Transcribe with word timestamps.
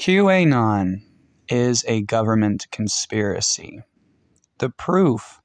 QAnon 0.00 1.02
is 1.46 1.84
a 1.86 2.00
government 2.00 2.66
conspiracy. 2.72 3.82
The 4.56 4.70
proof 4.70 5.42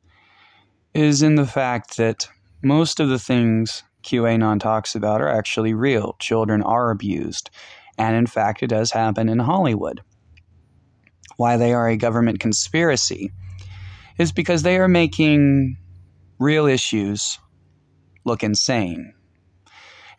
is 0.93 1.21
in 1.21 1.35
the 1.35 1.45
fact 1.45 1.97
that 1.97 2.29
most 2.63 3.01
of 3.01 3.09
the 3.09 3.19
things 3.19 3.83
QAnon 4.03 4.61
talks 4.61 4.95
about 4.95 5.19
are 5.19 5.27
actually 5.27 5.73
real. 5.73 6.15
Children 6.19 6.61
are 6.61 6.89
abused. 6.89 7.49
And 7.97 8.15
in 8.15 8.27
fact, 8.27 8.63
it 8.63 8.67
does 8.67 8.91
happen 8.91 9.27
in 9.27 9.39
Hollywood. 9.39 10.01
Why 11.35 11.57
they 11.57 11.73
are 11.73 11.89
a 11.89 11.97
government 11.97 12.39
conspiracy 12.39 13.33
is 14.17 14.31
because 14.31 14.63
they 14.63 14.77
are 14.77 14.87
making 14.87 15.75
real 16.39 16.65
issues 16.65 17.39
look 18.23 18.41
insane. 18.41 19.15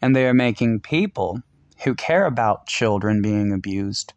And 0.02 0.14
they 0.14 0.26
are 0.26 0.34
making 0.34 0.80
people 0.80 1.40
who 1.84 1.94
care 1.94 2.26
about 2.26 2.66
children 2.66 3.22
being 3.22 3.50
abused 3.50 4.12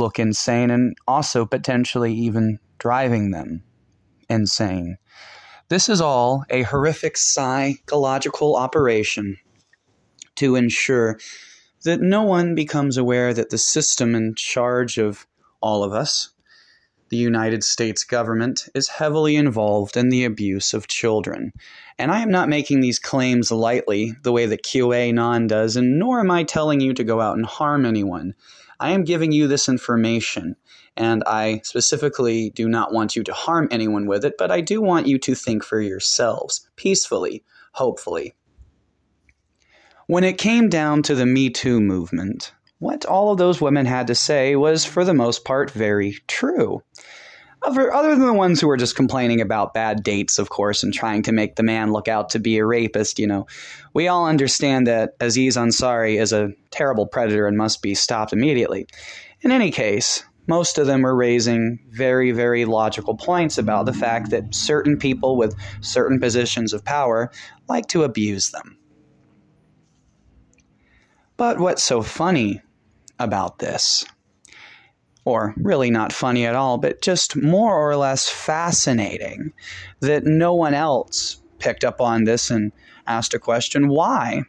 look 0.00 0.18
insane 0.18 0.70
and 0.70 0.96
also 1.06 1.46
potentially 1.46 2.12
even 2.12 2.58
driving 2.78 3.30
them 3.30 3.62
insane. 4.28 4.96
This 5.68 5.88
is 5.88 6.00
all 6.00 6.44
a 6.50 6.62
horrific 6.62 7.16
psychological 7.16 8.56
operation 8.56 9.36
to 10.34 10.56
ensure 10.56 11.18
that 11.84 12.00
no 12.00 12.22
one 12.22 12.54
becomes 12.54 12.96
aware 12.96 13.32
that 13.32 13.50
the 13.50 13.58
system 13.58 14.14
in 14.14 14.34
charge 14.34 14.98
of 14.98 15.26
all 15.60 15.84
of 15.84 15.92
us, 15.92 16.30
the 17.10 17.16
United 17.16 17.62
States 17.62 18.04
government, 18.04 18.68
is 18.74 18.88
heavily 18.88 19.36
involved 19.36 19.96
in 19.96 20.08
the 20.08 20.24
abuse 20.24 20.74
of 20.74 20.88
children. 20.88 21.52
And 21.98 22.10
I 22.10 22.20
am 22.20 22.30
not 22.30 22.48
making 22.48 22.80
these 22.80 22.98
claims 22.98 23.50
lightly 23.50 24.14
the 24.22 24.32
way 24.32 24.46
that 24.46 24.64
QAnon 24.64 25.48
does, 25.48 25.76
and 25.76 25.98
nor 25.98 26.20
am 26.20 26.30
I 26.30 26.44
telling 26.44 26.80
you 26.80 26.94
to 26.94 27.04
go 27.04 27.20
out 27.20 27.36
and 27.36 27.46
harm 27.46 27.84
anyone. 27.84 28.34
I 28.80 28.92
am 28.92 29.04
giving 29.04 29.30
you 29.30 29.46
this 29.46 29.68
information, 29.68 30.56
and 30.96 31.22
I 31.26 31.60
specifically 31.64 32.48
do 32.48 32.66
not 32.66 32.94
want 32.94 33.14
you 33.14 33.22
to 33.24 33.32
harm 33.34 33.68
anyone 33.70 34.06
with 34.06 34.24
it, 34.24 34.36
but 34.38 34.50
I 34.50 34.62
do 34.62 34.80
want 34.80 35.06
you 35.06 35.18
to 35.18 35.34
think 35.34 35.62
for 35.62 35.82
yourselves, 35.82 36.66
peacefully, 36.76 37.44
hopefully. 37.72 38.34
When 40.06 40.24
it 40.24 40.38
came 40.38 40.70
down 40.70 41.02
to 41.04 41.14
the 41.14 41.26
Me 41.26 41.50
Too 41.50 41.78
movement, 41.78 42.52
what 42.78 43.04
all 43.04 43.30
of 43.30 43.38
those 43.38 43.60
women 43.60 43.84
had 43.84 44.06
to 44.06 44.14
say 44.14 44.56
was, 44.56 44.86
for 44.86 45.04
the 45.04 45.12
most 45.12 45.44
part, 45.44 45.70
very 45.70 46.16
true. 46.26 46.82
Other 47.62 48.16
than 48.16 48.26
the 48.26 48.32
ones 48.32 48.60
who 48.60 48.70
are 48.70 48.76
just 48.76 48.96
complaining 48.96 49.40
about 49.40 49.74
bad 49.74 50.02
dates, 50.02 50.38
of 50.38 50.48
course, 50.48 50.82
and 50.82 50.94
trying 50.94 51.22
to 51.24 51.32
make 51.32 51.56
the 51.56 51.62
man 51.62 51.92
look 51.92 52.08
out 52.08 52.30
to 52.30 52.38
be 52.38 52.56
a 52.56 52.64
rapist, 52.64 53.18
you 53.18 53.26
know, 53.26 53.46
we 53.92 54.08
all 54.08 54.26
understand 54.26 54.86
that 54.86 55.14
Aziz 55.20 55.56
Ansari 55.56 56.18
is 56.20 56.32
a 56.32 56.52
terrible 56.70 57.06
predator 57.06 57.46
and 57.46 57.58
must 57.58 57.82
be 57.82 57.94
stopped 57.94 58.32
immediately. 58.32 58.86
In 59.42 59.52
any 59.52 59.70
case, 59.70 60.24
most 60.46 60.78
of 60.78 60.86
them 60.86 61.02
were 61.02 61.14
raising 61.14 61.78
very, 61.90 62.32
very 62.32 62.64
logical 62.64 63.14
points 63.14 63.58
about 63.58 63.84
the 63.84 63.92
fact 63.92 64.30
that 64.30 64.54
certain 64.54 64.98
people 64.98 65.36
with 65.36 65.54
certain 65.80 66.18
positions 66.18 66.72
of 66.72 66.84
power 66.84 67.30
like 67.68 67.86
to 67.88 68.04
abuse 68.04 68.50
them. 68.50 68.78
But 71.36 71.60
what's 71.60 71.82
so 71.82 72.02
funny 72.02 72.62
about 73.18 73.58
this 73.58 74.04
or 75.30 75.54
really 75.56 75.90
not 75.90 76.12
funny 76.12 76.44
at 76.44 76.56
all, 76.56 76.76
but 76.76 77.00
just 77.00 77.36
more 77.36 77.74
or 77.74 77.96
less 77.96 78.28
fascinating 78.28 79.52
that 80.00 80.24
no 80.24 80.52
one 80.52 80.74
else 80.74 81.40
picked 81.60 81.84
up 81.84 82.00
on 82.00 82.24
this 82.24 82.50
and 82.50 82.72
asked 83.06 83.32
a 83.32 83.38
question 83.38 83.88
why? 83.88 84.42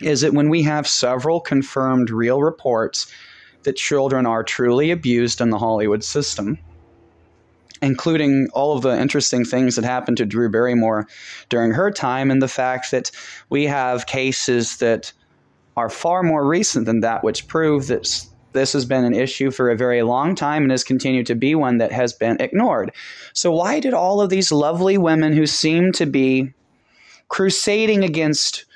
Is 0.00 0.22
it 0.22 0.34
when 0.34 0.48
we 0.48 0.62
have 0.62 0.86
several 0.86 1.40
confirmed 1.40 2.10
real 2.10 2.42
reports 2.42 3.12
that 3.64 3.76
children 3.76 4.24
are 4.24 4.44
truly 4.44 4.92
abused 4.92 5.40
in 5.40 5.50
the 5.50 5.58
Hollywood 5.58 6.04
system? 6.04 6.58
including 7.82 8.48
all 8.54 8.76
of 8.76 8.82
the 8.82 8.96
interesting 8.96 9.44
things 9.44 9.74
that 9.74 9.84
happened 9.84 10.16
to 10.16 10.24
Drew 10.24 10.48
Barrymore 10.48 11.08
during 11.48 11.72
her 11.72 11.90
time, 11.90 12.30
and 12.30 12.40
the 12.40 12.46
fact 12.46 12.92
that 12.92 13.10
we 13.50 13.64
have 13.64 14.06
cases 14.06 14.76
that 14.76 15.12
are 15.76 15.90
far 15.90 16.22
more 16.22 16.46
recent 16.46 16.86
than 16.86 17.00
that, 17.00 17.24
which 17.24 17.48
prove 17.48 17.88
that 17.88 18.06
this 18.52 18.72
has 18.72 18.84
been 18.84 19.04
an 19.04 19.14
issue 19.14 19.50
for 19.50 19.70
a 19.70 19.76
very 19.76 20.02
long 20.02 20.34
time 20.34 20.62
and 20.62 20.70
has 20.70 20.84
continued 20.84 21.26
to 21.26 21.34
be 21.34 21.54
one 21.54 21.78
that 21.78 21.92
has 21.92 22.12
been 22.12 22.40
ignored. 22.40 22.92
So, 23.32 23.52
why 23.52 23.80
did 23.80 23.94
all 23.94 24.20
of 24.20 24.30
these 24.30 24.52
lovely 24.52 24.98
women 24.98 25.32
who 25.32 25.46
seem 25.46 25.92
to 25.92 26.06
be 26.06 26.52
crusading 27.28 28.04
against 28.04 28.66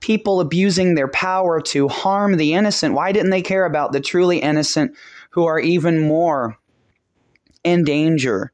people 0.00 0.40
abusing 0.40 0.94
their 0.94 1.08
power 1.08 1.60
to 1.60 1.88
harm 1.88 2.36
the 2.36 2.54
innocent, 2.54 2.94
why 2.94 3.12
didn't 3.12 3.30
they 3.30 3.40
care 3.40 3.64
about 3.64 3.92
the 3.92 4.00
truly 4.00 4.38
innocent 4.38 4.94
who 5.30 5.46
are 5.46 5.60
even 5.60 6.00
more 6.00 6.58
in 7.64 7.84
danger 7.84 8.52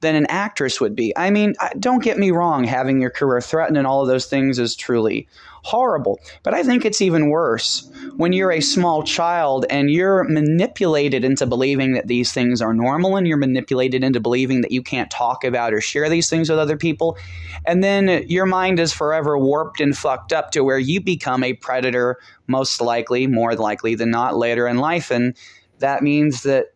than 0.00 0.14
an 0.14 0.26
actress 0.28 0.80
would 0.80 0.94
be? 0.94 1.12
I 1.16 1.30
mean, 1.30 1.54
don't 1.78 2.02
get 2.02 2.18
me 2.18 2.30
wrong, 2.30 2.64
having 2.64 3.00
your 3.00 3.10
career 3.10 3.40
threatened 3.40 3.78
and 3.78 3.86
all 3.86 4.02
of 4.02 4.08
those 4.08 4.26
things 4.26 4.58
is 4.58 4.76
truly 4.76 5.26
horrible. 5.62 6.20
But 6.44 6.54
I 6.54 6.62
think 6.62 6.84
it's 6.84 7.00
even 7.00 7.28
worse 7.28 7.90
when 8.16 8.32
you're 8.32 8.52
a 8.52 8.60
small 8.60 9.02
child 9.02 9.66
and 9.68 9.90
you're 9.90 10.22
manipulated 10.22 11.24
into 11.24 11.44
believing 11.44 11.94
that 11.94 12.06
these 12.06 12.32
things 12.32 12.62
are 12.62 12.72
normal 12.72 13.16
and 13.16 13.26
you're 13.26 13.36
manipulated 13.36 14.04
into 14.04 14.20
believing 14.20 14.60
that 14.60 14.70
you 14.70 14.80
can't 14.80 15.10
talk 15.10 15.42
about 15.42 15.74
or 15.74 15.80
share 15.80 16.08
these 16.08 16.30
things 16.30 16.48
with 16.48 16.60
other 16.60 16.76
people. 16.76 17.18
And 17.64 17.82
then 17.82 18.24
your 18.28 18.46
mind 18.46 18.78
is 18.78 18.92
forever 18.92 19.36
warped 19.36 19.80
and 19.80 19.96
fucked 19.96 20.32
up 20.32 20.52
to 20.52 20.62
where 20.62 20.78
you 20.78 21.00
become 21.00 21.42
a 21.42 21.54
predator, 21.54 22.18
most 22.46 22.80
likely, 22.80 23.26
more 23.26 23.56
likely 23.56 23.96
than 23.96 24.10
not, 24.10 24.36
later 24.36 24.68
in 24.68 24.78
life. 24.78 25.10
And 25.10 25.36
that 25.80 26.00
means 26.00 26.44
that 26.44 26.66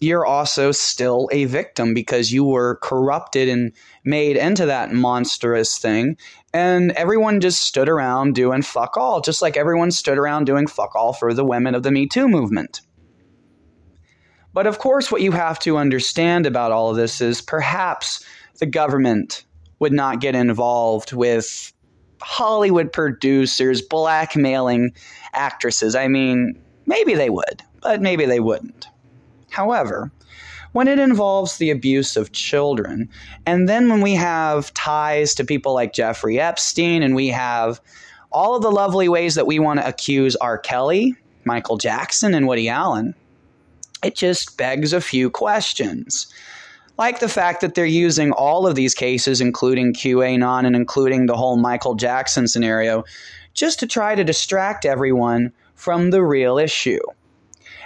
you're 0.00 0.26
also 0.26 0.72
still 0.72 1.28
a 1.32 1.44
victim 1.44 1.94
because 1.94 2.32
you 2.32 2.44
were 2.44 2.76
corrupted 2.82 3.48
and 3.48 3.72
made 4.04 4.36
into 4.36 4.66
that 4.66 4.92
monstrous 4.92 5.78
thing. 5.78 6.16
And 6.52 6.92
everyone 6.92 7.40
just 7.40 7.62
stood 7.62 7.88
around 7.88 8.34
doing 8.34 8.62
fuck 8.62 8.96
all, 8.96 9.20
just 9.20 9.42
like 9.42 9.56
everyone 9.56 9.90
stood 9.90 10.18
around 10.18 10.44
doing 10.44 10.66
fuck 10.66 10.94
all 10.94 11.12
for 11.12 11.32
the 11.32 11.44
women 11.44 11.74
of 11.74 11.82
the 11.82 11.90
Me 11.90 12.06
Too 12.06 12.28
movement. 12.28 12.80
But 14.52 14.66
of 14.66 14.78
course, 14.78 15.10
what 15.10 15.20
you 15.20 15.32
have 15.32 15.58
to 15.60 15.78
understand 15.78 16.46
about 16.46 16.70
all 16.70 16.90
of 16.90 16.96
this 16.96 17.20
is 17.20 17.40
perhaps 17.40 18.24
the 18.60 18.66
government 18.66 19.44
would 19.80 19.92
not 19.92 20.20
get 20.20 20.36
involved 20.36 21.12
with 21.12 21.72
Hollywood 22.20 22.92
producers 22.92 23.82
blackmailing 23.82 24.92
actresses. 25.32 25.96
I 25.96 26.06
mean, 26.06 26.58
maybe 26.86 27.14
they 27.14 27.30
would, 27.30 27.62
but 27.82 28.00
maybe 28.00 28.26
they 28.26 28.38
wouldn't. 28.38 28.86
However, 29.54 30.10
when 30.72 30.88
it 30.88 30.98
involves 30.98 31.58
the 31.58 31.70
abuse 31.70 32.16
of 32.16 32.32
children, 32.32 33.08
and 33.46 33.68
then 33.68 33.88
when 33.88 34.00
we 34.00 34.14
have 34.14 34.74
ties 34.74 35.32
to 35.36 35.44
people 35.44 35.74
like 35.74 35.92
Jeffrey 35.92 36.40
Epstein, 36.40 37.04
and 37.04 37.14
we 37.14 37.28
have 37.28 37.80
all 38.32 38.56
of 38.56 38.62
the 38.62 38.72
lovely 38.72 39.08
ways 39.08 39.36
that 39.36 39.46
we 39.46 39.60
want 39.60 39.78
to 39.78 39.86
accuse 39.86 40.34
R. 40.34 40.58
Kelly, 40.58 41.14
Michael 41.44 41.76
Jackson, 41.76 42.34
and 42.34 42.48
Woody 42.48 42.68
Allen, 42.68 43.14
it 44.02 44.16
just 44.16 44.56
begs 44.56 44.92
a 44.92 45.00
few 45.00 45.30
questions. 45.30 46.26
Like 46.98 47.20
the 47.20 47.28
fact 47.28 47.60
that 47.60 47.76
they're 47.76 47.86
using 47.86 48.32
all 48.32 48.66
of 48.66 48.74
these 48.74 48.94
cases, 48.94 49.40
including 49.40 49.94
QAnon 49.94 50.66
and 50.66 50.74
including 50.74 51.26
the 51.26 51.36
whole 51.36 51.56
Michael 51.56 51.94
Jackson 51.94 52.48
scenario, 52.48 53.04
just 53.52 53.78
to 53.78 53.86
try 53.86 54.16
to 54.16 54.24
distract 54.24 54.84
everyone 54.84 55.52
from 55.76 56.10
the 56.10 56.24
real 56.24 56.58
issue 56.58 56.98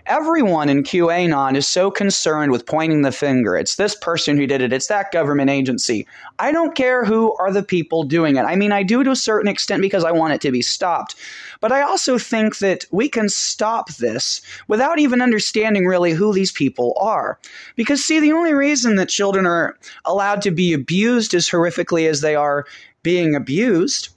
everyone 0.09 0.71
in 0.71 0.83
QAnon 0.83 1.55
is 1.55 1.69
so 1.69 1.91
concerned 1.91 2.51
with 2.51 2.67
pointing 2.67 3.03
the 3.03 3.13
finger. 3.13 3.57
It's 3.57 3.77
this 3.77 3.95
person 3.95 4.37
who 4.37 4.47
did 4.47 4.63
it, 4.63 4.73
it's 4.73 4.87
that 4.87 5.13
government 5.13 5.51
agency. 5.51 6.07
I 6.39 6.51
don't 6.51 6.75
care 6.75 7.05
who 7.05 7.37
are 7.37 7.53
the 7.53 7.63
people 7.63 8.03
doing 8.03 8.37
it. 8.37 8.43
I 8.43 8.57
mean, 8.57 8.73
I 8.73 8.83
do 8.83 9.05
to 9.05 9.11
a 9.11 9.17
certain 9.17 9.49
extent 9.49 9.83
because 9.83 10.05
I 10.05 10.13
want 10.13 10.33
it 10.33 10.41
to 10.41 10.51
be 10.51 10.63
stopped. 10.63 11.15
But 11.61 11.73
I 11.73 11.83
also 11.83 12.19
think 12.19 12.59
that 12.59 12.87
we 12.91 13.09
can 13.09 13.28
stop 13.28 13.91
this 13.97 14.41
without 14.66 14.99
even 14.99 15.21
understanding 15.21 15.87
really 15.87 16.13
who 16.13 16.33
these 16.33 16.53
people 16.53 16.95
are. 16.99 17.39
Because, 17.77 18.04
see, 18.04 18.19
the 18.19 18.33
only 18.33 18.54
reason 18.54 18.97
that 18.97 19.09
children 19.09 19.47
are 19.47 19.77
allowed 20.04 20.43
to 20.43 20.51
be 20.51 20.72
abused 20.72 21.34
as 21.34 21.49
horrifically 21.49 22.09
as 22.09 22.22
they 22.22 22.34
are 22.34 22.65
being 23.03 23.34
abused 23.34 24.09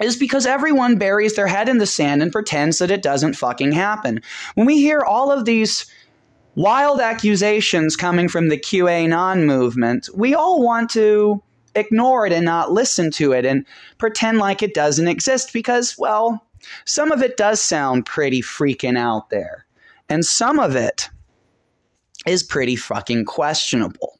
is 0.00 0.16
because 0.16 0.46
everyone 0.46 0.98
buries 0.98 1.34
their 1.34 1.46
head 1.46 1.68
in 1.68 1.78
the 1.78 1.86
sand 1.86 2.22
and 2.22 2.32
pretends 2.32 2.78
that 2.78 2.90
it 2.90 3.02
doesn't 3.02 3.34
fucking 3.34 3.72
happen. 3.72 4.20
When 4.54 4.66
we 4.66 4.78
hear 4.78 5.00
all 5.00 5.30
of 5.30 5.44
these 5.44 5.86
wild 6.54 7.00
accusations 7.00 7.96
coming 7.96 8.28
from 8.28 8.48
the 8.48 8.58
QAnon 8.58 9.44
movement, 9.44 10.08
we 10.14 10.34
all 10.34 10.62
want 10.62 10.90
to 10.90 11.42
ignore 11.74 12.26
it 12.26 12.32
and 12.32 12.44
not 12.44 12.72
listen 12.72 13.10
to 13.12 13.32
it 13.32 13.44
and 13.44 13.66
pretend 13.98 14.38
like 14.38 14.62
it 14.62 14.74
doesn't 14.74 15.08
exist 15.08 15.52
because, 15.52 15.96
well, 15.98 16.44
some 16.84 17.12
of 17.12 17.22
it 17.22 17.36
does 17.36 17.60
sound 17.60 18.06
pretty 18.06 18.42
freaking 18.42 18.98
out 18.98 19.30
there. 19.30 19.66
And 20.08 20.24
some 20.24 20.58
of 20.58 20.74
it 20.74 21.08
is 22.26 22.42
pretty 22.42 22.76
fucking 22.76 23.24
questionable. 23.24 24.18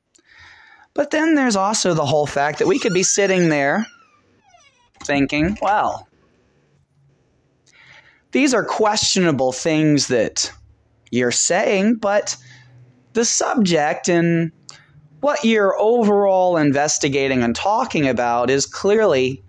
But 0.94 1.10
then 1.10 1.34
there's 1.34 1.56
also 1.56 1.94
the 1.94 2.06
whole 2.06 2.26
fact 2.26 2.58
that 2.58 2.66
we 2.66 2.78
could 2.78 2.92
be 2.92 3.02
sitting 3.02 3.48
there 3.48 3.86
thinking, 5.08 5.58
well, 5.60 6.06
these 8.30 8.54
are 8.54 8.64
questionable 8.64 9.50
things 9.50 10.06
that 10.06 10.52
you're 11.10 11.32
saying, 11.32 11.96
but 11.96 12.36
the 13.14 13.24
subject 13.24 14.08
and 14.08 14.52
what 15.20 15.42
you're 15.44 15.76
overall 15.80 16.56
investigating 16.56 17.42
and 17.42 17.56
talking 17.56 18.06
about 18.06 18.50
is 18.50 18.66
clearly 18.66 19.42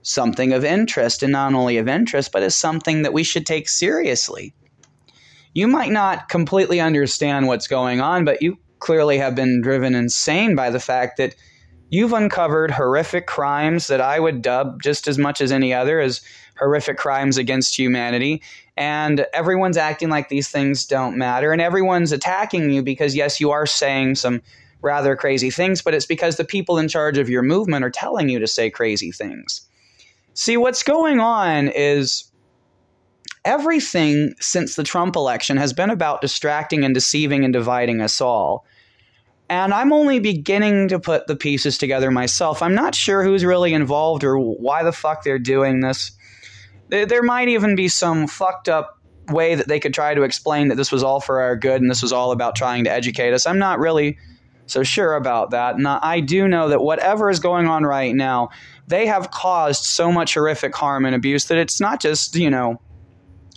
something 0.00 0.52
of 0.52 0.64
interest, 0.64 1.22
and 1.22 1.30
not 1.30 1.54
only 1.54 1.76
of 1.76 1.86
interest, 1.86 2.32
but 2.32 2.42
is 2.42 2.56
something 2.56 3.02
that 3.02 3.12
we 3.12 3.22
should 3.22 3.46
take 3.46 3.68
seriously. 3.68 4.52
You 5.54 5.68
might 5.68 5.92
not 5.92 6.28
completely 6.28 6.80
understand 6.80 7.46
what's 7.46 7.68
going 7.68 8.00
on, 8.00 8.24
but 8.24 8.42
you 8.42 8.58
clearly 8.80 9.18
have 9.18 9.36
been 9.36 9.60
driven 9.62 9.94
insane 9.94 10.56
by 10.56 10.70
the 10.70 10.80
fact 10.80 11.18
that 11.18 11.36
you've 11.92 12.14
uncovered 12.14 12.70
horrific 12.70 13.26
crimes 13.26 13.86
that 13.88 14.00
I 14.00 14.18
would 14.18 14.40
dub 14.40 14.82
just 14.82 15.06
as 15.06 15.18
much 15.18 15.42
as 15.42 15.52
any 15.52 15.74
other 15.74 16.00
as 16.00 16.22
horrific 16.58 16.96
crimes 16.96 17.36
against 17.36 17.78
humanity. 17.78 18.42
And 18.78 19.26
everyone's 19.34 19.76
acting 19.76 20.08
like 20.08 20.30
these 20.30 20.48
things 20.48 20.86
don't 20.86 21.18
matter. 21.18 21.52
And 21.52 21.60
everyone's 21.60 22.10
attacking 22.10 22.70
you 22.70 22.82
because, 22.82 23.14
yes, 23.14 23.40
you 23.40 23.50
are 23.50 23.66
saying 23.66 24.14
some 24.14 24.40
rather 24.80 25.14
crazy 25.14 25.50
things, 25.50 25.82
but 25.82 25.92
it's 25.92 26.06
because 26.06 26.36
the 26.36 26.46
people 26.46 26.78
in 26.78 26.88
charge 26.88 27.18
of 27.18 27.28
your 27.28 27.42
movement 27.42 27.84
are 27.84 27.90
telling 27.90 28.30
you 28.30 28.38
to 28.38 28.46
say 28.46 28.70
crazy 28.70 29.12
things. 29.12 29.60
See, 30.32 30.56
what's 30.56 30.82
going 30.82 31.20
on 31.20 31.68
is 31.68 32.24
everything 33.44 34.32
since 34.40 34.76
the 34.76 34.82
Trump 34.82 35.14
election 35.14 35.58
has 35.58 35.74
been 35.74 35.90
about 35.90 36.22
distracting 36.22 36.84
and 36.84 36.94
deceiving 36.94 37.44
and 37.44 37.52
dividing 37.52 38.00
us 38.00 38.18
all. 38.18 38.64
And 39.48 39.74
I'm 39.74 39.92
only 39.92 40.18
beginning 40.18 40.88
to 40.88 40.98
put 40.98 41.26
the 41.26 41.36
pieces 41.36 41.76
together 41.76 42.10
myself. 42.10 42.62
I'm 42.62 42.74
not 42.74 42.94
sure 42.94 43.22
who's 43.22 43.44
really 43.44 43.74
involved 43.74 44.24
or 44.24 44.38
why 44.38 44.82
the 44.82 44.92
fuck 44.92 45.24
they're 45.24 45.38
doing 45.38 45.80
this. 45.80 46.12
There 46.88 47.22
might 47.22 47.48
even 47.48 47.74
be 47.74 47.88
some 47.88 48.26
fucked 48.26 48.68
up 48.68 48.98
way 49.28 49.54
that 49.54 49.68
they 49.68 49.80
could 49.80 49.94
try 49.94 50.14
to 50.14 50.22
explain 50.22 50.68
that 50.68 50.76
this 50.76 50.90
was 50.90 51.02
all 51.02 51.20
for 51.20 51.40
our 51.40 51.56
good 51.56 51.80
and 51.80 51.90
this 51.90 52.02
was 52.02 52.12
all 52.12 52.32
about 52.32 52.56
trying 52.56 52.84
to 52.84 52.90
educate 52.90 53.32
us. 53.32 53.46
I'm 53.46 53.58
not 53.58 53.78
really 53.78 54.18
so 54.66 54.82
sure 54.82 55.14
about 55.14 55.50
that. 55.50 55.76
And 55.76 55.86
I 55.86 56.20
do 56.20 56.48
know 56.48 56.68
that 56.68 56.82
whatever 56.82 57.30
is 57.30 57.40
going 57.40 57.66
on 57.66 57.84
right 57.84 58.14
now, 58.14 58.50
they 58.86 59.06
have 59.06 59.30
caused 59.30 59.84
so 59.84 60.10
much 60.10 60.34
horrific 60.34 60.74
harm 60.74 61.04
and 61.04 61.14
abuse 61.14 61.46
that 61.46 61.58
it's 61.58 61.80
not 61.80 62.00
just, 62.00 62.34
you 62.36 62.50
know, 62.50 62.80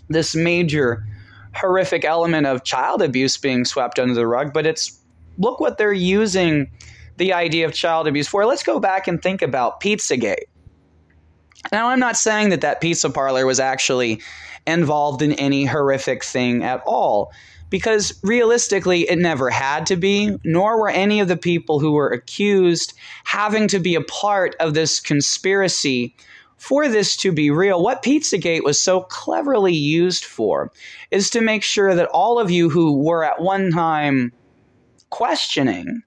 this 0.10 0.36
major 0.36 1.06
horrific 1.54 2.06
element 2.06 2.46
of 2.48 2.64
child 2.64 3.02
abuse 3.02 3.38
being 3.38 3.66
swept 3.66 3.98
under 3.98 4.14
the 4.14 4.28
rug, 4.28 4.54
but 4.54 4.66
it's 4.66 5.00
look 5.38 5.60
what 5.60 5.78
they're 5.78 5.94
using 5.94 6.72
the 7.18 7.34
idea 7.34 7.66
of 7.66 7.74
child 7.74 8.08
abuse 8.08 8.28
for. 8.28 8.46
Let's 8.46 8.64
go 8.64 8.80
back 8.80 9.08
and 9.08 9.22
think 9.22 9.42
about 9.42 9.82
Pizzagate. 9.82 10.46
Now, 11.72 11.90
I'm 11.90 12.00
not 12.00 12.18
saying 12.18 12.50
that 12.50 12.62
that 12.62 12.82
pizza 12.82 13.10
parlor 13.10 13.46
was 13.46 13.60
actually 13.60 14.22
involved 14.68 15.22
in 15.22 15.34
any 15.34 15.66
horrific 15.66 16.24
thing 16.24 16.64
at 16.64 16.82
all, 16.86 17.32
because 17.70 18.20
realistically, 18.24 19.10
it 19.10 19.18
never 19.18 19.50
had 19.50 19.86
to 19.88 19.96
be, 19.96 20.36
nor 20.44 20.80
were 20.80 20.90
any 20.90 21.20
of 21.20 21.28
the 21.28 21.38
people 21.38 21.80
who 21.80 21.94
were 21.94 22.10
accused 22.10 22.94
having 23.24 23.68
to 23.70 23.80
be 23.80 23.96
a 23.96 24.02
part 24.02 24.56
of 24.60 24.74
this 24.74 25.00
conspiracy 25.00 26.16
for 26.58 26.88
this 26.88 27.18
to 27.18 27.32
be 27.32 27.50
real. 27.50 27.84
What 27.84 28.04
Pizzagate 28.04 28.64
was 28.64 28.80
so 28.80 29.02
cleverly 29.02 29.74
used 29.74 30.26
for 30.26 30.72
is 31.12 31.30
to 31.32 31.42
make 31.42 31.64
sure 31.64 31.96
that 31.96 32.10
all 32.10 32.40
of 32.40 32.52
you 32.52 32.70
who 32.70 33.02
were 33.04 33.24
at 33.24 33.42
one 33.42 33.72
time 33.72 34.32
questioning 35.16 36.04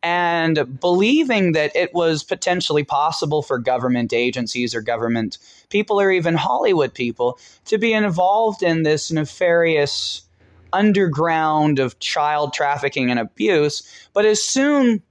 and 0.00 0.78
believing 0.78 1.52
that 1.52 1.74
it 1.74 1.92
was 1.92 2.22
potentially 2.22 2.84
possible 2.84 3.42
for 3.42 3.58
government 3.58 4.12
agencies 4.12 4.76
or 4.76 4.80
government 4.80 5.38
people 5.70 6.00
or 6.00 6.12
even 6.12 6.36
Hollywood 6.36 6.94
people 6.94 7.36
to 7.64 7.78
be 7.78 7.92
involved 7.92 8.62
in 8.62 8.84
this 8.84 9.10
nefarious 9.10 10.22
underground 10.72 11.80
of 11.80 11.98
child 11.98 12.52
trafficking 12.52 13.10
and 13.10 13.18
abuse. 13.18 13.82
But 14.12 14.24
as 14.24 14.40
soon 14.40 15.02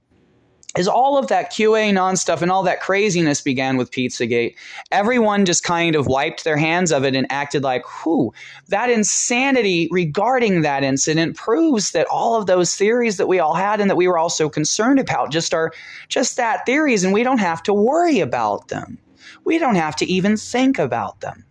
as 0.76 0.88
all 0.88 1.16
of 1.16 1.28
that 1.28 1.52
QAnon 1.52 2.18
stuff 2.18 2.42
and 2.42 2.50
all 2.50 2.62
that 2.64 2.80
craziness 2.80 3.40
began 3.40 3.76
with 3.76 3.90
Pizzagate, 3.90 4.56
everyone 4.90 5.44
just 5.44 5.62
kind 5.62 5.94
of 5.94 6.06
wiped 6.06 6.44
their 6.44 6.56
hands 6.56 6.90
of 6.92 7.04
it 7.04 7.14
and 7.14 7.26
acted 7.30 7.62
like, 7.62 7.84
whew, 8.02 8.32
that 8.68 8.90
insanity 8.90 9.88
regarding 9.90 10.62
that 10.62 10.82
incident 10.82 11.36
proves 11.36 11.92
that 11.92 12.06
all 12.10 12.36
of 12.36 12.46
those 12.46 12.74
theories 12.74 13.16
that 13.18 13.28
we 13.28 13.38
all 13.38 13.54
had 13.54 13.80
and 13.80 13.88
that 13.88 13.96
we 13.96 14.08
were 14.08 14.18
all 14.18 14.30
so 14.30 14.48
concerned 14.48 14.98
about 14.98 15.30
just 15.30 15.54
are 15.54 15.72
just 16.08 16.36
that 16.36 16.66
theories 16.66 17.04
and 17.04 17.12
we 17.12 17.22
don't 17.22 17.38
have 17.38 17.62
to 17.62 17.72
worry 17.72 18.20
about 18.20 18.68
them. 18.68 18.98
We 19.44 19.58
don't 19.58 19.76
have 19.76 19.96
to 19.96 20.06
even 20.06 20.36
think 20.36 20.78
about 20.78 21.20
them. 21.20 21.44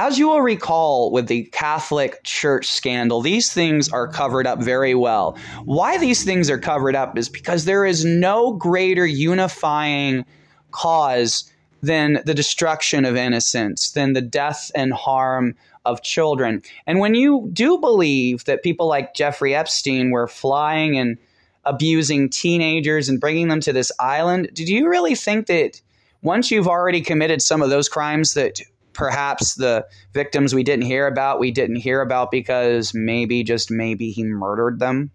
As 0.00 0.16
you 0.16 0.28
will 0.28 0.42
recall 0.42 1.10
with 1.10 1.26
the 1.26 1.42
Catholic 1.46 2.22
Church 2.22 2.68
scandal, 2.68 3.20
these 3.20 3.52
things 3.52 3.88
are 3.88 4.06
covered 4.06 4.46
up 4.46 4.62
very 4.62 4.94
well. 4.94 5.36
Why 5.64 5.98
these 5.98 6.22
things 6.22 6.48
are 6.48 6.56
covered 6.56 6.94
up 6.94 7.18
is 7.18 7.28
because 7.28 7.64
there 7.64 7.84
is 7.84 8.04
no 8.04 8.52
greater 8.52 9.04
unifying 9.04 10.24
cause 10.70 11.52
than 11.82 12.20
the 12.24 12.32
destruction 12.32 13.04
of 13.04 13.16
innocence, 13.16 13.90
than 13.90 14.12
the 14.12 14.20
death 14.20 14.70
and 14.72 14.92
harm 14.92 15.56
of 15.84 16.04
children. 16.04 16.62
And 16.86 17.00
when 17.00 17.16
you 17.16 17.50
do 17.52 17.76
believe 17.76 18.44
that 18.44 18.62
people 18.62 18.86
like 18.86 19.14
Jeffrey 19.14 19.52
Epstein 19.52 20.12
were 20.12 20.28
flying 20.28 20.96
and 20.96 21.18
abusing 21.64 22.30
teenagers 22.30 23.08
and 23.08 23.18
bringing 23.18 23.48
them 23.48 23.60
to 23.62 23.72
this 23.72 23.90
island, 23.98 24.50
do 24.54 24.62
you 24.62 24.88
really 24.88 25.16
think 25.16 25.48
that 25.48 25.82
once 26.22 26.52
you've 26.52 26.68
already 26.68 27.00
committed 27.00 27.42
some 27.42 27.62
of 27.62 27.70
those 27.70 27.88
crimes 27.88 28.34
that 28.34 28.60
perhaps 28.98 29.54
the 29.54 29.86
victims 30.12 30.52
we 30.52 30.64
didn't 30.64 30.84
hear 30.84 31.06
about, 31.06 31.38
we 31.38 31.52
didn't 31.52 31.76
hear 31.76 32.00
about 32.00 32.32
because 32.32 32.92
maybe, 32.92 33.44
just 33.44 33.70
maybe, 33.70 34.10
he 34.10 34.24
murdered 34.24 34.80
them. 34.80 35.12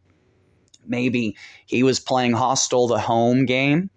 Maybe 0.87 1.35
he 1.65 1.83
was 1.83 1.99
playing 1.99 2.31
Hostel 2.31 2.87
the 2.87 2.97
home 2.97 3.45
game. 3.45 3.89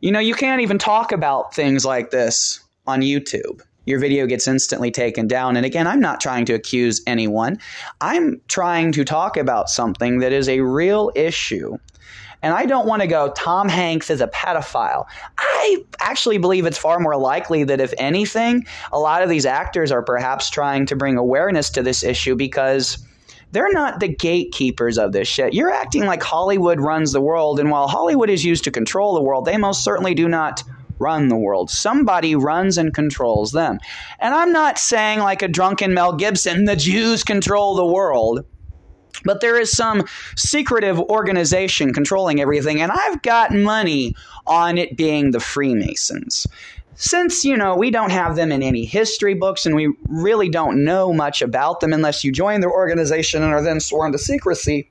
You 0.00 0.10
know, 0.10 0.20
you 0.20 0.34
can't 0.34 0.62
even 0.62 0.78
talk 0.78 1.12
about 1.12 1.54
things 1.54 1.84
like 1.84 2.10
this 2.10 2.60
on 2.86 3.02
YouTube. 3.02 3.60
Your 3.84 3.98
video 3.98 4.26
gets 4.26 4.48
instantly 4.48 4.90
taken 4.90 5.26
down. 5.26 5.56
And 5.56 5.66
again, 5.66 5.86
I'm 5.86 6.00
not 6.00 6.20
trying 6.20 6.46
to 6.46 6.54
accuse 6.54 7.02
anyone. 7.06 7.58
I'm 8.00 8.40
trying 8.48 8.92
to 8.92 9.04
talk 9.04 9.36
about 9.36 9.68
something 9.68 10.20
that 10.20 10.32
is 10.32 10.48
a 10.48 10.60
real 10.60 11.12
issue 11.14 11.76
and 12.42 12.54
I 12.54 12.66
don't 12.66 12.86
want 12.86 13.02
to 13.02 13.08
go, 13.08 13.32
Tom 13.36 13.68
Hanks 13.68 14.10
is 14.10 14.20
a 14.20 14.28
pedophile. 14.28 15.06
I 15.38 15.84
actually 16.00 16.38
believe 16.38 16.66
it's 16.66 16.78
far 16.78 16.98
more 16.98 17.16
likely 17.16 17.64
that, 17.64 17.80
if 17.80 17.92
anything, 17.98 18.66
a 18.92 18.98
lot 18.98 19.22
of 19.22 19.28
these 19.28 19.46
actors 19.46 19.92
are 19.92 20.02
perhaps 20.02 20.50
trying 20.50 20.86
to 20.86 20.96
bring 20.96 21.16
awareness 21.16 21.70
to 21.70 21.82
this 21.82 22.02
issue 22.02 22.36
because 22.36 22.98
they're 23.52 23.72
not 23.72 24.00
the 24.00 24.08
gatekeepers 24.08 24.96
of 24.96 25.12
this 25.12 25.28
shit. 25.28 25.54
You're 25.54 25.72
acting 25.72 26.06
like 26.06 26.22
Hollywood 26.22 26.80
runs 26.80 27.12
the 27.12 27.20
world, 27.20 27.60
and 27.60 27.70
while 27.70 27.88
Hollywood 27.88 28.30
is 28.30 28.44
used 28.44 28.64
to 28.64 28.70
control 28.70 29.14
the 29.14 29.22
world, 29.22 29.44
they 29.44 29.56
most 29.56 29.84
certainly 29.84 30.14
do 30.14 30.28
not 30.28 30.62
run 30.98 31.28
the 31.28 31.36
world. 31.36 31.70
Somebody 31.70 32.36
runs 32.36 32.78
and 32.78 32.94
controls 32.94 33.52
them. 33.52 33.78
And 34.20 34.34
I'm 34.34 34.52
not 34.52 34.78
saying 34.78 35.18
like 35.18 35.42
a 35.42 35.48
drunken 35.48 35.94
Mel 35.94 36.12
Gibson, 36.12 36.66
the 36.66 36.76
Jews 36.76 37.24
control 37.24 37.74
the 37.74 37.86
world. 37.86 38.44
But 39.24 39.40
there 39.40 39.58
is 39.58 39.70
some 39.70 40.04
secretive 40.36 40.98
organization 40.98 41.92
controlling 41.92 42.40
everything, 42.40 42.80
and 42.80 42.92
I've 42.92 43.22
got 43.22 43.52
money 43.52 44.14
on 44.46 44.78
it 44.78 44.96
being 44.96 45.30
the 45.30 45.40
Freemasons. 45.40 46.46
Since, 46.96 47.44
you 47.44 47.56
know, 47.56 47.76
we 47.76 47.90
don't 47.90 48.10
have 48.10 48.36
them 48.36 48.52
in 48.52 48.62
any 48.62 48.84
history 48.84 49.32
books 49.32 49.64
and 49.64 49.74
we 49.74 49.94
really 50.08 50.50
don't 50.50 50.84
know 50.84 51.14
much 51.14 51.40
about 51.40 51.80
them 51.80 51.94
unless 51.94 52.24
you 52.24 52.30
join 52.30 52.60
their 52.60 52.70
organization 52.70 53.42
and 53.42 53.54
are 53.54 53.62
then 53.62 53.80
sworn 53.80 54.12
to 54.12 54.18
secrecy, 54.18 54.90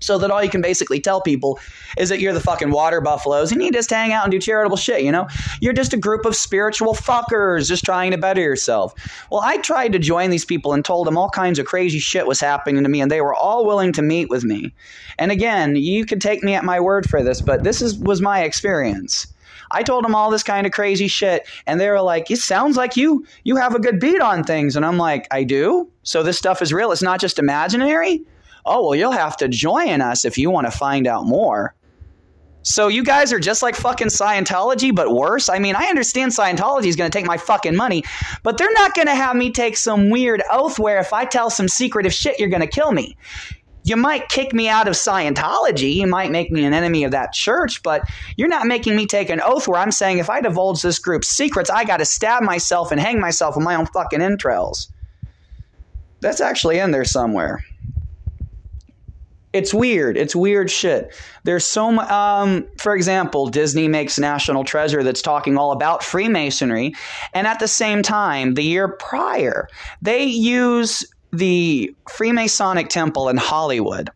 so 0.00 0.18
that 0.18 0.30
all 0.30 0.42
you 0.42 0.50
can 0.50 0.60
basically 0.60 1.00
tell 1.00 1.20
people 1.20 1.58
is 1.96 2.08
that 2.08 2.20
you're 2.20 2.32
the 2.32 2.40
fucking 2.40 2.70
water 2.70 3.00
buffaloes 3.00 3.52
and 3.52 3.62
you 3.62 3.70
just 3.70 3.90
hang 3.90 4.12
out 4.12 4.24
and 4.24 4.32
do 4.32 4.38
charitable 4.38 4.76
shit, 4.76 5.02
you 5.02 5.12
know? 5.12 5.28
You're 5.60 5.72
just 5.72 5.92
a 5.92 5.96
group 5.96 6.24
of 6.24 6.36
spiritual 6.36 6.94
fuckers 6.94 7.68
just 7.68 7.84
trying 7.84 8.10
to 8.10 8.18
better 8.18 8.40
yourself. 8.40 8.94
Well, 9.30 9.40
I 9.42 9.58
tried 9.58 9.92
to 9.92 9.98
join 9.98 10.30
these 10.30 10.44
people 10.44 10.72
and 10.72 10.84
told 10.84 11.06
them 11.06 11.18
all 11.18 11.30
kinds 11.30 11.58
of 11.58 11.66
crazy 11.66 11.98
shit 11.98 12.26
was 12.26 12.40
happening 12.40 12.82
to 12.82 12.88
me 12.88 13.00
and 13.00 13.10
they 13.10 13.20
were 13.20 13.34
all 13.34 13.66
willing 13.66 13.92
to 13.92 14.02
meet 14.02 14.28
with 14.28 14.44
me. 14.44 14.72
And 15.18 15.32
again, 15.32 15.76
you 15.76 16.06
could 16.06 16.20
take 16.20 16.42
me 16.42 16.54
at 16.54 16.64
my 16.64 16.80
word 16.80 17.08
for 17.08 17.22
this, 17.22 17.40
but 17.40 17.64
this 17.64 17.82
is 17.82 17.98
was 17.98 18.20
my 18.20 18.42
experience. 18.42 19.26
I 19.70 19.82
told 19.82 20.04
them 20.04 20.14
all 20.14 20.30
this 20.30 20.42
kind 20.42 20.66
of 20.66 20.72
crazy 20.72 21.08
shit, 21.08 21.46
and 21.66 21.78
they 21.78 21.90
were 21.90 22.00
like, 22.00 22.30
"It 22.30 22.38
sounds 22.38 22.76
like 22.76 22.96
you 22.96 23.26
you 23.44 23.56
have 23.56 23.74
a 23.74 23.80
good 23.80 24.00
beat 24.00 24.20
on 24.20 24.44
things." 24.44 24.76
And 24.76 24.86
I'm 24.86 24.96
like, 24.96 25.26
"I 25.30 25.44
do." 25.44 25.88
So 26.04 26.22
this 26.22 26.38
stuff 26.38 26.62
is 26.62 26.72
real. 26.72 26.92
It's 26.92 27.02
not 27.02 27.20
just 27.20 27.38
imaginary 27.38 28.22
oh, 28.68 28.88
well, 28.88 28.94
you'll 28.94 29.12
have 29.12 29.36
to 29.38 29.48
join 29.48 30.00
us 30.00 30.24
if 30.24 30.38
you 30.38 30.50
want 30.50 30.66
to 30.66 30.70
find 30.70 31.06
out 31.06 31.24
more. 31.26 31.74
So 32.62 32.88
you 32.88 33.02
guys 33.02 33.32
are 33.32 33.40
just 33.40 33.62
like 33.62 33.76
fucking 33.76 34.08
Scientology, 34.08 34.94
but 34.94 35.14
worse? 35.14 35.48
I 35.48 35.58
mean, 35.58 35.74
I 35.74 35.84
understand 35.84 36.32
Scientology 36.32 36.86
is 36.86 36.96
going 36.96 37.10
to 37.10 37.18
take 37.18 37.24
my 37.24 37.38
fucking 37.38 37.74
money, 37.74 38.04
but 38.42 38.58
they're 38.58 38.72
not 38.72 38.94
going 38.94 39.06
to 39.06 39.14
have 39.14 39.36
me 39.36 39.50
take 39.50 39.76
some 39.76 40.10
weird 40.10 40.42
oath 40.50 40.78
where 40.78 40.98
if 40.98 41.12
I 41.12 41.24
tell 41.24 41.48
some 41.48 41.68
secretive 41.68 42.12
shit, 42.12 42.38
you're 42.38 42.50
going 42.50 42.60
to 42.60 42.66
kill 42.66 42.92
me. 42.92 43.16
you 43.88 43.96
might 43.96 44.28
kick 44.28 44.52
me 44.52 44.68
out 44.68 44.86
of 44.86 44.94
Scientology, 44.94 45.94
you 45.94 46.06
might 46.06 46.30
make 46.30 46.50
me 46.50 46.64
an 46.64 46.74
enemy 46.74 47.04
of 47.04 47.12
that 47.12 47.32
church, 47.32 47.82
but 47.82 48.02
you're 48.36 48.48
not 48.48 48.66
making 48.66 48.94
me 48.94 49.06
take 49.06 49.30
an 49.30 49.40
oath 49.42 49.66
where 49.66 49.80
I'm 49.80 49.92
saying 49.92 50.18
if 50.18 50.28
I 50.28 50.42
divulge 50.42 50.82
this 50.82 50.98
group's 50.98 51.28
secrets, 51.28 51.70
I 51.70 51.84
got 51.84 51.98
to 51.98 52.04
stab 52.04 52.42
myself 52.42 52.92
and 52.92 53.00
hang 53.00 53.18
myself 53.18 53.56
with 53.56 53.64
my 53.64 53.74
own 53.74 53.86
fucking 53.86 54.20
entrails. 54.20 54.92
That's 56.20 56.40
actually 56.40 56.78
in 56.78 56.90
there 56.90 57.04
somewhere. 57.04 57.64
It's 59.52 59.72
weird. 59.72 60.16
It's 60.16 60.36
weird 60.36 60.70
shit. 60.70 61.14
There's 61.44 61.66
so 61.66 61.90
much. 61.90 62.10
Um, 62.10 62.66
for 62.78 62.94
example, 62.94 63.48
Disney 63.48 63.88
makes 63.88 64.18
National 64.18 64.64
Treasure 64.64 65.02
that's 65.02 65.22
talking 65.22 65.56
all 65.56 65.72
about 65.72 66.02
Freemasonry, 66.02 66.94
and 67.32 67.46
at 67.46 67.58
the 67.58 67.68
same 67.68 68.02
time, 68.02 68.54
the 68.54 68.62
year 68.62 68.88
prior, 68.88 69.68
they 70.02 70.24
use 70.24 71.06
the 71.32 71.94
Freemasonic 72.08 72.88
Temple 72.88 73.28
in 73.28 73.36
Hollywood 73.36 74.10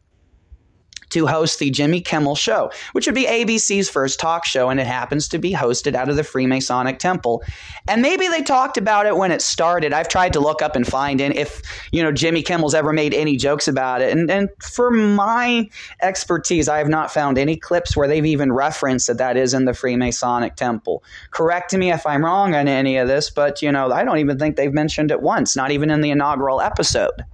to 1.13 1.27
host 1.27 1.59
the 1.59 1.71
Jimmy 1.71 2.01
Kimmel 2.01 2.35
Show, 2.35 2.71
which 2.93 3.07
would 3.07 3.15
be 3.15 3.27
ABC's 3.27 3.89
first 3.89 4.19
talk 4.19 4.45
show, 4.45 4.71
and 4.71 4.81
it 4.81 4.87
happens 4.87 5.29
to 5.29 5.39
be 5.39 5.53
hosted 5.53 5.95
out 5.95 6.09
of 6.09 6.17
the 6.17 6.23
Freemasonic 6.23 6.99
Temple. 6.99 7.43
And 7.89 8.03
maybe 8.03 8.29
they 8.29 8.43
talked 8.43 8.77
about 8.77 9.07
it 9.07 9.17
when 9.17 9.31
it 9.31 9.43
started. 9.43 9.93
I've 9.93 10.09
tried 10.09 10.33
to 10.35 10.41
look 10.41 10.63
up 10.63 10.77
and 10.77 10.87
find 10.87 11.21
in 11.21 11.33
if 11.33 11.63
you 11.93 12.03
know 12.03 12.13
Jimmy 12.13 12.43
Kimmel's 12.43 12.75
ever 12.75 12.93
made 12.93 13.15
any 13.15 13.37
jokes 13.37 13.69
about 13.69 14.03
it, 14.03 14.13
and 14.13 14.31
and 14.31 14.49
for 14.63 14.91
my 14.91 15.69
expertise, 16.01 16.69
I 16.69 16.79
have 16.79 16.89
not 16.89 17.13
found 17.13 17.39
any 17.39 17.57
clips 17.57 17.97
where 17.97 18.09
they've 18.09 18.27
even 18.27 18.53
referenced 18.53 19.07
that 19.07 19.19
that 19.19 19.37
is 19.37 19.55
in 19.55 19.65
the 19.65 19.73
Freemasonic 19.73 20.57
Temple. 20.57 21.05
Correct 21.31 21.75
me 21.75 21.93
if 21.93 22.07
I'm 22.07 22.25
wrong 22.25 22.55
on 22.55 22.69
any 22.69 22.97
of 22.97 23.09
this, 23.09 23.31
but 23.31 23.63
you 23.63 23.71
know 23.71 23.93
I 23.93 24.05
don't 24.05 24.19
even 24.19 24.39
think 24.39 24.57
they've 24.57 24.73
mentioned 24.73 25.11
it 25.11 25.21
once, 25.21 25.57
not 25.57 25.71
even 25.71 25.91
in 25.91 26.01
the 26.01 26.11
inaugural 26.11 26.61
episode. 26.61 27.25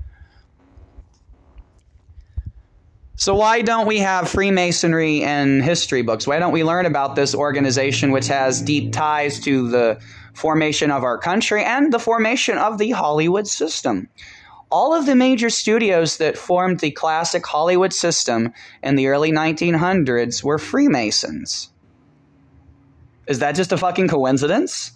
So, 3.21 3.35
why 3.35 3.63
don't 3.63 3.89
we 3.89 3.99
have 3.99 4.31
Freemasonry 4.31 5.23
in 5.23 5.61
history 5.61 6.03
books? 6.03 6.25
Why 6.25 6.39
don't 6.39 6.53
we 6.53 6.63
learn 6.63 6.87
about 6.87 7.17
this 7.17 7.35
organization 7.35 8.13
which 8.13 8.29
has 8.29 8.63
deep 8.63 8.93
ties 8.93 9.41
to 9.41 9.69
the 9.69 10.01
formation 10.35 10.93
of 10.93 11.03
our 11.03 11.19
country 11.19 11.65
and 11.65 11.93
the 11.93 11.99
formation 11.99 12.59
of 12.59 12.79
the 12.79 12.93
Hollywood 12.93 13.49
system? 13.49 14.09
All 14.71 14.95
of 14.95 15.05
the 15.05 15.17
major 15.17 15.51
studios 15.51 16.19
that 16.19 16.39
formed 16.39 16.79
the 16.79 16.93
classic 16.93 17.45
Hollywood 17.45 17.93
system 17.93 18.53
in 18.85 18.95
the 18.95 19.09
early 19.09 19.33
1900s 19.33 20.45
were 20.45 20.59
Freemasons. 20.59 21.71
Is 23.27 23.41
that 23.41 23.57
just 23.57 23.73
a 23.73 23.77
fucking 23.77 24.07
coincidence? 24.07 24.93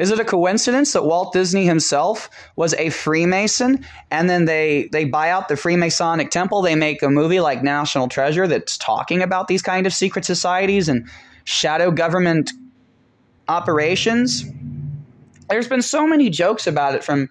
Is 0.00 0.10
it 0.10 0.18
a 0.18 0.24
coincidence 0.24 0.94
that 0.94 1.04
Walt 1.04 1.34
Disney 1.34 1.66
himself 1.66 2.30
was 2.56 2.72
a 2.74 2.88
Freemason 2.88 3.84
and 4.10 4.30
then 4.30 4.46
they 4.46 4.88
they 4.92 5.04
buy 5.04 5.28
out 5.28 5.48
the 5.48 5.56
Freemasonic 5.56 6.30
temple, 6.30 6.62
they 6.62 6.74
make 6.74 7.02
a 7.02 7.10
movie 7.10 7.38
like 7.38 7.62
National 7.62 8.08
Treasure 8.08 8.46
that's 8.46 8.78
talking 8.78 9.20
about 9.20 9.46
these 9.46 9.60
kind 9.60 9.86
of 9.86 9.92
secret 9.92 10.24
societies 10.24 10.88
and 10.88 11.06
shadow 11.44 11.90
government 11.90 12.50
operations? 13.46 14.46
There's 15.50 15.68
been 15.68 15.82
so 15.82 16.06
many 16.06 16.30
jokes 16.30 16.66
about 16.66 16.94
it 16.94 17.04
from 17.04 17.28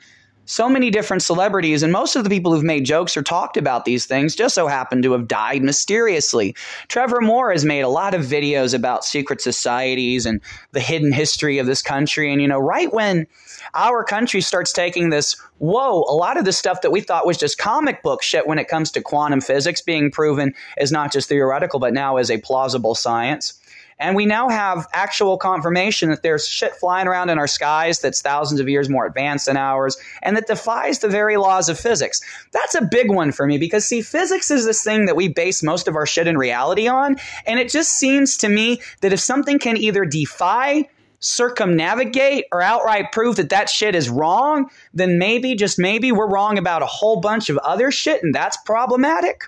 so 0.49 0.67
many 0.67 0.89
different 0.89 1.21
celebrities, 1.21 1.83
and 1.83 1.93
most 1.93 2.15
of 2.15 2.23
the 2.23 2.29
people 2.29 2.51
who've 2.51 2.63
made 2.63 2.83
jokes 2.83 3.15
or 3.15 3.21
talked 3.21 3.55
about 3.55 3.85
these 3.85 4.07
things 4.07 4.35
just 4.35 4.55
so 4.55 4.65
happen 4.65 5.03
to 5.03 5.11
have 5.11 5.27
died 5.27 5.61
mysteriously. 5.61 6.55
Trevor 6.87 7.21
Moore 7.21 7.51
has 7.51 7.63
made 7.63 7.81
a 7.81 7.87
lot 7.87 8.15
of 8.15 8.23
videos 8.23 8.73
about 8.73 9.05
secret 9.05 9.41
societies 9.41 10.25
and 10.25 10.41
the 10.71 10.79
hidden 10.79 11.11
history 11.11 11.59
of 11.59 11.67
this 11.67 11.83
country. 11.83 12.31
And, 12.33 12.41
you 12.41 12.47
know, 12.47 12.57
right 12.57 12.91
when 12.91 13.27
our 13.75 14.03
country 14.03 14.41
starts 14.41 14.73
taking 14.73 15.11
this, 15.11 15.39
whoa, 15.59 16.03
a 16.09 16.15
lot 16.15 16.37
of 16.37 16.45
the 16.45 16.51
stuff 16.51 16.81
that 16.81 16.91
we 16.91 17.01
thought 17.01 17.27
was 17.27 17.37
just 17.37 17.59
comic 17.59 18.01
book 18.01 18.23
shit 18.23 18.47
when 18.47 18.57
it 18.57 18.67
comes 18.67 18.89
to 18.91 19.01
quantum 19.01 19.41
physics 19.41 19.81
being 19.81 20.09
proven 20.09 20.55
is 20.79 20.91
not 20.91 21.11
just 21.13 21.29
theoretical, 21.29 21.79
but 21.79 21.93
now 21.93 22.17
is 22.17 22.31
a 22.31 22.39
plausible 22.39 22.95
science. 22.95 23.53
And 23.99 24.15
we 24.15 24.25
now 24.25 24.49
have 24.49 24.87
actual 24.93 25.37
confirmation 25.37 26.09
that 26.09 26.23
there's 26.23 26.47
shit 26.47 26.75
flying 26.75 27.07
around 27.07 27.29
in 27.29 27.37
our 27.37 27.47
skies 27.47 27.99
that's 27.99 28.21
thousands 28.21 28.59
of 28.59 28.69
years 28.69 28.89
more 28.89 29.05
advanced 29.05 29.47
than 29.47 29.57
ours 29.57 29.97
and 30.21 30.37
that 30.37 30.47
defies 30.47 30.99
the 30.99 31.09
very 31.09 31.37
laws 31.37 31.69
of 31.69 31.79
physics. 31.79 32.21
That's 32.51 32.75
a 32.75 32.81
big 32.81 33.11
one 33.11 33.31
for 33.31 33.45
me 33.45 33.57
because, 33.57 33.85
see, 33.85 34.01
physics 34.01 34.49
is 34.49 34.65
this 34.65 34.83
thing 34.83 35.05
that 35.05 35.15
we 35.15 35.27
base 35.27 35.61
most 35.61 35.87
of 35.87 35.95
our 35.95 36.05
shit 36.05 36.27
in 36.27 36.37
reality 36.37 36.87
on. 36.87 37.17
And 37.45 37.59
it 37.59 37.69
just 37.69 37.91
seems 37.91 38.37
to 38.37 38.49
me 38.49 38.81
that 39.01 39.13
if 39.13 39.19
something 39.19 39.59
can 39.59 39.77
either 39.77 40.05
defy 40.05 40.87
circumnavigate 41.19 42.45
or 42.51 42.61
outright 42.61 43.11
prove 43.11 43.35
that 43.35 43.49
that 43.49 43.69
shit 43.69 43.93
is 43.93 44.09
wrong, 44.09 44.69
then 44.93 45.19
maybe, 45.19 45.55
just 45.55 45.77
maybe, 45.77 46.11
we're 46.11 46.29
wrong 46.29 46.57
about 46.57 46.81
a 46.81 46.85
whole 46.85 47.19
bunch 47.19 47.49
of 47.49 47.57
other 47.57 47.91
shit 47.91 48.23
and 48.23 48.33
that's 48.33 48.57
problematic. 48.65 49.43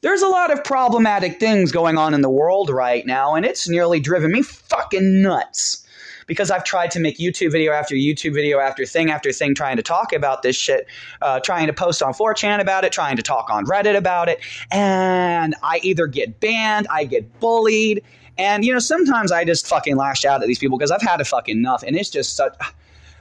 There's 0.00 0.22
a 0.22 0.28
lot 0.28 0.52
of 0.52 0.62
problematic 0.62 1.40
things 1.40 1.72
going 1.72 1.98
on 1.98 2.14
in 2.14 2.20
the 2.20 2.30
world 2.30 2.70
right 2.70 3.04
now, 3.04 3.34
and 3.34 3.44
it's 3.44 3.68
nearly 3.68 3.98
driven 3.98 4.30
me 4.30 4.42
fucking 4.42 5.22
nuts. 5.22 5.84
Because 6.28 6.50
I've 6.50 6.62
tried 6.62 6.90
to 6.92 7.00
make 7.00 7.18
YouTube 7.18 7.50
video 7.50 7.72
after 7.72 7.94
YouTube 7.96 8.34
video 8.34 8.60
after 8.60 8.84
thing 8.84 9.10
after 9.10 9.32
thing 9.32 9.54
trying 9.54 9.76
to 9.76 9.82
talk 9.82 10.12
about 10.12 10.42
this 10.42 10.54
shit, 10.54 10.86
uh, 11.22 11.40
trying 11.40 11.66
to 11.66 11.72
post 11.72 12.02
on 12.02 12.12
4chan 12.12 12.60
about 12.60 12.84
it, 12.84 12.92
trying 12.92 13.16
to 13.16 13.22
talk 13.22 13.50
on 13.50 13.64
Reddit 13.64 13.96
about 13.96 14.28
it, 14.28 14.38
and 14.70 15.56
I 15.62 15.80
either 15.82 16.06
get 16.06 16.38
banned, 16.38 16.86
I 16.90 17.04
get 17.04 17.40
bullied, 17.40 18.04
and 18.36 18.64
you 18.64 18.72
know 18.72 18.78
sometimes 18.78 19.32
I 19.32 19.44
just 19.44 19.66
fucking 19.66 19.96
lash 19.96 20.24
out 20.24 20.42
at 20.42 20.46
these 20.46 20.58
people 20.58 20.78
because 20.78 20.90
I've 20.90 21.02
had 21.02 21.20
a 21.20 21.24
fucking 21.24 21.56
enough, 21.56 21.82
and 21.82 21.96
it's 21.96 22.10
just 22.10 22.36
such 22.36 22.54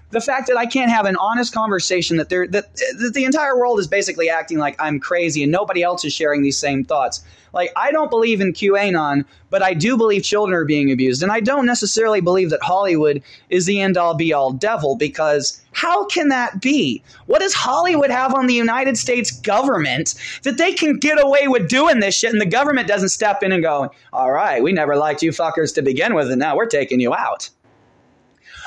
the 0.09 0.21
fact 0.21 0.47
that 0.47 0.57
I 0.57 0.65
can't 0.65 0.89
have 0.89 1.05
an 1.05 1.17
honest 1.17 1.53
conversation 1.53 2.17
that 2.17 2.29
there 2.29 2.47
that, 2.47 2.73
that 2.75 3.11
the 3.13 3.25
entire 3.25 3.57
world 3.57 3.79
is 3.79 3.87
basically 3.87 4.29
acting 4.29 4.57
like 4.57 4.75
I'm 4.79 4.99
crazy 4.99 5.43
and 5.43 5.51
nobody 5.51 5.83
else 5.83 6.05
is 6.05 6.13
sharing 6.13 6.41
these 6.41 6.57
same 6.57 6.83
thoughts. 6.83 7.23
Like 7.53 7.71
I 7.75 7.91
don't 7.91 8.09
believe 8.09 8.39
in 8.39 8.53
QAnon, 8.53 9.25
but 9.49 9.63
I 9.63 9.73
do 9.73 9.97
believe 9.97 10.23
children 10.23 10.57
are 10.57 10.65
being 10.65 10.91
abused, 10.91 11.23
and 11.23 11.31
I 11.31 11.39
don't 11.39 11.65
necessarily 11.65 12.21
believe 12.21 12.51
that 12.51 12.61
Hollywood 12.61 13.21
is 13.49 13.65
the 13.65 13.81
end 13.81 13.97
all 13.97 14.13
be 14.13 14.31
all 14.31 14.51
devil 14.51 14.95
because 14.95 15.61
how 15.71 16.05
can 16.05 16.29
that 16.29 16.61
be? 16.61 17.03
What 17.25 17.39
does 17.39 17.53
Hollywood 17.53 18.09
have 18.09 18.33
on 18.33 18.47
the 18.47 18.53
United 18.53 18.97
States 18.97 19.31
government 19.31 20.15
that 20.43 20.57
they 20.57 20.73
can 20.73 20.97
get 20.97 21.23
away 21.23 21.47
with 21.47 21.69
doing 21.69 21.99
this 21.99 22.15
shit 22.15 22.31
and 22.31 22.41
the 22.41 22.45
government 22.45 22.87
doesn't 22.87 23.09
step 23.09 23.43
in 23.43 23.51
and 23.51 23.63
go, 23.63 23.91
"All 24.13 24.31
right, 24.31 24.61
we 24.63 24.71
never 24.71 24.95
liked 24.95 25.21
you 25.21 25.31
fuckers 25.31 25.73
to 25.75 25.81
begin 25.81 26.13
with, 26.13 26.29
and 26.29 26.39
now 26.39 26.55
we're 26.55 26.65
taking 26.65 26.99
you 26.99 27.13
out." 27.13 27.49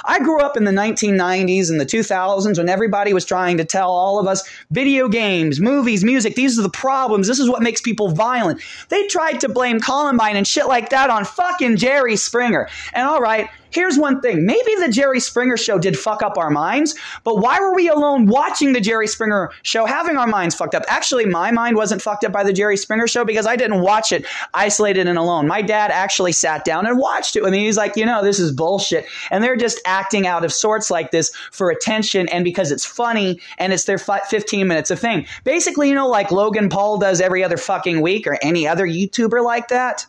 I 0.04 0.18
grew 0.20 0.40
up 0.40 0.56
in 0.56 0.64
the 0.64 0.70
1990s 0.70 1.70
and 1.70 1.80
the 1.80 1.86
2000s 1.86 2.58
when 2.58 2.68
everybody 2.68 3.12
was 3.12 3.24
trying 3.24 3.56
to 3.58 3.64
tell 3.64 3.90
all 3.90 4.18
of 4.18 4.26
us 4.26 4.48
video 4.70 5.08
games, 5.08 5.60
movies, 5.60 6.04
music, 6.04 6.34
these 6.34 6.58
are 6.58 6.62
the 6.62 6.70
problems. 6.70 7.26
This 7.26 7.38
is 7.38 7.48
what 7.48 7.62
makes 7.62 7.80
people 7.80 8.10
violent. 8.10 8.60
They 8.88 9.06
tried 9.06 9.40
to 9.40 9.48
blame 9.48 9.80
Columbine 9.80 10.36
and 10.36 10.46
shit 10.46 10.66
like 10.66 10.90
that 10.90 11.10
on 11.10 11.24
fucking 11.24 11.76
Jerry 11.76 12.16
Springer. 12.16 12.68
And 12.92 13.06
all 13.06 13.20
right, 13.20 13.48
Here's 13.70 13.98
one 13.98 14.20
thing. 14.20 14.46
Maybe 14.46 14.74
the 14.76 14.88
Jerry 14.90 15.20
Springer 15.20 15.56
show 15.56 15.78
did 15.78 15.98
fuck 15.98 16.22
up 16.22 16.38
our 16.38 16.50
minds, 16.50 16.94
but 17.24 17.38
why 17.38 17.60
were 17.60 17.74
we 17.74 17.88
alone 17.88 18.26
watching 18.26 18.72
the 18.72 18.80
Jerry 18.80 19.06
Springer 19.06 19.50
show 19.62 19.84
having 19.86 20.16
our 20.16 20.26
minds 20.26 20.54
fucked 20.54 20.74
up? 20.74 20.84
Actually, 20.88 21.26
my 21.26 21.50
mind 21.50 21.76
wasn't 21.76 22.02
fucked 22.02 22.24
up 22.24 22.32
by 22.32 22.42
the 22.42 22.52
Jerry 22.52 22.76
Springer 22.76 23.06
show 23.06 23.24
because 23.24 23.46
I 23.46 23.56
didn't 23.56 23.82
watch 23.82 24.12
it 24.12 24.24
isolated 24.54 25.06
and 25.06 25.18
alone. 25.18 25.46
My 25.46 25.62
dad 25.62 25.90
actually 25.90 26.32
sat 26.32 26.64
down 26.64 26.86
and 26.86 26.98
watched 26.98 27.36
it 27.36 27.42
me. 27.50 27.64
He's 27.64 27.76
like, 27.76 27.96
you 27.96 28.06
know, 28.06 28.22
this 28.22 28.38
is 28.38 28.52
bullshit. 28.52 29.06
And 29.30 29.42
they're 29.42 29.56
just 29.56 29.80
acting 29.84 30.26
out 30.26 30.44
of 30.44 30.52
sorts 30.52 30.90
like 30.90 31.10
this 31.10 31.34
for 31.52 31.70
attention 31.70 32.28
and 32.28 32.44
because 32.44 32.70
it's 32.70 32.84
funny 32.84 33.40
and 33.58 33.72
it's 33.72 33.84
their 33.84 33.98
15 33.98 34.66
minutes 34.66 34.90
of 34.90 34.98
fame. 34.98 35.24
Basically, 35.44 35.88
you 35.88 35.94
know, 35.94 36.08
like 36.08 36.30
Logan 36.30 36.68
Paul 36.68 36.98
does 36.98 37.20
every 37.20 37.44
other 37.44 37.56
fucking 37.56 38.00
week 38.00 38.26
or 38.26 38.38
any 38.42 38.66
other 38.66 38.86
YouTuber 38.86 39.44
like 39.44 39.68
that. 39.68 40.06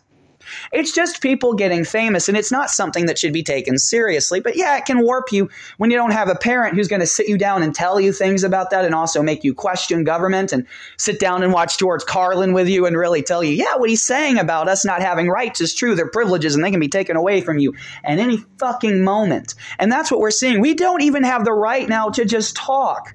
It's 0.72 0.92
just 0.92 1.20
people 1.20 1.54
getting 1.54 1.84
famous, 1.84 2.28
and 2.28 2.36
it's 2.36 2.52
not 2.52 2.70
something 2.70 3.06
that 3.06 3.18
should 3.18 3.32
be 3.32 3.42
taken 3.42 3.78
seriously. 3.78 4.40
But 4.40 4.56
yeah, 4.56 4.76
it 4.76 4.84
can 4.84 5.00
warp 5.00 5.32
you 5.32 5.50
when 5.78 5.90
you 5.90 5.96
don't 5.96 6.12
have 6.12 6.28
a 6.28 6.34
parent 6.34 6.74
who's 6.74 6.88
going 6.88 7.00
to 7.00 7.06
sit 7.06 7.28
you 7.28 7.38
down 7.38 7.62
and 7.62 7.74
tell 7.74 8.00
you 8.00 8.12
things 8.12 8.44
about 8.44 8.70
that 8.70 8.84
and 8.84 8.94
also 8.94 9.22
make 9.22 9.44
you 9.44 9.54
question 9.54 10.04
government 10.04 10.52
and 10.52 10.66
sit 10.96 11.18
down 11.18 11.42
and 11.42 11.52
watch 11.52 11.78
George 11.78 12.04
Carlin 12.04 12.52
with 12.52 12.68
you 12.68 12.86
and 12.86 12.96
really 12.96 13.22
tell 13.22 13.42
you, 13.42 13.52
yeah, 13.52 13.76
what 13.76 13.90
he's 13.90 14.04
saying 14.04 14.38
about 14.38 14.68
us 14.68 14.84
not 14.84 15.02
having 15.02 15.28
rights 15.28 15.60
is 15.60 15.74
true. 15.74 15.94
They're 15.94 16.08
privileges 16.08 16.54
and 16.54 16.64
they 16.64 16.70
can 16.70 16.80
be 16.80 16.88
taken 16.88 17.16
away 17.16 17.40
from 17.40 17.58
you 17.58 17.74
at 18.04 18.18
any 18.18 18.38
fucking 18.58 19.02
moment. 19.02 19.54
And 19.78 19.90
that's 19.90 20.10
what 20.10 20.20
we're 20.20 20.30
seeing. 20.30 20.60
We 20.60 20.74
don't 20.74 21.02
even 21.02 21.24
have 21.24 21.44
the 21.44 21.52
right 21.52 21.88
now 21.88 22.10
to 22.10 22.24
just 22.24 22.56
talk. 22.56 23.14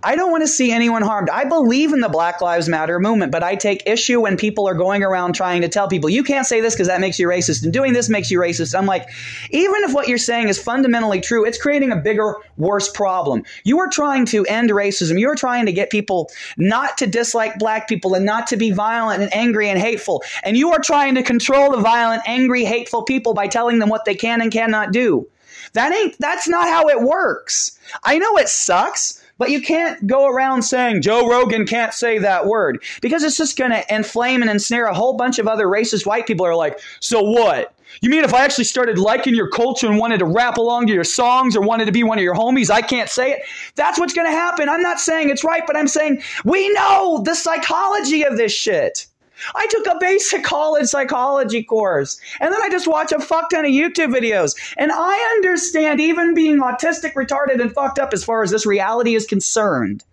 I 0.00 0.14
don't 0.14 0.30
want 0.30 0.44
to 0.44 0.48
see 0.48 0.70
anyone 0.70 1.02
harmed. 1.02 1.28
I 1.28 1.44
believe 1.44 1.92
in 1.92 1.98
the 1.98 2.08
Black 2.08 2.40
Lives 2.40 2.68
Matter 2.68 3.00
movement, 3.00 3.32
but 3.32 3.42
I 3.42 3.56
take 3.56 3.82
issue 3.84 4.20
when 4.20 4.36
people 4.36 4.68
are 4.68 4.74
going 4.74 5.02
around 5.02 5.32
trying 5.32 5.62
to 5.62 5.68
tell 5.68 5.88
people, 5.88 6.08
you 6.08 6.22
can't 6.22 6.46
say 6.46 6.60
this 6.60 6.74
because 6.74 6.86
that 6.86 7.00
makes 7.00 7.18
you 7.18 7.26
racist, 7.26 7.64
and 7.64 7.72
doing 7.72 7.94
this 7.94 8.08
makes 8.08 8.30
you 8.30 8.38
racist. 8.38 8.78
I'm 8.78 8.86
like, 8.86 9.08
even 9.50 9.82
if 9.82 9.92
what 9.92 10.06
you're 10.06 10.16
saying 10.16 10.48
is 10.48 10.56
fundamentally 10.56 11.20
true, 11.20 11.44
it's 11.44 11.60
creating 11.60 11.90
a 11.90 11.96
bigger, 11.96 12.36
worse 12.56 12.88
problem. 12.88 13.42
You 13.64 13.80
are 13.80 13.88
trying 13.88 14.24
to 14.26 14.46
end 14.46 14.70
racism. 14.70 15.18
You 15.18 15.30
are 15.30 15.34
trying 15.34 15.66
to 15.66 15.72
get 15.72 15.90
people 15.90 16.30
not 16.56 16.96
to 16.98 17.08
dislike 17.08 17.58
black 17.58 17.88
people 17.88 18.14
and 18.14 18.24
not 18.24 18.46
to 18.48 18.56
be 18.56 18.70
violent 18.70 19.20
and 19.20 19.34
angry 19.34 19.68
and 19.68 19.80
hateful. 19.80 20.22
And 20.44 20.56
you 20.56 20.70
are 20.70 20.80
trying 20.80 21.16
to 21.16 21.24
control 21.24 21.72
the 21.72 21.80
violent, 21.80 22.22
angry, 22.24 22.64
hateful 22.64 23.02
people 23.02 23.34
by 23.34 23.48
telling 23.48 23.80
them 23.80 23.88
what 23.88 24.04
they 24.04 24.14
can 24.14 24.40
and 24.40 24.52
cannot 24.52 24.92
do. 24.92 25.26
That 25.72 25.92
ain't, 25.92 26.16
that's 26.18 26.48
not 26.48 26.68
how 26.68 26.88
it 26.88 27.02
works. 27.02 27.78
I 28.04 28.18
know 28.18 28.36
it 28.36 28.48
sucks 28.48 29.22
But 29.38 29.50
you 29.50 29.62
can't 29.62 30.06
go 30.06 30.26
around 30.26 30.62
saying 30.62 31.02
Joe 31.02 31.28
Rogan 31.28 31.66
can't 31.66 31.94
say 31.94 32.18
that 32.18 32.46
word 32.46 32.82
because 33.00 33.22
it's 33.22 33.36
just 33.36 33.56
going 33.56 33.70
to 33.70 33.84
inflame 33.94 34.42
and 34.42 34.50
ensnare 34.50 34.86
a 34.86 34.94
whole 34.94 35.16
bunch 35.16 35.38
of 35.38 35.46
other 35.46 35.66
racist 35.66 36.06
white 36.06 36.26
people 36.26 36.44
are 36.44 36.56
like, 36.56 36.78
so 37.00 37.22
what? 37.22 37.74
You 38.00 38.10
mean 38.10 38.24
if 38.24 38.34
I 38.34 38.44
actually 38.44 38.64
started 38.64 38.98
liking 38.98 39.34
your 39.34 39.48
culture 39.48 39.86
and 39.86 39.98
wanted 39.98 40.18
to 40.18 40.26
rap 40.26 40.58
along 40.58 40.88
to 40.88 40.92
your 40.92 41.04
songs 41.04 41.56
or 41.56 41.62
wanted 41.62 41.86
to 41.86 41.92
be 41.92 42.02
one 42.02 42.18
of 42.18 42.24
your 42.24 42.34
homies, 42.34 42.70
I 42.70 42.82
can't 42.82 43.08
say 43.08 43.32
it? 43.32 43.42
That's 43.76 43.98
what's 43.98 44.12
going 44.12 44.26
to 44.26 44.36
happen. 44.36 44.68
I'm 44.68 44.82
not 44.82 45.00
saying 45.00 45.30
it's 45.30 45.44
right, 45.44 45.62
but 45.66 45.76
I'm 45.76 45.88
saying 45.88 46.22
we 46.44 46.68
know 46.74 47.22
the 47.24 47.34
psychology 47.34 48.24
of 48.24 48.36
this 48.36 48.52
shit. 48.52 49.06
I 49.54 49.66
took 49.68 49.86
a 49.86 49.98
basic 50.00 50.44
college 50.44 50.86
psychology 50.86 51.62
course 51.62 52.20
and 52.40 52.52
then 52.52 52.60
I 52.62 52.68
just 52.68 52.88
watch 52.88 53.12
a 53.12 53.20
fuck 53.20 53.50
ton 53.50 53.64
of 53.64 53.70
YouTube 53.70 54.14
videos. 54.14 54.56
And 54.76 54.90
I 54.92 55.34
understand, 55.36 56.00
even 56.00 56.34
being 56.34 56.58
autistic, 56.58 57.14
retarded, 57.14 57.60
and 57.60 57.72
fucked 57.72 57.98
up 57.98 58.12
as 58.12 58.24
far 58.24 58.42
as 58.42 58.50
this 58.50 58.66
reality 58.66 59.14
is 59.14 59.26
concerned, 59.26 60.04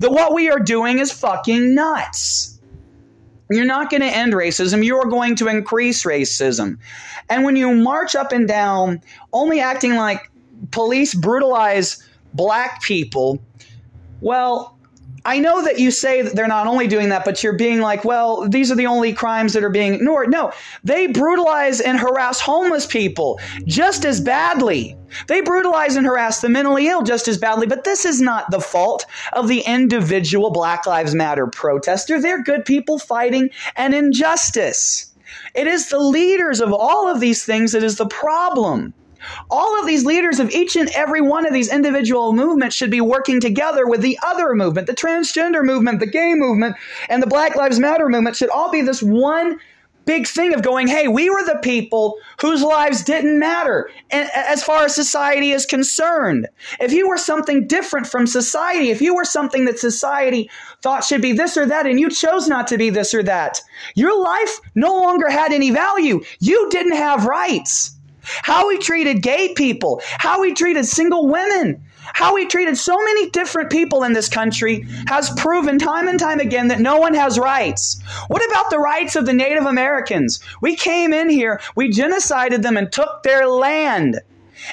that 0.00 0.12
what 0.12 0.34
we 0.34 0.50
are 0.50 0.60
doing 0.60 0.98
is 0.98 1.12
fucking 1.12 1.74
nuts. 1.74 2.58
You're 3.50 3.66
not 3.66 3.90
going 3.90 4.00
to 4.00 4.06
end 4.06 4.32
racism. 4.32 4.84
You 4.84 4.96
are 4.98 5.08
going 5.08 5.36
to 5.36 5.48
increase 5.48 6.04
racism. 6.04 6.78
And 7.28 7.44
when 7.44 7.56
you 7.56 7.74
march 7.74 8.14
up 8.14 8.32
and 8.32 8.48
down, 8.48 9.02
only 9.32 9.60
acting 9.60 9.94
like 9.94 10.30
police 10.70 11.14
brutalize 11.14 12.02
black 12.32 12.82
people, 12.82 13.40
well, 14.20 14.78
I 15.24 15.38
know 15.38 15.62
that 15.62 15.78
you 15.78 15.90
say 15.90 16.22
that 16.22 16.34
they're 16.34 16.48
not 16.48 16.66
only 16.66 16.88
doing 16.88 17.10
that, 17.10 17.24
but 17.24 17.42
you're 17.42 17.56
being 17.56 17.80
like, 17.80 18.04
well, 18.04 18.48
these 18.48 18.70
are 18.70 18.74
the 18.74 18.86
only 18.86 19.12
crimes 19.12 19.52
that 19.52 19.62
are 19.62 19.70
being 19.70 19.94
ignored. 19.94 20.30
No, 20.30 20.52
they 20.82 21.06
brutalize 21.06 21.80
and 21.80 21.98
harass 21.98 22.40
homeless 22.40 22.86
people 22.86 23.38
just 23.64 24.04
as 24.04 24.20
badly. 24.20 24.96
They 25.28 25.40
brutalize 25.40 25.96
and 25.96 26.06
harass 26.06 26.40
the 26.40 26.48
mentally 26.48 26.88
ill 26.88 27.02
just 27.02 27.28
as 27.28 27.38
badly, 27.38 27.66
but 27.66 27.84
this 27.84 28.04
is 28.04 28.20
not 28.20 28.50
the 28.50 28.60
fault 28.60 29.06
of 29.32 29.46
the 29.48 29.60
individual 29.60 30.50
Black 30.50 30.86
Lives 30.86 31.14
Matter 31.14 31.46
protester. 31.46 32.20
They're 32.20 32.42
good 32.42 32.64
people 32.64 32.98
fighting 32.98 33.50
an 33.76 33.94
injustice. 33.94 35.12
It 35.54 35.66
is 35.66 35.88
the 35.88 35.98
leaders 35.98 36.60
of 36.60 36.72
all 36.72 37.08
of 37.08 37.20
these 37.20 37.44
things 37.44 37.72
that 37.72 37.84
is 37.84 37.96
the 37.96 38.06
problem. 38.06 38.94
All 39.50 39.78
of 39.78 39.86
these 39.86 40.04
leaders 40.04 40.40
of 40.40 40.50
each 40.50 40.76
and 40.76 40.88
every 40.90 41.20
one 41.20 41.46
of 41.46 41.52
these 41.52 41.72
individual 41.72 42.32
movements 42.32 42.76
should 42.76 42.90
be 42.90 43.00
working 43.00 43.40
together 43.40 43.86
with 43.86 44.00
the 44.00 44.18
other 44.22 44.54
movement, 44.54 44.86
the 44.86 44.94
transgender 44.94 45.64
movement, 45.64 46.00
the 46.00 46.06
gay 46.06 46.34
movement, 46.34 46.76
and 47.08 47.22
the 47.22 47.26
Black 47.26 47.56
Lives 47.56 47.78
Matter 47.78 48.08
movement 48.08 48.36
should 48.36 48.50
all 48.50 48.70
be 48.70 48.82
this 48.82 49.02
one 49.02 49.58
big 50.04 50.26
thing 50.26 50.54
of 50.54 50.62
going, 50.62 50.88
hey, 50.88 51.08
we 51.08 51.30
were 51.30 51.44
the 51.44 51.60
people 51.62 52.16
whose 52.40 52.62
lives 52.62 53.02
didn't 53.02 53.38
matter 53.38 53.90
as 54.10 54.62
far 54.62 54.84
as 54.84 54.94
society 54.94 55.52
is 55.52 55.66
concerned. 55.66 56.48
If 56.80 56.92
you 56.92 57.08
were 57.08 57.18
something 57.18 57.66
different 57.66 58.06
from 58.06 58.26
society, 58.26 58.90
if 58.90 59.00
you 59.00 59.14
were 59.14 59.24
something 59.24 59.64
that 59.66 59.78
society 59.78 60.50
thought 60.80 61.04
should 61.04 61.22
be 61.22 61.32
this 61.32 61.56
or 61.56 61.66
that, 61.66 61.86
and 61.86 62.00
you 62.00 62.10
chose 62.10 62.48
not 62.48 62.66
to 62.68 62.78
be 62.78 62.90
this 62.90 63.14
or 63.14 63.22
that, 63.22 63.60
your 63.94 64.20
life 64.20 64.60
no 64.74 64.94
longer 64.94 65.30
had 65.30 65.52
any 65.52 65.70
value. 65.70 66.20
You 66.40 66.68
didn't 66.70 66.96
have 66.96 67.26
rights 67.26 67.96
how 68.22 68.68
he 68.70 68.78
treated 68.78 69.22
gay 69.22 69.54
people, 69.54 70.00
how 70.04 70.42
he 70.42 70.54
treated 70.54 70.84
single 70.86 71.28
women, 71.28 71.82
how 72.14 72.36
he 72.36 72.46
treated 72.46 72.76
so 72.76 72.96
many 72.96 73.30
different 73.30 73.70
people 73.70 74.04
in 74.04 74.12
this 74.12 74.28
country 74.28 74.86
has 75.06 75.30
proven 75.30 75.78
time 75.78 76.08
and 76.08 76.18
time 76.18 76.40
again 76.40 76.68
that 76.68 76.80
no 76.80 76.98
one 76.98 77.14
has 77.14 77.38
rights. 77.38 78.00
What 78.28 78.44
about 78.50 78.70
the 78.70 78.78
rights 78.78 79.16
of 79.16 79.26
the 79.26 79.32
Native 79.32 79.66
Americans? 79.66 80.40
We 80.60 80.76
came 80.76 81.12
in 81.12 81.30
here, 81.30 81.60
we 81.76 81.90
genocided 81.90 82.62
them 82.62 82.76
and 82.76 82.90
took 82.90 83.22
their 83.22 83.46
land. 83.46 84.20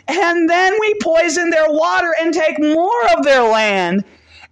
And 0.07 0.49
then 0.49 0.73
we 0.79 0.95
poison 1.01 1.49
their 1.49 1.69
water 1.69 2.13
and 2.19 2.33
take 2.33 2.59
more 2.59 3.17
of 3.17 3.23
their 3.23 3.43
land 3.43 4.03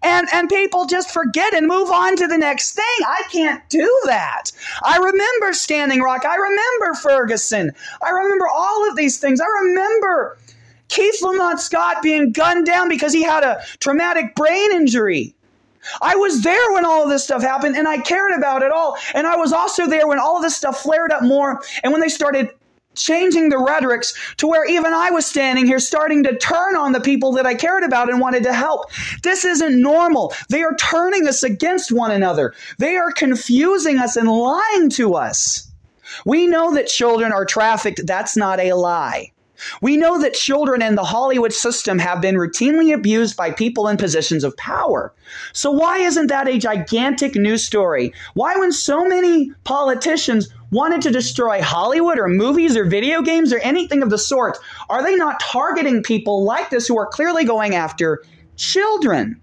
and 0.08 0.28
and 0.32 0.50
people 0.50 0.86
just 0.86 1.12
forget 1.12 1.54
and 1.54 1.68
move 1.68 1.90
on 1.90 2.16
to 2.16 2.28
the 2.28 2.38
next 2.38 2.74
thing. 2.74 3.06
I 3.06 3.24
can't 3.30 3.68
do 3.70 3.90
that. 4.06 4.52
I 4.84 4.98
remember 4.98 5.54
Standing 5.54 6.02
Rock. 6.02 6.26
I 6.26 6.36
remember 6.36 6.94
Ferguson. 7.02 7.72
I 8.02 8.10
remember 8.10 8.48
all 8.48 8.90
of 8.90 8.96
these 8.96 9.20
things. 9.20 9.42
I 9.42 9.64
remember 9.64 10.38
Keith 10.88 11.22
Lamont 11.22 11.60
Scott 11.60 12.02
being 12.02 12.32
gunned 12.32 12.66
down 12.66 12.88
because 12.88 13.12
he 13.12 13.24
had 13.24 13.44
a 13.44 13.62
traumatic 13.80 14.34
brain 14.36 14.72
injury. 14.72 15.36
I 16.02 16.16
was 16.16 16.42
there 16.42 16.74
when 16.74 16.86
all 16.86 17.04
of 17.04 17.10
this 17.10 17.24
stuff 17.24 17.42
happened 17.42 17.76
and 17.78 17.88
I 17.88 17.98
cared 18.00 18.34
about 18.38 18.62
it 18.64 18.72
all. 18.72 18.98
And 19.14 19.26
I 19.26 19.36
was 19.36 19.54
also 19.54 19.88
there 19.88 20.08
when 20.08 20.20
all 20.20 20.38
of 20.38 20.44
this 20.44 20.56
stuff 20.56 20.82
flared 20.82 21.12
up 21.12 21.24
more 21.24 21.62
and 21.84 21.92
when 21.92 22.02
they 22.02 22.10
started 22.10 22.50
changing 22.98 23.50
the 23.50 23.58
rhetorics 23.58 24.14
to 24.38 24.48
where 24.48 24.66
even 24.66 24.94
I 24.94 25.12
was 25.12 25.26
standing 25.26 25.66
here 25.66 25.80
starting 25.80 26.24
to 26.24 26.38
turn 26.38 26.76
on 26.76 26.92
the 26.92 27.00
people 27.00 27.32
that 27.34 27.46
I 27.46 27.56
cared 27.56 27.84
about 27.84 28.10
and 28.10 28.20
wanted 28.20 28.44
to 28.44 28.54
help. 28.54 28.92
This 29.24 29.46
isn't 29.46 29.82
normal. 29.82 30.34
They 30.50 30.64
are 30.64 30.76
turning 30.76 31.28
us 31.28 31.44
against 31.44 31.92
one 31.92 32.12
another. 32.12 32.54
They 32.78 32.98
are 32.98 33.12
confusing 33.12 34.00
us 34.00 34.16
and 34.16 34.30
lying 34.30 34.90
to 34.92 35.16
us. 35.16 35.72
We 36.26 36.48
know 36.48 36.74
that 36.74 36.88
children 36.88 37.32
are 37.32 37.46
trafficked. 37.46 38.06
That's 38.06 38.38
not 38.38 38.60
a 38.60 38.74
lie. 38.74 39.32
We 39.82 39.98
know 39.98 40.22
that 40.22 40.34
children 40.34 40.82
in 40.82 40.96
the 40.96 41.04
Hollywood 41.04 41.52
system 41.52 41.98
have 42.00 42.22
been 42.22 42.36
routinely 42.36 42.94
abused 42.94 43.36
by 43.36 43.52
people 43.52 43.88
in 43.88 43.98
positions 43.98 44.44
of 44.44 44.56
power. 44.56 45.14
So, 45.54 45.72
why 45.72 45.98
isn't 46.00 46.28
that 46.28 46.48
a 46.48 46.60
gigantic 46.60 47.36
news 47.36 47.66
story? 47.66 48.14
Why, 48.36 48.56
when 48.58 48.72
so 48.72 49.06
many 49.06 49.52
politicians 49.64 50.50
wanted 50.72 51.02
to 51.04 51.12
destroy 51.12 51.62
Hollywood 51.62 52.20
or 52.20 52.28
movies 52.28 52.76
or 52.76 52.86
video 52.86 53.22
games 53.22 53.54
or 53.54 53.60
anything 53.60 54.04
of 54.04 54.10
the 54.10 54.18
sort, 54.18 54.58
are 54.90 55.04
they 55.04 55.16
not 55.16 55.40
targeting 55.40 56.04
people 56.04 56.44
like 56.44 56.70
this 56.70 56.88
who 56.88 56.98
are 56.98 57.08
clearly 57.08 57.46
going 57.46 57.76
after 57.76 58.24
children? 58.56 59.40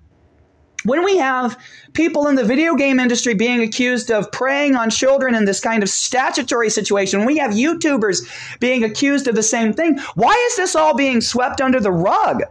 When 0.85 1.03
we 1.03 1.17
have 1.17 1.59
people 1.95 2.29
in 2.29 2.35
the 2.35 2.45
video 2.45 2.75
game 2.75 3.01
industry 3.01 3.33
being 3.33 3.63
accused 3.63 4.11
of 4.11 4.31
preying 4.33 4.77
on 4.77 4.91
children 4.91 5.35
in 5.35 5.47
this 5.47 5.61
kind 5.61 5.83
of 5.83 5.89
statutory 5.89 6.69
situation, 6.69 7.25
we 7.25 7.39
have 7.39 7.53
YouTubers 7.53 8.59
being 8.61 8.85
accused 8.85 9.27
of 9.27 9.35
the 9.35 9.43
same 9.43 9.73
thing, 9.73 9.99
why 10.15 10.35
is 10.51 10.57
this 10.57 10.77
all 10.77 10.95
being 10.95 11.23
swept 11.23 11.63
under 11.63 11.81
the 11.81 11.91
rug? 11.93 12.43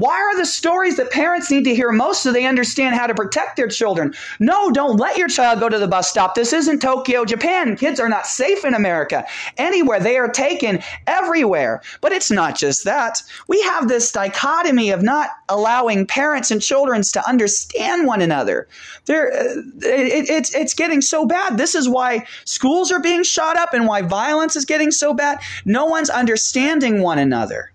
Why 0.00 0.18
are 0.18 0.34
the 0.38 0.46
stories 0.46 0.96
that 0.96 1.10
parents 1.10 1.50
need 1.50 1.64
to 1.64 1.74
hear 1.74 1.92
most 1.92 2.22
so 2.22 2.32
they 2.32 2.46
understand 2.46 2.94
how 2.94 3.06
to 3.06 3.14
protect 3.14 3.58
their 3.58 3.68
children? 3.68 4.14
No, 4.38 4.70
don't 4.70 4.96
let 4.96 5.18
your 5.18 5.28
child 5.28 5.60
go 5.60 5.68
to 5.68 5.78
the 5.78 5.86
bus 5.86 6.08
stop. 6.08 6.34
This 6.34 6.54
isn't 6.54 6.80
Tokyo, 6.80 7.26
Japan. 7.26 7.76
Kids 7.76 8.00
are 8.00 8.08
not 8.08 8.26
safe 8.26 8.64
in 8.64 8.72
America. 8.72 9.26
Anywhere. 9.58 10.00
They 10.00 10.16
are 10.16 10.30
taken 10.30 10.82
everywhere. 11.06 11.82
But 12.00 12.12
it's 12.12 12.30
not 12.30 12.56
just 12.56 12.84
that. 12.84 13.22
We 13.46 13.60
have 13.60 13.88
this 13.88 14.10
dichotomy 14.10 14.88
of 14.88 15.02
not 15.02 15.28
allowing 15.50 16.06
parents 16.06 16.50
and 16.50 16.62
children 16.62 17.02
to 17.02 17.28
understand 17.28 18.06
one 18.06 18.22
another. 18.22 18.68
There, 19.04 19.30
uh, 19.30 19.60
it, 19.82 20.30
it's, 20.30 20.54
it's 20.54 20.72
getting 20.72 21.02
so 21.02 21.26
bad. 21.26 21.58
This 21.58 21.74
is 21.74 21.90
why 21.90 22.26
schools 22.46 22.90
are 22.90 23.00
being 23.00 23.22
shot 23.22 23.58
up 23.58 23.74
and 23.74 23.86
why 23.86 24.00
violence 24.00 24.56
is 24.56 24.64
getting 24.64 24.92
so 24.92 25.12
bad. 25.12 25.40
No 25.66 25.84
one's 25.84 26.08
understanding 26.08 27.02
one 27.02 27.18
another. 27.18 27.70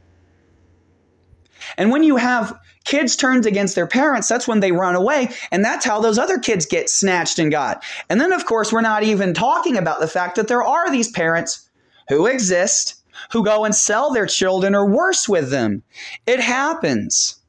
And 1.78 1.92
when 1.92 2.04
you 2.04 2.18
have 2.18 2.58
kids 2.84 3.16
turned 3.16 3.46
against 3.46 3.76
their 3.76 3.88
parents, 3.88 4.28
that's 4.28 4.48
when 4.48 4.60
they 4.60 4.72
run 4.72 4.96
away. 4.96 5.30
And 5.52 5.64
that's 5.64 5.86
how 5.86 6.00
those 6.00 6.18
other 6.18 6.38
kids 6.38 6.66
get 6.66 6.90
snatched 6.90 7.40
and 7.40 7.52
got. 7.52 7.84
And 8.10 8.22
then, 8.22 8.34
of 8.34 8.46
course, 8.46 8.72
we're 8.72 8.82
not 8.82 9.04
even 9.04 9.34
talking 9.34 9.78
about 9.78 10.00
the 10.00 10.08
fact 10.08 10.36
that 10.36 10.48
there 10.48 10.64
are 10.64 10.92
these 10.92 11.12
parents 11.12 11.70
who 12.10 12.28
exist 12.28 13.02
who 13.32 13.44
go 13.44 13.66
and 13.66 13.74
sell 13.74 14.12
their 14.12 14.26
children 14.26 14.76
or 14.76 14.90
worse 14.90 15.28
with 15.28 15.50
them. 15.50 15.84
It 16.26 16.40
happens. 16.40 17.40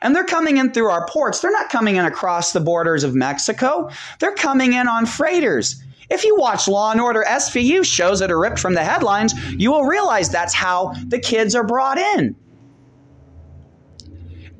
And 0.00 0.16
they're 0.16 0.24
coming 0.24 0.56
in 0.56 0.72
through 0.72 0.88
our 0.88 1.06
ports. 1.06 1.40
They're 1.40 1.52
not 1.52 1.70
coming 1.70 1.96
in 1.96 2.04
across 2.04 2.52
the 2.52 2.60
borders 2.60 3.04
of 3.04 3.14
Mexico. 3.14 3.90
They're 4.20 4.34
coming 4.34 4.72
in 4.72 4.88
on 4.88 5.06
freighters. 5.06 5.82
If 6.10 6.24
you 6.24 6.36
watch 6.36 6.68
Law 6.68 6.90
and 6.92 7.00
Order 7.00 7.24
SVU 7.26 7.84
shows 7.84 8.20
that 8.20 8.30
are 8.30 8.38
ripped 8.38 8.58
from 8.58 8.74
the 8.74 8.84
headlines, 8.84 9.34
you 9.52 9.70
will 9.70 9.84
realize 9.84 10.28
that's 10.28 10.54
how 10.54 10.94
the 11.06 11.18
kids 11.18 11.54
are 11.54 11.64
brought 11.64 11.98
in. 11.98 12.36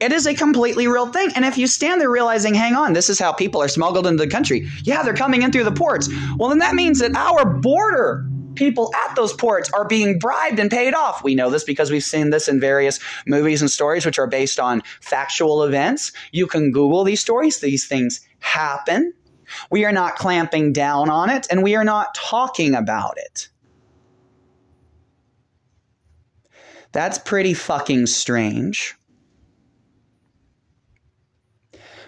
It 0.02 0.10
is 0.10 0.26
a 0.26 0.34
completely 0.34 0.88
real 0.88 1.06
thing. 1.06 1.30
And 1.36 1.44
if 1.44 1.56
you 1.56 1.68
stand 1.68 2.00
there 2.00 2.10
realizing, 2.10 2.54
hang 2.54 2.74
on, 2.74 2.92
this 2.92 3.08
is 3.08 3.20
how 3.20 3.32
people 3.32 3.62
are 3.62 3.68
smuggled 3.68 4.04
into 4.04 4.24
the 4.24 4.28
country. 4.28 4.68
Yeah, 4.82 5.04
they're 5.04 5.14
coming 5.14 5.42
in 5.42 5.52
through 5.52 5.62
the 5.62 5.70
ports. 5.70 6.08
Well, 6.36 6.48
then 6.48 6.58
that 6.58 6.74
means 6.74 6.98
that 6.98 7.14
our 7.14 7.48
border 7.48 8.26
people 8.56 8.92
at 9.06 9.14
those 9.14 9.32
ports 9.32 9.70
are 9.72 9.86
being 9.86 10.18
bribed 10.18 10.58
and 10.58 10.72
paid 10.72 10.92
off. 10.92 11.22
We 11.22 11.36
know 11.36 11.50
this 11.50 11.62
because 11.62 11.92
we've 11.92 12.02
seen 12.02 12.30
this 12.30 12.48
in 12.48 12.58
various 12.58 12.98
movies 13.28 13.62
and 13.62 13.70
stories 13.70 14.04
which 14.04 14.18
are 14.18 14.26
based 14.26 14.58
on 14.58 14.82
factual 15.00 15.62
events. 15.62 16.10
You 16.32 16.48
can 16.48 16.72
Google 16.72 17.04
these 17.04 17.20
stories. 17.20 17.60
These 17.60 17.86
things 17.86 18.20
happen. 18.40 19.14
We 19.70 19.84
are 19.84 19.92
not 19.92 20.16
clamping 20.16 20.72
down 20.72 21.10
on 21.10 21.30
it 21.30 21.46
and 21.48 21.62
we 21.62 21.76
are 21.76 21.84
not 21.84 22.12
talking 22.16 22.74
about 22.74 23.18
it. 23.18 23.50
That's 26.90 27.18
pretty 27.18 27.54
fucking 27.54 28.06
strange. 28.06 28.96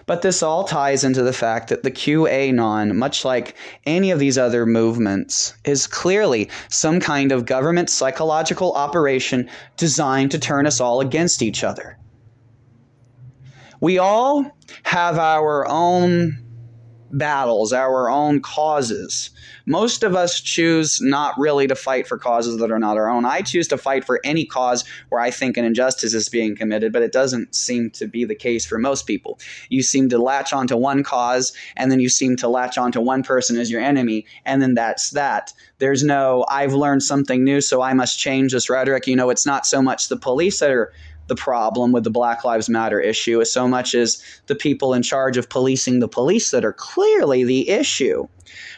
But 0.07 0.21
this 0.21 0.43
all 0.43 0.65
ties 0.65 1.03
into 1.03 1.23
the 1.23 1.33
fact 1.33 1.69
that 1.69 1.81
the 1.81 1.89
QAnon, 1.89 2.93
much 2.93 3.25
like 3.25 3.55
any 3.85 4.11
of 4.11 4.19
these 4.19 4.37
other 4.37 4.65
movements, 4.65 5.55
is 5.63 5.87
clearly 5.87 6.49
some 6.69 6.99
kind 6.99 7.31
of 7.31 7.45
government 7.45 7.89
psychological 7.89 8.73
operation 8.73 9.49
designed 9.77 10.31
to 10.31 10.39
turn 10.39 10.67
us 10.67 10.79
all 10.79 11.01
against 11.01 11.41
each 11.41 11.63
other. 11.63 11.97
We 13.81 13.97
all 13.97 14.45
have 14.83 15.17
our 15.17 15.67
own 15.67 16.44
battles, 17.11 17.71
our 17.71 18.09
own 18.09 18.41
causes. 18.41 19.29
Most 19.65 20.03
of 20.03 20.15
us 20.15 20.39
choose 20.39 21.01
not 21.01 21.37
really 21.37 21.67
to 21.67 21.75
fight 21.75 22.07
for 22.07 22.17
causes 22.17 22.57
that 22.59 22.71
are 22.71 22.79
not 22.79 22.97
our 22.97 23.09
own. 23.09 23.25
I 23.25 23.41
choose 23.41 23.67
to 23.69 23.77
fight 23.77 24.05
for 24.05 24.19
any 24.23 24.45
cause 24.45 24.83
where 25.09 25.21
I 25.21 25.31
think 25.31 25.57
an 25.57 25.65
injustice 25.65 26.13
is 26.13 26.29
being 26.29 26.55
committed, 26.55 26.93
but 26.93 27.01
it 27.01 27.11
doesn't 27.11 27.55
seem 27.55 27.89
to 27.91 28.07
be 28.07 28.25
the 28.25 28.35
case 28.35 28.65
for 28.65 28.77
most 28.77 29.07
people. 29.07 29.39
You 29.69 29.81
seem 29.81 30.09
to 30.09 30.17
latch 30.17 30.53
onto 30.53 30.77
one 30.77 31.03
cause, 31.03 31.53
and 31.75 31.91
then 31.91 31.99
you 31.99 32.09
seem 32.09 32.35
to 32.37 32.47
latch 32.47 32.77
onto 32.77 33.01
one 33.01 33.23
person 33.23 33.57
as 33.57 33.71
your 33.71 33.81
enemy, 33.81 34.25
and 34.45 34.61
then 34.61 34.73
that's 34.73 35.11
that. 35.11 35.53
There's 35.79 36.03
no, 36.03 36.45
I've 36.49 36.73
learned 36.73 37.03
something 37.03 37.43
new, 37.43 37.61
so 37.61 37.81
I 37.81 37.93
must 37.93 38.19
change 38.19 38.51
this 38.51 38.69
rhetoric. 38.69 39.07
You 39.07 39.15
know, 39.15 39.29
it's 39.29 39.45
not 39.45 39.65
so 39.65 39.81
much 39.81 40.09
the 40.09 40.17
police 40.17 40.59
that 40.59 40.71
are 40.71 40.93
the 41.27 41.35
problem 41.35 41.91
with 41.91 42.03
the 42.03 42.09
Black 42.09 42.43
Lives 42.43 42.69
Matter 42.69 42.99
issue 42.99 43.41
as 43.41 43.51
so 43.51 43.67
much 43.67 43.95
as 43.95 44.21
the 44.47 44.55
people 44.55 44.93
in 44.93 45.01
charge 45.01 45.37
of 45.37 45.49
policing 45.49 45.99
the 45.99 46.07
police 46.07 46.51
that 46.51 46.65
are 46.65 46.73
clearly 46.73 47.43
the 47.43 47.69
issue. 47.69 48.27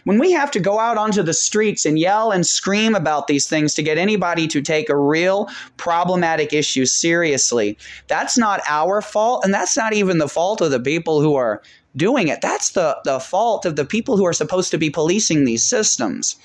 When 0.06 0.18
we 0.18 0.32
have 0.32 0.52
to 0.52 0.60
go 0.60 0.80
out 0.80 0.98
onto 0.98 1.22
the 1.22 1.34
streets 1.34 1.86
and 1.86 2.00
yell 2.00 2.32
and 2.32 2.48
scream 2.48 2.96
about 2.96 3.28
these 3.28 3.48
things 3.48 3.74
to 3.74 3.84
get 3.84 3.98
anybody 3.98 4.48
to 4.48 4.62
take 4.62 4.90
a 4.90 4.98
real 4.98 5.50
problematic 5.76 6.54
issue 6.54 6.86
seriously, 6.86 7.78
that's 8.08 8.38
not 8.38 8.62
our 8.68 9.02
fault, 9.02 9.44
and 9.44 9.54
that's 9.54 9.76
not 9.76 9.94
even 9.94 10.18
the 10.18 10.30
fault 10.30 10.62
of 10.62 10.72
the 10.72 10.80
people 10.80 11.22
who 11.22 11.36
are 11.36 11.62
doing 11.96 12.28
it. 12.28 12.42
That's 12.42 12.72
the, 12.72 12.98
the 13.04 13.20
fault 13.20 13.66
of 13.66 13.76
the 13.76 13.86
people 13.86 14.18
who 14.18 14.26
are 14.26 14.34
supposed 14.34 14.72
to 14.72 14.78
be 14.78 14.90
policing 14.90 15.44
these 15.44 15.64
systems. 15.64 16.38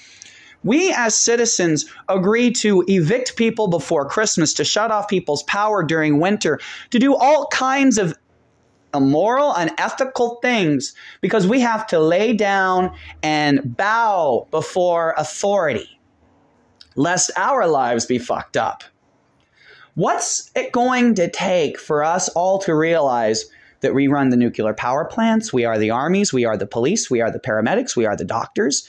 We 0.65 0.93
as 0.93 1.17
citizens 1.17 1.87
agree 2.09 2.53
to 2.53 2.85
evict 2.87 3.37
people 3.37 3.69
before 3.69 4.09
Christmas, 4.09 4.55
to 4.55 4.65
shut 4.65 4.91
off 4.91 5.09
people's 5.09 5.43
power 5.45 5.83
during 5.83 6.21
winter, 6.21 6.61
to 6.91 6.99
do 6.99 7.17
all 7.17 7.47
kinds 7.49 7.99
of 7.99 8.17
immoral, 8.95 9.53
unethical 9.55 10.37
things 10.43 10.95
because 11.21 11.47
we 11.47 11.61
have 11.61 11.87
to 11.89 11.99
lay 11.99 12.33
down 12.33 12.95
and 13.23 13.77
bow 13.77 14.47
before 14.51 15.15
authority, 15.17 15.99
lest 16.95 17.31
our 17.37 17.67
lives 17.67 18.07
be 18.07 18.19
fucked 18.19 18.57
up. 18.57 18.85
What's 19.95 20.51
it 20.55 20.73
going 20.73 21.15
to 21.17 21.31
take 21.31 21.79
for 21.79 22.03
us 22.03 22.29
all 22.31 22.59
to 22.61 22.75
realize 22.75 23.45
that 23.81 23.95
we 23.95 24.07
run 24.07 24.31
the 24.31 24.37
nuclear 24.37 24.73
power 24.73 25.05
plants? 25.05 25.53
We 25.53 25.65
are 25.65 25.79
the 25.79 25.91
armies, 25.91 26.33
we 26.33 26.45
are 26.45 26.57
the 26.57 26.67
police, 26.67 27.11
we 27.11 27.21
are 27.21 27.31
the 27.31 27.41
paramedics, 27.41 27.97
we 27.97 28.07
are 28.07 28.17
the 28.17 28.25
doctors, 28.25 28.89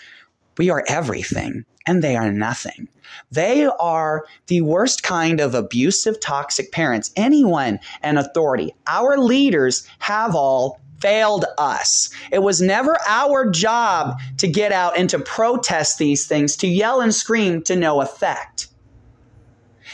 we 0.58 0.70
are 0.70 0.84
everything, 0.88 1.66
and 1.88 2.04
they 2.04 2.16
are 2.16 2.32
nothing. 2.32 2.88
They 3.32 3.66
are 3.66 4.26
the 4.48 4.62
worst 4.62 5.04
kind 5.04 5.40
of 5.40 5.56
abusive, 5.56 6.20
toxic 6.20 6.72
parents. 6.72 7.12
Anyone 7.16 7.80
and 8.02 8.18
authority. 8.18 8.74
Our 8.88 9.18
leaders 9.18 9.88
have 10.00 10.36
all 10.36 10.80
failed 11.00 11.46
us. 11.58 12.10
It 12.32 12.40
was 12.40 12.62
never 12.62 12.98
our 13.08 13.50
job 13.50 14.18
to 14.38 14.48
get 14.48 14.72
out 14.72 14.98
and 14.98 15.10
to 15.10 15.20
protest 15.20 15.98
these 15.98 16.26
things, 16.26 16.56
to 16.58 16.68
yell 16.68 17.02
and 17.02 17.14
scream 17.14 17.62
to 17.64 17.76
no 17.76 18.02
effect. 18.02 18.68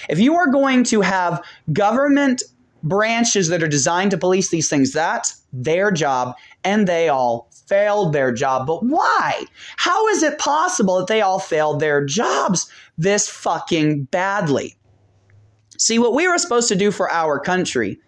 If 0.07 0.19
you 0.19 0.35
are 0.35 0.51
going 0.51 0.83
to 0.85 1.01
have 1.01 1.43
government 1.73 2.43
branches 2.83 3.49
that 3.49 3.63
are 3.63 3.67
designed 3.67 4.11
to 4.11 4.17
police 4.17 4.49
these 4.49 4.69
things, 4.69 4.93
that's 4.93 5.41
their 5.51 5.91
job, 5.91 6.35
and 6.63 6.87
they 6.87 7.09
all 7.09 7.48
failed 7.69 8.11
their 8.13 8.33
job. 8.33 8.67
But 8.67 8.83
why? 8.83 9.45
How 9.77 10.07
is 10.09 10.23
it 10.23 10.39
possible 10.39 10.97
that 10.97 11.07
they 11.07 11.21
all 11.21 11.39
failed 11.39 11.79
their 11.79 12.03
jobs 12.03 12.69
this 12.97 13.29
fucking 13.29 14.05
badly? 14.05 14.75
See, 15.77 15.99
what 15.99 16.13
we 16.13 16.27
were 16.27 16.37
supposed 16.37 16.67
to 16.69 16.75
do 16.75 16.91
for 16.91 17.09
our 17.09 17.39
country 17.39 17.99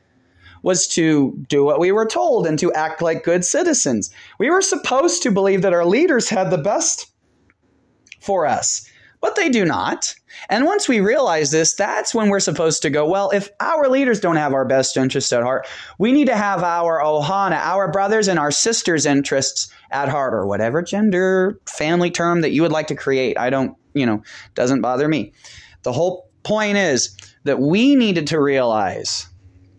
was 0.64 0.88
to 0.90 1.38
do 1.48 1.64
what 1.64 1.80
we 1.80 1.92
were 1.92 2.06
told 2.06 2.46
and 2.46 2.60
to 2.60 2.74
act 2.74 3.02
like 3.02 3.24
good 3.24 3.46
citizens. 3.46 4.12
We 4.40 4.50
were 4.50 4.62
supposed 4.62 5.24
to 5.24 5.32
believe 5.32 5.62
that 5.62 5.74
our 5.74 5.86
leaders 5.86 6.30
had 6.30 6.52
the 6.52 6.58
best 6.58 7.08
for 8.20 8.46
us 8.46 8.88
but 9.22 9.36
they 9.36 9.50
do 9.50 9.64
not. 9.64 10.16
And 10.50 10.66
once 10.66 10.88
we 10.88 11.00
realize 11.00 11.52
this, 11.52 11.74
that's 11.74 12.14
when 12.14 12.30
we're 12.30 12.40
supposed 12.40 12.82
to 12.82 12.90
go, 12.90 13.08
well, 13.08 13.30
if 13.32 13.50
our 13.60 13.90
leaders 13.90 14.20
don't 14.20 14.36
have 14.36 14.54
our 14.54 14.66
best 14.66 14.98
interests 14.98 15.32
at 15.34 15.44
heart, 15.44 15.68
we 15.98 16.12
need 16.12 16.28
to 16.28 16.36
have 16.36 16.64
our 16.64 17.02
ohana, 17.02 17.58
our 17.58 17.92
brothers 17.92 18.28
and 18.28 18.40
our 18.40 18.52
sisters' 18.52 19.06
interests 19.06 19.72
at 19.92 20.10
heart, 20.10 20.34
or 20.34 20.46
whatever 20.46 20.82
gender 20.82 21.60
family 21.66 22.12
term 22.12 22.42
that 22.42 22.52
you 22.52 22.62
would 22.62 22.72
like 22.72 22.88
to 22.88 22.96
create. 22.96 23.38
I 23.38 23.50
don't, 23.50 23.76
you 23.94 24.06
know, 24.06 24.24
doesn't 24.56 24.82
bother 24.82 25.08
me. 25.08 25.34
The 25.84 25.92
whole 25.92 26.30
point 26.44 26.78
is 26.78 27.16
that 27.44 27.60
we 27.60 27.96
needed 27.96 28.28
to 28.28 28.40
realize 28.40 29.28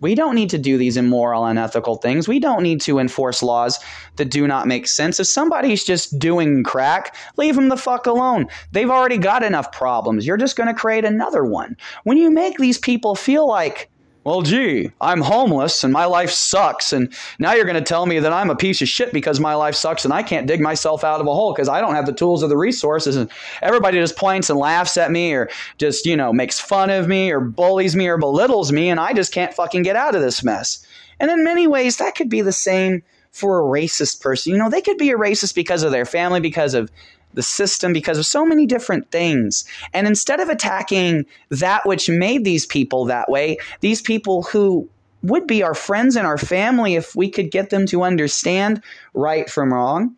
we 0.03 0.15
don't 0.17 0.35
need 0.35 0.51
to 0.51 0.59
do 0.59 0.77
these 0.77 0.97
immoral, 0.97 1.47
unethical 1.47 1.97
things. 1.97 2.29
We 2.29 2.41
don't 2.41 2.63
need 2.63 2.81
to 2.83 2.99
enforce 2.99 3.43
laws 3.43 3.79
that 4.17 4.31
do 4.31 4.47
not 4.47 4.67
make 4.67 4.89
sense. 4.89 5.21
If 5.21 5.29
somebody's 5.29 5.85
just 5.85 6.19
doing 6.19 6.65
crack, 6.65 7.17
leave 7.37 7.55
them 7.55 7.69
the 7.69 7.77
fuck 7.77 8.07
alone. 8.07 8.49
They've 8.73 8.91
already 8.91 9.19
got 9.19 9.45
enough 9.45 9.71
problems. 9.71 10.27
You're 10.27 10.37
just 10.37 10.57
going 10.57 10.67
to 10.67 10.75
create 10.75 11.05
another 11.05 11.45
one. 11.45 11.77
When 12.03 12.19
you 12.19 12.31
make 12.31 12.59
these 12.59 12.79
people 12.79 13.15
feel 13.15 13.49
like 13.49 13.92
well, 14.25 14.43
gee, 14.43 14.93
I'm 15.01 15.21
homeless 15.21 15.83
and 15.83 15.93
my 15.93 16.05
life 16.05 16.31
sucks. 16.31 16.93
And 16.93 17.13
now 17.39 17.55
you're 17.55 17.65
going 17.65 17.75
to 17.75 17.81
tell 17.81 18.07
me 18.07 18.21
that 18.21 18.33
I'm 18.33 18.51
a 18.51 18.57
piece 18.57 18.81
of 18.81 18.89
shit 18.89 19.13
because 19.13 19.41
my 19.41 19.55
life 19.55 19.75
sucks 19.75 20.05
and 20.05 20.15
I 20.15 20.23
can't 20.23 20.47
dig 20.47 20.61
myself 20.61 21.03
out 21.03 21.21
of 21.21 21.27
a 21.27 21.35
hole 21.35 21.53
because 21.53 21.69
I 21.69 21.81
don't 21.81 21.95
have 21.95 22.07
the 22.07 22.13
tools 22.13 22.45
or 22.45 22.49
the 22.49 22.57
resources. 22.57 23.17
And 23.17 23.31
everybody 23.63 23.99
just 23.99 24.17
points 24.17 24.49
and 24.49 24.59
laughs 24.59 24.97
at 24.97 25.11
me 25.11 25.33
or 25.33 25.51
just, 25.79 26.07
you 26.07 26.17
know, 26.17 26.33
makes 26.33 26.61
fun 26.61 26.89
of 26.91 27.09
me 27.09 27.33
or 27.33 27.41
bullies 27.41 27.97
me 27.97 28.07
or 28.07 28.17
belittles 28.17 28.71
me. 28.71 28.91
And 28.91 29.01
I 29.01 29.13
just 29.13 29.33
can't 29.33 29.55
fucking 29.55 29.83
get 29.83 29.97
out 29.97 30.15
of 30.15 30.23
this 30.23 30.45
mess. 30.45 30.87
And 31.19 31.31
in 31.31 31.43
many 31.43 31.67
ways, 31.67 31.97
that 31.97 32.15
could 32.15 32.29
be 32.29 32.43
the 32.43 32.53
same 32.53 33.03
for 33.33 33.59
a 33.59 33.81
racist 33.81 34.21
person. 34.21 34.53
You 34.53 34.59
know, 34.59 34.71
they 34.71 34.83
could 34.83 34.99
be 34.99 35.11
a 35.11 35.17
racist 35.17 35.55
because 35.55 35.83
of 35.83 35.91
their 35.91 36.05
family, 36.05 36.39
because 36.41 36.75
of 36.75 36.91
the 37.35 37.43
system 37.43 37.93
because 37.93 38.19
of 38.19 38.27
so 38.27 38.45
many 38.45 38.67
different 38.67 39.11
things. 39.11 39.65
And 39.93 40.07
instead 40.07 40.41
of 40.41 40.49
attacking 40.49 41.27
that 41.51 41.87
which 41.87 42.09
made 42.09 42.45
these 42.45 42.67
people 42.67 43.05
that 43.07 43.31
way, 43.31 43.59
these 43.81 44.03
people 44.03 44.43
who 44.43 44.89
would 45.23 45.47
be 45.47 45.63
our 45.63 45.75
friends 45.75 46.17
and 46.17 46.27
our 46.27 46.39
family 46.39 46.95
if 46.95 47.15
we 47.15 47.31
could 47.31 47.51
get 47.51 47.71
them 47.71 47.87
to 47.87 48.03
understand 48.03 48.83
right 49.15 49.49
from 49.49 49.73
wrong. 49.73 50.17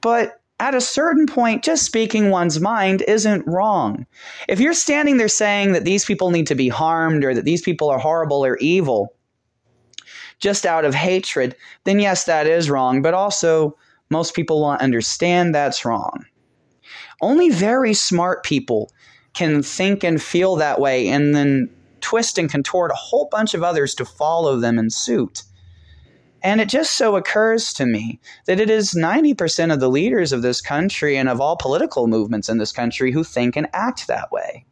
But 0.00 0.40
at 0.58 0.74
a 0.74 0.80
certain 0.80 1.26
point, 1.26 1.62
just 1.62 1.84
speaking 1.84 2.30
one's 2.30 2.60
mind 2.60 3.02
isn't 3.06 3.46
wrong. 3.46 4.06
If 4.48 4.58
you're 4.58 4.72
standing 4.72 5.18
there 5.18 5.28
saying 5.28 5.72
that 5.72 5.84
these 5.84 6.06
people 6.06 6.30
need 6.30 6.46
to 6.46 6.54
be 6.54 6.68
harmed 6.68 7.24
or 7.24 7.34
that 7.34 7.44
these 7.44 7.60
people 7.60 7.90
are 7.90 7.98
horrible 7.98 8.44
or 8.44 8.56
evil, 8.56 9.12
just 10.38 10.64
out 10.64 10.84
of 10.84 10.94
hatred, 10.94 11.56
then 11.84 11.98
yes, 11.98 12.24
that 12.24 12.46
is 12.46 12.70
wrong. 12.70 13.02
But 13.02 13.14
also, 13.14 13.76
most 14.10 14.34
people 14.34 14.62
won't 14.62 14.80
understand 14.80 15.54
that's 15.54 15.84
wrong. 15.84 16.24
Only 17.20 17.50
very 17.50 17.94
smart 17.94 18.44
people 18.44 18.92
can 19.32 19.62
think 19.62 20.02
and 20.02 20.20
feel 20.20 20.56
that 20.56 20.80
way 20.80 21.08
and 21.08 21.34
then 21.34 21.70
twist 22.00 22.38
and 22.38 22.50
contort 22.50 22.90
a 22.90 22.94
whole 22.94 23.28
bunch 23.30 23.54
of 23.54 23.62
others 23.62 23.94
to 23.96 24.04
follow 24.04 24.56
them 24.58 24.78
in 24.78 24.90
suit. 24.90 25.42
And 26.42 26.60
it 26.60 26.68
just 26.68 26.92
so 26.92 27.16
occurs 27.16 27.72
to 27.74 27.86
me 27.86 28.20
that 28.46 28.60
it 28.60 28.70
is 28.70 28.94
90% 28.94 29.72
of 29.72 29.80
the 29.80 29.90
leaders 29.90 30.32
of 30.32 30.42
this 30.42 30.60
country 30.60 31.16
and 31.16 31.28
of 31.28 31.40
all 31.40 31.56
political 31.56 32.06
movements 32.06 32.48
in 32.48 32.58
this 32.58 32.72
country 32.72 33.10
who 33.10 33.24
think 33.24 33.56
and 33.56 33.66
act 33.72 34.06
that 34.06 34.30
way. 34.30 34.64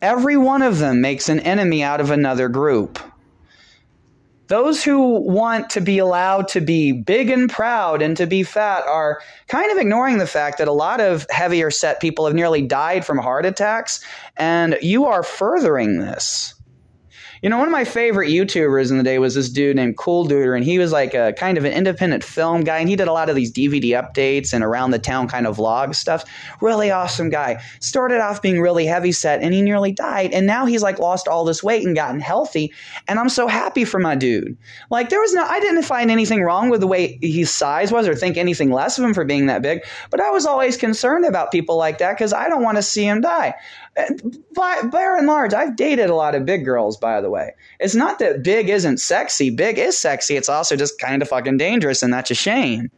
Every 0.00 0.36
one 0.36 0.62
of 0.62 0.78
them 0.78 1.00
makes 1.00 1.28
an 1.28 1.40
enemy 1.40 1.82
out 1.82 2.00
of 2.00 2.10
another 2.10 2.48
group. 2.48 2.98
Those 4.52 4.84
who 4.84 5.18
want 5.18 5.70
to 5.70 5.80
be 5.80 5.96
allowed 5.96 6.46
to 6.48 6.60
be 6.60 6.92
big 6.92 7.30
and 7.30 7.48
proud 7.48 8.02
and 8.02 8.14
to 8.18 8.26
be 8.26 8.42
fat 8.42 8.84
are 8.86 9.22
kind 9.48 9.72
of 9.72 9.78
ignoring 9.78 10.18
the 10.18 10.26
fact 10.26 10.58
that 10.58 10.68
a 10.68 10.72
lot 10.72 11.00
of 11.00 11.26
heavier 11.30 11.70
set 11.70 12.02
people 12.02 12.26
have 12.26 12.34
nearly 12.34 12.60
died 12.60 13.02
from 13.02 13.16
heart 13.16 13.46
attacks, 13.46 14.04
and 14.36 14.76
you 14.82 15.06
are 15.06 15.22
furthering 15.22 16.00
this. 16.00 16.51
You 17.42 17.50
know, 17.50 17.58
one 17.58 17.66
of 17.66 17.72
my 17.72 17.84
favorite 17.84 18.30
YouTubers 18.30 18.92
in 18.92 18.98
the 18.98 19.02
day 19.02 19.18
was 19.18 19.34
this 19.34 19.48
dude 19.48 19.74
named 19.74 19.96
Cool 19.96 20.24
Duder, 20.28 20.54
and 20.54 20.64
he 20.64 20.78
was 20.78 20.92
like 20.92 21.12
a 21.12 21.32
kind 21.32 21.58
of 21.58 21.64
an 21.64 21.72
independent 21.72 22.22
film 22.22 22.62
guy, 22.62 22.78
and 22.78 22.88
he 22.88 22.94
did 22.94 23.08
a 23.08 23.12
lot 23.12 23.28
of 23.28 23.34
these 23.34 23.50
DVD 23.50 24.00
updates 24.00 24.52
and 24.52 24.62
around 24.62 24.92
the 24.92 25.00
town 25.00 25.26
kind 25.26 25.48
of 25.48 25.56
vlog 25.56 25.96
stuff. 25.96 26.24
Really 26.60 26.92
awesome 26.92 27.30
guy. 27.30 27.60
Started 27.80 28.20
off 28.20 28.42
being 28.42 28.60
really 28.60 28.86
heavy 28.86 29.10
set, 29.10 29.42
and 29.42 29.52
he 29.52 29.60
nearly 29.60 29.90
died, 29.90 30.32
and 30.32 30.46
now 30.46 30.66
he's 30.66 30.84
like 30.84 31.00
lost 31.00 31.26
all 31.26 31.44
this 31.44 31.64
weight 31.64 31.84
and 31.84 31.96
gotten 31.96 32.20
healthy, 32.20 32.72
and 33.08 33.18
I'm 33.18 33.28
so 33.28 33.48
happy 33.48 33.84
for 33.84 33.98
my 33.98 34.14
dude. 34.14 34.56
Like 34.88 35.08
there 35.08 35.20
was 35.20 35.34
no, 35.34 35.42
I 35.42 35.58
didn't 35.58 35.82
find 35.82 36.12
anything 36.12 36.42
wrong 36.42 36.70
with 36.70 36.78
the 36.78 36.86
way 36.86 37.18
his 37.20 37.50
size 37.50 37.90
was, 37.90 38.06
or 38.06 38.14
think 38.14 38.36
anything 38.36 38.70
less 38.70 38.98
of 38.98 39.04
him 39.04 39.14
for 39.14 39.24
being 39.24 39.46
that 39.46 39.62
big, 39.62 39.80
but 40.10 40.20
I 40.20 40.30
was 40.30 40.46
always 40.46 40.76
concerned 40.76 41.24
about 41.24 41.50
people 41.50 41.76
like 41.76 41.98
that 41.98 42.12
because 42.12 42.32
I 42.32 42.48
don't 42.48 42.62
want 42.62 42.76
to 42.76 42.82
see 42.84 43.04
him 43.04 43.20
die. 43.20 43.54
By, 44.54 44.82
by 44.82 45.16
and 45.18 45.26
large, 45.26 45.52
I've 45.52 45.76
dated 45.76 46.08
a 46.08 46.14
lot 46.14 46.34
of 46.34 46.46
big 46.46 46.64
girls, 46.64 46.96
by 46.96 47.20
the 47.20 47.28
way. 47.28 47.52
It's 47.78 47.94
not 47.94 48.18
that 48.20 48.42
big 48.42 48.70
isn't 48.70 48.98
sexy. 48.98 49.50
Big 49.50 49.78
is 49.78 49.98
sexy. 49.98 50.36
It's 50.36 50.48
also 50.48 50.76
just 50.76 50.98
kind 50.98 51.20
of 51.20 51.28
fucking 51.28 51.58
dangerous, 51.58 52.02
and 52.02 52.12
that's 52.12 52.30
a 52.30 52.34
shame. 52.34 52.90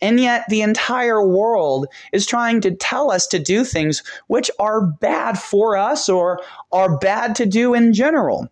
And 0.00 0.20
yet, 0.20 0.44
the 0.48 0.60
entire 0.62 1.26
world 1.26 1.86
is 2.12 2.26
trying 2.26 2.60
to 2.60 2.70
tell 2.74 3.10
us 3.10 3.26
to 3.28 3.38
do 3.38 3.64
things 3.64 4.02
which 4.28 4.50
are 4.58 4.86
bad 4.86 5.38
for 5.38 5.76
us 5.76 6.08
or 6.08 6.40
are 6.70 6.98
bad 6.98 7.34
to 7.36 7.46
do 7.46 7.74
in 7.74 7.92
general. 7.92 8.48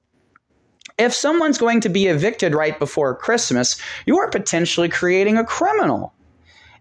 if 0.99 1.13
someone's 1.13 1.59
going 1.59 1.81
to 1.81 1.89
be 1.89 2.07
evicted 2.07 2.55
right 2.55 2.79
before 2.79 3.17
Christmas, 3.17 3.81
you 4.07 4.19
are 4.19 4.31
potentially 4.31 4.89
creating 4.89 5.37
a 5.37 5.45
criminal. 5.45 6.14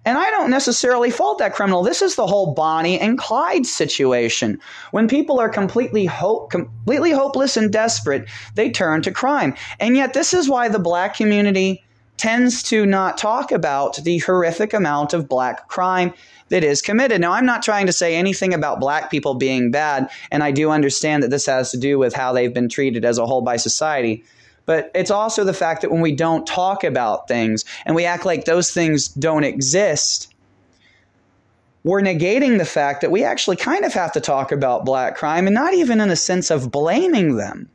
And 0.05 0.17
I 0.17 0.29
don't 0.31 0.49
necessarily 0.49 1.09
fault 1.09 1.39
that 1.39 1.53
criminal. 1.53 1.81
This 1.81 2.01
is 2.01 2.15
the 2.15 2.27
whole 2.27 2.53
Bonnie 2.53 2.99
and 2.99 3.17
Clyde 3.17 3.65
situation. 3.65 4.59
When 4.91 5.07
people 5.07 5.39
are 5.39 5.49
completely 5.49 6.05
hope, 6.05 6.51
completely 6.51 7.11
hopeless 7.11 7.55
and 7.55 7.71
desperate, 7.71 8.29
they 8.55 8.69
turn 8.69 9.01
to 9.03 9.11
crime. 9.11 9.55
And 9.79 9.95
yet 9.95 10.13
this 10.13 10.33
is 10.33 10.49
why 10.49 10.67
the 10.67 10.79
black 10.79 11.15
community 11.15 11.83
tends 12.17 12.63
to 12.63 12.85
not 12.85 13.17
talk 13.17 13.51
about 13.51 13.97
the 14.03 14.19
horrific 14.19 14.73
amount 14.73 15.13
of 15.13 15.27
black 15.27 15.67
crime 15.67 16.13
that 16.49 16.63
is 16.63 16.81
committed. 16.81 17.19
Now, 17.19 17.31
I'm 17.31 17.45
not 17.45 17.63
trying 17.63 17.87
to 17.87 17.93
say 17.93 18.15
anything 18.15 18.53
about 18.53 18.79
black 18.79 19.09
people 19.09 19.33
being 19.33 19.71
bad, 19.71 20.09
and 20.31 20.43
I 20.43 20.51
do 20.51 20.69
understand 20.69 21.23
that 21.23 21.31
this 21.31 21.47
has 21.47 21.71
to 21.71 21.77
do 21.77 21.97
with 21.97 22.13
how 22.13 22.31
they've 22.31 22.53
been 22.53 22.69
treated 22.69 23.05
as 23.05 23.17
a 23.17 23.25
whole 23.25 23.41
by 23.41 23.57
society. 23.57 24.23
But 24.65 24.91
it's 24.95 25.11
also 25.11 25.43
the 25.43 25.53
fact 25.53 25.81
that 25.81 25.91
when 25.91 26.01
we 26.01 26.15
don't 26.15 26.47
talk 26.47 26.83
about 26.83 27.27
things 27.27 27.65
and 27.85 27.95
we 27.95 28.05
act 28.05 28.25
like 28.25 28.45
those 28.45 28.71
things 28.71 29.07
don't 29.07 29.43
exist, 29.43 30.33
we're 31.83 32.01
negating 32.01 32.57
the 32.57 32.65
fact 32.65 33.01
that 33.01 33.11
we 33.11 33.23
actually 33.23 33.57
kind 33.57 33.83
of 33.83 33.93
have 33.93 34.13
to 34.13 34.21
talk 34.21 34.51
about 34.51 34.85
black 34.85 35.15
crime 35.15 35.47
and 35.47 35.53
not 35.53 35.73
even 35.73 35.99
in 35.99 36.09
a 36.09 36.15
sense 36.15 36.49
of 36.49 36.71
blaming 36.71 37.35
them. 37.35 37.69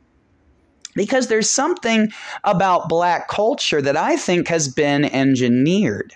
Because 0.95 1.27
there's 1.27 1.49
something 1.49 2.11
about 2.43 2.89
black 2.89 3.27
culture 3.27 3.81
that 3.81 3.95
I 3.95 4.17
think 4.17 4.47
has 4.47 4.67
been 4.67 5.05
engineered. 5.05 6.13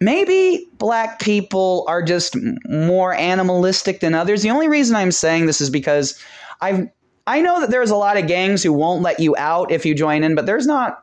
Maybe 0.00 0.66
black 0.78 1.20
people 1.20 1.84
are 1.86 2.02
just 2.02 2.34
more 2.66 3.14
animalistic 3.14 4.00
than 4.00 4.14
others. 4.14 4.42
The 4.42 4.50
only 4.50 4.66
reason 4.66 4.96
I'm 4.96 5.12
saying 5.12 5.46
this 5.46 5.60
is 5.60 5.70
because 5.70 6.18
I've 6.60 6.88
I 7.26 7.40
know 7.40 7.60
that 7.60 7.70
there's 7.70 7.90
a 7.90 7.96
lot 7.96 8.16
of 8.16 8.26
gangs 8.26 8.62
who 8.62 8.72
won't 8.72 9.02
let 9.02 9.20
you 9.20 9.36
out 9.36 9.70
if 9.70 9.84
you 9.84 9.94
join 9.94 10.24
in, 10.24 10.34
but 10.34 10.46
there's 10.46 10.66
not 10.66 11.02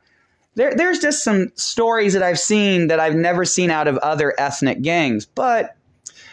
there 0.55 0.73
there's 0.75 0.99
just 0.99 1.23
some 1.23 1.51
stories 1.55 2.13
that 2.13 2.23
I've 2.23 2.39
seen 2.39 2.87
that 2.87 2.99
I've 2.99 3.15
never 3.15 3.45
seen 3.45 3.69
out 3.69 3.87
of 3.87 3.97
other 3.99 4.33
ethnic 4.37 4.81
gangs. 4.81 5.25
But 5.25 5.75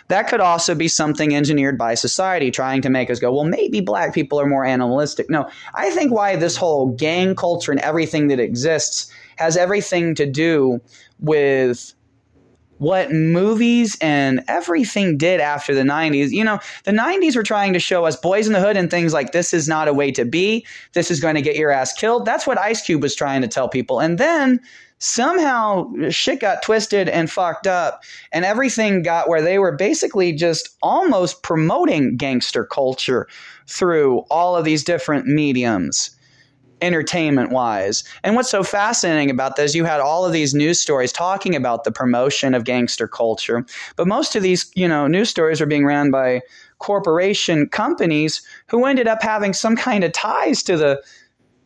that 0.09 0.29
could 0.29 0.40
also 0.40 0.75
be 0.75 0.88
something 0.88 1.35
engineered 1.35 1.79
by 1.79 1.94
society 1.94 2.51
trying 2.51 2.83
to 2.83 2.90
make 2.90 3.11
us 3.11 3.20
go, 3.20 3.33
well, 3.33 3.44
maybe 3.44 3.81
black 3.81 4.12
people 4.12 4.38
are 4.40 4.47
more 4.47 4.64
animalistic. 4.64 5.31
No, 5.31 5.49
I 5.75 5.90
think 5.90 6.12
why 6.12 6.37
this 6.37 6.57
whole 6.57 6.88
gang 6.88 7.35
culture 7.35 7.73
and 7.73 7.81
everything 7.81 8.29
that 8.29 8.40
exists 8.40 9.11
has 9.37 9.57
everything 9.57 10.14
to 10.16 10.27
do 10.27 10.81
with 11.20 11.94
what 12.85 13.11
movies 13.11 13.97
and 14.01 14.44
everything 14.47 15.16
did 15.16 15.40
after 15.40 15.75
the 15.75 15.83
90s. 15.83 16.31
You 16.31 16.44
know, 16.44 16.61
the 16.85 16.92
90s 16.92 17.35
were 17.35 17.42
trying 17.42 17.73
to 17.73 17.79
show 17.79 18.05
us 18.05 18.14
Boys 18.16 18.47
in 18.47 18.53
the 18.53 18.61
Hood 18.61 18.77
and 18.77 18.90
things 18.90 19.12
like 19.12 19.33
this 19.33 19.55
is 19.55 19.66
not 19.66 19.88
a 19.88 19.92
way 19.92 20.12
to 20.12 20.25
be. 20.25 20.66
This 20.92 21.11
is 21.11 21.20
going 21.20 21.35
to 21.35 21.42
get 21.42 21.57
your 21.57 21.70
ass 21.70 21.92
killed. 21.94 22.27
That's 22.27 22.47
what 22.47 22.59
Ice 22.59 22.83
Cube 22.83 23.03
was 23.03 23.16
trying 23.16 23.42
to 23.42 23.49
tell 23.49 23.68
people. 23.68 24.01
And 24.01 24.18
then 24.18 24.61
somehow 24.99 25.90
shit 26.11 26.40
got 26.40 26.62
twisted 26.62 27.09
and 27.09 27.31
fucked 27.31 27.66
up 27.66 28.03
and 28.33 28.44
everything 28.44 29.03
got 29.03 29.29
where 29.29 29.42
they 29.42 29.59
were 29.59 29.77
basically 29.77 30.33
just 30.33 30.77
almost 30.83 31.42
promoting 31.42 32.16
gangster 32.16 32.64
culture 32.64 33.27
through 33.66 34.18
all 34.31 34.57
of 34.57 34.64
these 34.64 34.85
different 34.85 35.27
mediums 35.27 36.13
entertainment 36.85 37.51
wise. 37.51 38.05
And 38.23 38.37
what's 38.37 38.51
so 38.51 38.62
fascinating 38.62 39.31
about 39.31 39.57
this, 39.57 39.75
you 39.75 39.85
had 39.85 40.01
all 40.01 40.25
of 40.25 40.33
these 40.33 40.55
news 40.55 40.81
stories 40.81 41.12
talking 41.12 41.57
about 41.57 41.85
the 41.85 41.92
promotion 41.92 42.55
of 42.55 42.64
gangster 42.64 43.09
culture, 43.09 43.64
but 43.97 44.07
most 44.07 44.37
of 44.37 44.42
these, 44.42 44.70
you 44.75 44.87
know, 44.87 45.07
news 45.07 45.31
stories 45.31 45.61
are 45.61 45.66
being 45.66 45.87
ran 45.87 46.11
by 46.11 46.42
corporation 46.79 47.68
companies 47.68 48.42
who 48.68 48.85
ended 48.85 49.09
up 49.09 49.23
having 49.23 49.53
some 49.53 49.77
kind 49.77 50.05
of 50.05 50.12
ties 50.12 50.62
to 50.62 50.77
the 50.77 51.03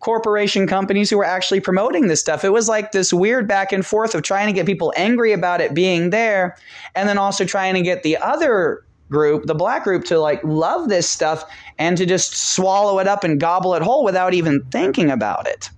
corporation 0.00 0.66
companies 0.66 1.10
who 1.10 1.18
were 1.18 1.24
actually 1.24 1.60
promoting 1.60 2.06
this 2.06 2.20
stuff. 2.20 2.44
It 2.44 2.52
was 2.52 2.68
like 2.68 2.92
this 2.92 3.12
weird 3.12 3.48
back 3.48 3.72
and 3.72 3.84
forth 3.84 4.14
of 4.14 4.22
trying 4.22 4.46
to 4.46 4.52
get 4.52 4.66
people 4.66 4.92
angry 4.96 5.32
about 5.32 5.60
it 5.60 5.74
being 5.74 6.10
there 6.10 6.56
and 6.94 7.08
then 7.08 7.18
also 7.18 7.44
trying 7.44 7.74
to 7.74 7.82
get 7.82 8.02
the 8.02 8.16
other 8.16 8.84
group, 9.08 9.46
the 9.46 9.54
black 9.54 9.84
group, 9.84 10.04
to 10.04 10.18
like 10.18 10.42
love 10.44 10.88
this 10.88 11.08
stuff 11.08 11.44
and 11.78 11.96
to 11.96 12.06
just 12.06 12.34
swallow 12.34 12.98
it 12.98 13.06
up 13.06 13.24
and 13.24 13.40
gobble 13.40 13.74
it 13.74 13.82
whole 13.82 14.04
without 14.04 14.34
even 14.34 14.62
thinking 14.70 15.10
about 15.10 15.46
it. 15.46 15.70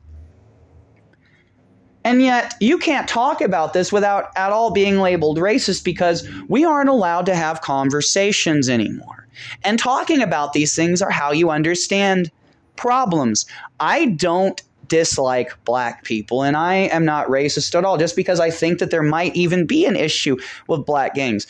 And 2.02 2.22
yet, 2.22 2.54
you 2.60 2.78
can't 2.78 3.06
talk 3.06 3.42
about 3.42 3.74
this 3.74 3.92
without 3.92 4.30
at 4.36 4.52
all 4.52 4.70
being 4.70 5.00
labeled 5.00 5.38
racist 5.38 5.84
because 5.84 6.26
we 6.48 6.64
aren't 6.64 6.88
allowed 6.88 7.26
to 7.26 7.34
have 7.34 7.60
conversations 7.60 8.68
anymore. 8.70 9.28
And 9.64 9.78
talking 9.78 10.22
about 10.22 10.54
these 10.54 10.74
things 10.74 11.02
are 11.02 11.10
how 11.10 11.32
you 11.32 11.50
understand 11.50 12.30
problems. 12.76 13.44
I 13.78 14.06
don't 14.06 14.62
dislike 14.88 15.52
black 15.64 16.02
people 16.02 16.42
and 16.42 16.56
I 16.56 16.74
am 16.74 17.04
not 17.04 17.28
racist 17.28 17.74
at 17.76 17.84
all 17.84 17.96
just 17.96 18.16
because 18.16 18.40
I 18.40 18.50
think 18.50 18.80
that 18.80 18.90
there 18.90 19.04
might 19.04 19.34
even 19.36 19.64
be 19.64 19.86
an 19.86 19.94
issue 19.94 20.36
with 20.66 20.84
black 20.84 21.14
gangs. 21.14 21.46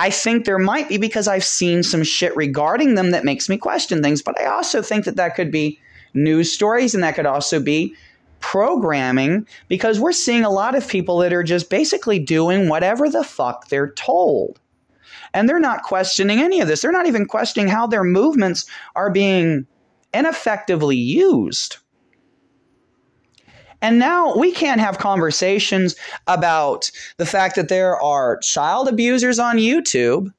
I 0.00 0.08
think 0.08 0.46
there 0.46 0.58
might 0.58 0.88
be 0.88 0.96
because 0.96 1.28
I've 1.28 1.44
seen 1.44 1.82
some 1.82 2.02
shit 2.02 2.34
regarding 2.34 2.94
them 2.94 3.10
that 3.10 3.22
makes 3.22 3.50
me 3.50 3.58
question 3.58 4.02
things, 4.02 4.22
but 4.22 4.40
I 4.40 4.46
also 4.46 4.80
think 4.80 5.04
that 5.04 5.16
that 5.16 5.36
could 5.36 5.50
be 5.50 5.78
news 6.14 6.50
stories 6.50 6.94
and 6.94 7.04
that 7.04 7.16
could 7.16 7.26
also 7.26 7.60
be 7.60 7.94
programming 8.40 9.46
because 9.68 10.00
we're 10.00 10.12
seeing 10.12 10.42
a 10.42 10.48
lot 10.48 10.74
of 10.74 10.88
people 10.88 11.18
that 11.18 11.34
are 11.34 11.42
just 11.42 11.68
basically 11.68 12.18
doing 12.18 12.70
whatever 12.70 13.10
the 13.10 13.22
fuck 13.22 13.68
they're 13.68 13.92
told. 13.92 14.58
And 15.34 15.46
they're 15.46 15.60
not 15.60 15.82
questioning 15.82 16.40
any 16.40 16.62
of 16.62 16.66
this. 16.66 16.80
They're 16.80 16.92
not 16.92 17.06
even 17.06 17.26
questioning 17.26 17.68
how 17.68 17.86
their 17.86 18.02
movements 18.02 18.64
are 18.96 19.10
being 19.10 19.66
ineffectively 20.14 20.96
used. 20.96 21.76
And 23.82 23.98
now 23.98 24.34
we 24.36 24.52
can't 24.52 24.80
have 24.80 24.98
conversations 24.98 25.96
about 26.26 26.90
the 27.16 27.26
fact 27.26 27.56
that 27.56 27.68
there 27.68 28.00
are 28.00 28.38
child 28.38 28.88
abusers 28.88 29.38
on 29.38 29.56
YouTube. 29.56 30.32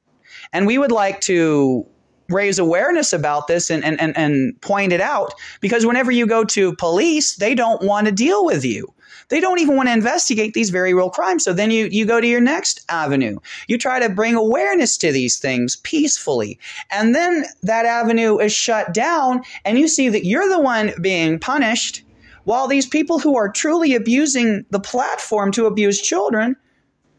And 0.52 0.66
we 0.66 0.78
would 0.78 0.92
like 0.92 1.20
to 1.22 1.86
raise 2.28 2.58
awareness 2.58 3.12
about 3.12 3.46
this 3.46 3.70
and, 3.70 3.84
and, 3.84 4.00
and, 4.00 4.16
and 4.16 4.60
point 4.60 4.92
it 4.92 5.00
out 5.00 5.34
because 5.60 5.84
whenever 5.84 6.10
you 6.10 6.26
go 6.26 6.44
to 6.44 6.74
police, 6.76 7.36
they 7.36 7.54
don't 7.54 7.82
want 7.82 8.06
to 8.06 8.12
deal 8.12 8.44
with 8.44 8.64
you. 8.64 8.92
They 9.28 9.40
don't 9.40 9.60
even 9.60 9.76
want 9.76 9.88
to 9.88 9.94
investigate 9.94 10.52
these 10.52 10.70
very 10.70 10.92
real 10.92 11.08
crimes. 11.08 11.44
So 11.44 11.52
then 11.52 11.70
you, 11.70 11.86
you 11.86 12.04
go 12.04 12.20
to 12.20 12.26
your 12.26 12.40
next 12.40 12.84
avenue. 12.88 13.38
You 13.66 13.78
try 13.78 13.98
to 13.98 14.08
bring 14.08 14.34
awareness 14.34 14.96
to 14.98 15.12
these 15.12 15.38
things 15.38 15.76
peacefully. 15.76 16.58
And 16.90 17.14
then 17.14 17.46
that 17.62 17.86
avenue 17.86 18.38
is 18.38 18.52
shut 18.52 18.92
down 18.92 19.42
and 19.64 19.78
you 19.78 19.88
see 19.88 20.08
that 20.10 20.26
you're 20.26 20.48
the 20.48 20.60
one 20.60 20.92
being 21.00 21.38
punished 21.38 22.02
while 22.44 22.68
these 22.68 22.86
people 22.86 23.18
who 23.18 23.36
are 23.36 23.48
truly 23.48 23.94
abusing 23.94 24.64
the 24.70 24.80
platform 24.80 25.52
to 25.52 25.66
abuse 25.66 26.00
children 26.00 26.56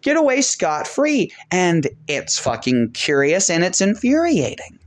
get 0.01 0.17
away 0.17 0.41
scot 0.41 0.87
free. 0.87 1.31
And 1.49 1.87
it's 2.07 2.37
fucking 2.37 2.91
curious 2.91 3.49
and 3.49 3.63
it's 3.63 3.81
infuriating. 3.81 4.79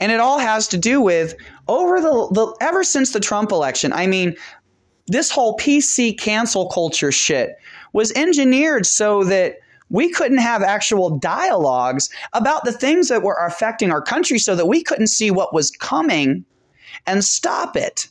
And 0.00 0.10
it 0.10 0.20
all 0.20 0.38
has 0.38 0.66
to 0.68 0.78
do 0.78 1.00
with 1.00 1.36
over 1.68 2.00
the, 2.00 2.28
the 2.32 2.56
ever 2.60 2.82
since 2.82 3.12
the 3.12 3.20
Trump 3.20 3.52
election, 3.52 3.92
I 3.92 4.06
mean, 4.08 4.34
this 5.06 5.30
whole 5.30 5.56
PC 5.56 6.18
cancel 6.18 6.68
culture 6.68 7.12
shit 7.12 7.56
was 7.92 8.12
engineered 8.12 8.86
so 8.86 9.24
that 9.24 9.56
we 9.90 10.10
couldn't 10.10 10.38
have 10.38 10.62
actual 10.62 11.18
dialogues 11.18 12.08
about 12.32 12.64
the 12.64 12.72
things 12.72 13.08
that 13.08 13.22
were 13.22 13.36
affecting 13.46 13.92
our 13.92 14.02
country 14.02 14.38
so 14.38 14.56
that 14.56 14.66
we 14.66 14.82
couldn't 14.82 15.08
see 15.08 15.30
what 15.30 15.54
was 15.54 15.70
coming 15.70 16.44
and 17.06 17.22
stop 17.22 17.76
it. 17.76 18.08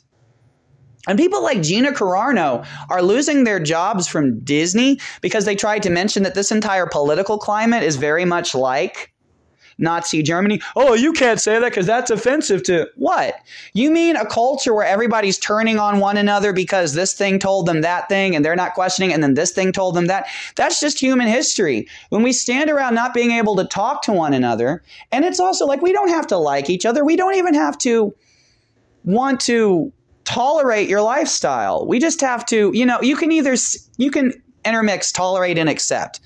And 1.08 1.18
people 1.18 1.42
like 1.42 1.62
Gina 1.62 1.92
Carano 1.92 2.66
are 2.88 3.02
losing 3.02 3.44
their 3.44 3.58
jobs 3.58 4.06
from 4.06 4.38
Disney 4.40 5.00
because 5.20 5.44
they 5.44 5.56
tried 5.56 5.82
to 5.82 5.90
mention 5.90 6.22
that 6.22 6.34
this 6.34 6.52
entire 6.52 6.86
political 6.86 7.38
climate 7.38 7.82
is 7.82 7.96
very 7.96 8.24
much 8.24 8.54
like 8.54 9.12
Nazi 9.78 10.22
Germany. 10.22 10.60
Oh, 10.76 10.94
you 10.94 11.12
can't 11.12 11.40
say 11.40 11.58
that 11.58 11.70
because 11.70 11.86
that's 11.86 12.10
offensive 12.10 12.62
to 12.64 12.88
what? 12.96 13.34
You 13.72 13.90
mean 13.90 14.16
a 14.16 14.26
culture 14.26 14.72
where 14.72 14.86
everybody's 14.86 15.38
turning 15.38 15.78
on 15.78 15.98
one 15.98 16.16
another 16.16 16.52
because 16.52 16.94
this 16.94 17.14
thing 17.14 17.38
told 17.38 17.66
them 17.66 17.80
that 17.80 18.08
thing 18.08 18.36
and 18.36 18.44
they're 18.44 18.54
not 18.54 18.74
questioning, 18.74 19.12
and 19.12 19.22
then 19.22 19.34
this 19.34 19.50
thing 19.50 19.72
told 19.72 19.96
them 19.96 20.06
that? 20.06 20.28
That's 20.56 20.80
just 20.80 21.00
human 21.00 21.26
history. 21.26 21.88
When 22.10 22.22
we 22.22 22.32
stand 22.32 22.70
around 22.70 22.94
not 22.94 23.14
being 23.14 23.32
able 23.32 23.56
to 23.56 23.64
talk 23.64 24.02
to 24.02 24.12
one 24.12 24.34
another, 24.34 24.82
and 25.10 25.24
it's 25.24 25.40
also 25.40 25.66
like 25.66 25.82
we 25.82 25.92
don't 25.92 26.10
have 26.10 26.26
to 26.28 26.36
like 26.36 26.70
each 26.70 26.86
other, 26.86 27.04
we 27.04 27.16
don't 27.16 27.34
even 27.36 27.54
have 27.54 27.76
to 27.78 28.14
want 29.04 29.40
to 29.40 29.92
tolerate 30.24 30.88
your 30.88 31.02
lifestyle. 31.02 31.86
We 31.86 31.98
just 31.98 32.20
have 32.20 32.46
to, 32.46 32.70
you 32.74 32.86
know, 32.86 33.00
you 33.02 33.16
can 33.16 33.32
either 33.32 33.54
you 33.96 34.10
can 34.10 34.32
intermix 34.64 35.12
tolerate 35.12 35.58
and 35.58 35.68
accept. 35.68 36.20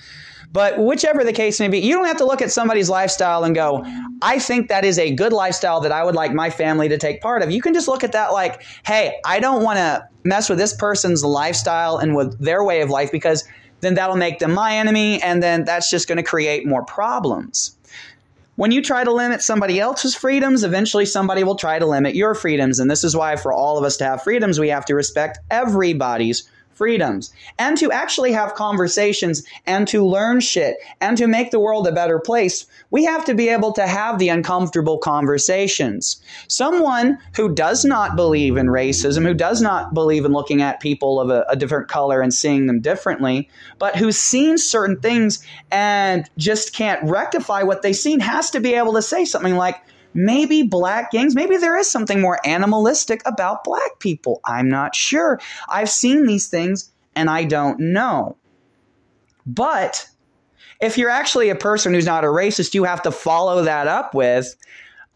But 0.52 0.78
whichever 0.78 1.24
the 1.24 1.32
case 1.32 1.60
may 1.60 1.68
be, 1.68 1.80
you 1.80 1.92
don't 1.92 2.06
have 2.06 2.16
to 2.18 2.24
look 2.24 2.40
at 2.40 2.50
somebody's 2.50 2.88
lifestyle 2.88 3.44
and 3.44 3.54
go, 3.54 3.84
I 4.22 4.38
think 4.38 4.68
that 4.68 4.84
is 4.84 4.98
a 4.98 5.14
good 5.14 5.32
lifestyle 5.32 5.80
that 5.80 5.92
I 5.92 6.04
would 6.04 6.14
like 6.14 6.32
my 6.32 6.50
family 6.50 6.88
to 6.88 6.96
take 6.96 7.20
part 7.20 7.42
of. 7.42 7.50
You 7.50 7.60
can 7.60 7.74
just 7.74 7.88
look 7.88 8.04
at 8.04 8.12
that 8.12 8.32
like, 8.32 8.62
hey, 8.86 9.18
I 9.24 9.40
don't 9.40 9.62
want 9.62 9.78
to 9.78 10.08
mess 10.24 10.48
with 10.48 10.58
this 10.58 10.74
person's 10.74 11.24
lifestyle 11.24 11.98
and 11.98 12.14
with 12.14 12.38
their 12.42 12.64
way 12.64 12.80
of 12.80 12.90
life 12.90 13.12
because 13.12 13.44
then 13.80 13.94
that'll 13.94 14.16
make 14.16 14.38
them 14.38 14.52
my 14.52 14.76
enemy 14.76 15.20
and 15.22 15.42
then 15.42 15.64
that's 15.64 15.90
just 15.90 16.08
going 16.08 16.16
to 16.16 16.22
create 16.22 16.66
more 16.66 16.84
problems. 16.84 17.75
When 18.56 18.72
you 18.72 18.82
try 18.82 19.04
to 19.04 19.12
limit 19.12 19.42
somebody 19.42 19.78
else's 19.78 20.14
freedoms, 20.14 20.64
eventually 20.64 21.06
somebody 21.06 21.44
will 21.44 21.56
try 21.56 21.78
to 21.78 21.86
limit 21.86 22.14
your 22.14 22.34
freedoms. 22.34 22.78
And 22.78 22.90
this 22.90 23.04
is 23.04 23.14
why, 23.14 23.36
for 23.36 23.52
all 23.52 23.78
of 23.78 23.84
us 23.84 23.98
to 23.98 24.04
have 24.04 24.22
freedoms, 24.22 24.58
we 24.58 24.70
have 24.70 24.86
to 24.86 24.94
respect 24.94 25.38
everybody's 25.50 26.50
freedoms 26.76 27.32
and 27.58 27.76
to 27.78 27.90
actually 27.90 28.32
have 28.32 28.54
conversations 28.54 29.42
and 29.66 29.88
to 29.88 30.04
learn 30.04 30.40
shit 30.40 30.76
and 31.00 31.16
to 31.16 31.26
make 31.26 31.50
the 31.50 31.60
world 31.60 31.86
a 31.86 31.92
better 31.92 32.18
place, 32.18 32.66
we 32.90 33.04
have 33.04 33.24
to 33.24 33.34
be 33.34 33.48
able 33.48 33.72
to 33.72 33.86
have 33.86 34.18
the 34.18 34.28
uncomfortable 34.28 34.98
conversations. 34.98 36.20
Someone 36.48 37.18
who 37.34 37.52
does 37.54 37.84
not 37.84 38.14
believe 38.14 38.56
in 38.56 38.66
racism, 38.66 39.24
who 39.24 39.34
does 39.34 39.60
not 39.60 39.94
believe 39.94 40.24
in 40.24 40.32
looking 40.32 40.62
at 40.62 40.80
people 40.80 41.20
of 41.20 41.30
a, 41.30 41.44
a 41.48 41.56
different 41.56 41.88
color 41.88 42.20
and 42.20 42.32
seeing 42.32 42.66
them 42.66 42.80
differently, 42.80 43.48
but 43.78 43.96
who's 43.96 44.18
seen 44.18 44.58
certain 44.58 45.00
things 45.00 45.44
and 45.70 46.28
just 46.36 46.72
can't 46.74 47.02
rectify 47.08 47.62
what 47.62 47.82
they've 47.82 47.96
seen, 47.96 48.20
has 48.20 48.50
to 48.50 48.60
be 48.60 48.74
able 48.74 48.92
to 48.92 49.02
say 49.02 49.24
something 49.24 49.56
like, 49.56 49.80
maybe 50.16 50.62
black 50.62 51.10
gangs, 51.10 51.34
maybe 51.34 51.56
there 51.56 51.78
is 51.78 51.90
something 51.90 52.20
more 52.20 52.40
animalistic 52.44 53.22
about 53.26 53.64
black 53.64 53.98
people. 53.98 54.40
I'm 54.44 54.68
not 54.68 54.94
sure. 54.94 55.40
I've 55.68 55.90
seen 55.90 56.26
these 56.26 56.48
things 56.48 56.90
and 57.14 57.30
I 57.30 57.44
don't 57.44 57.78
know. 57.78 58.36
But 59.46 60.08
if 60.80 60.98
you're 60.98 61.10
actually 61.10 61.48
a 61.48 61.54
person 61.54 61.94
who's 61.94 62.06
not 62.06 62.24
a 62.24 62.28
racist, 62.28 62.74
you 62.74 62.84
have 62.84 63.02
to 63.02 63.10
follow 63.10 63.62
that 63.62 63.86
up 63.88 64.14
with, 64.14 64.54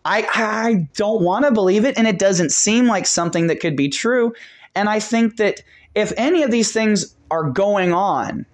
I, 0.04 0.26
I 0.32 0.88
don't 0.94 1.22
want 1.22 1.44
to 1.44 1.52
believe 1.52 1.84
it, 1.84 1.98
and 1.98 2.08
it 2.08 2.18
doesn't 2.18 2.52
seem 2.52 2.86
like 2.86 3.06
something 3.06 3.48
that 3.48 3.60
could 3.60 3.76
be 3.76 3.88
true. 3.88 4.32
And 4.74 4.88
I 4.88 5.00
think 5.00 5.36
that 5.36 5.62
if 5.94 6.12
any 6.16 6.42
of 6.42 6.50
these 6.50 6.72
things 6.72 7.14
are 7.30 7.50
going 7.50 7.92
on, 7.92 8.46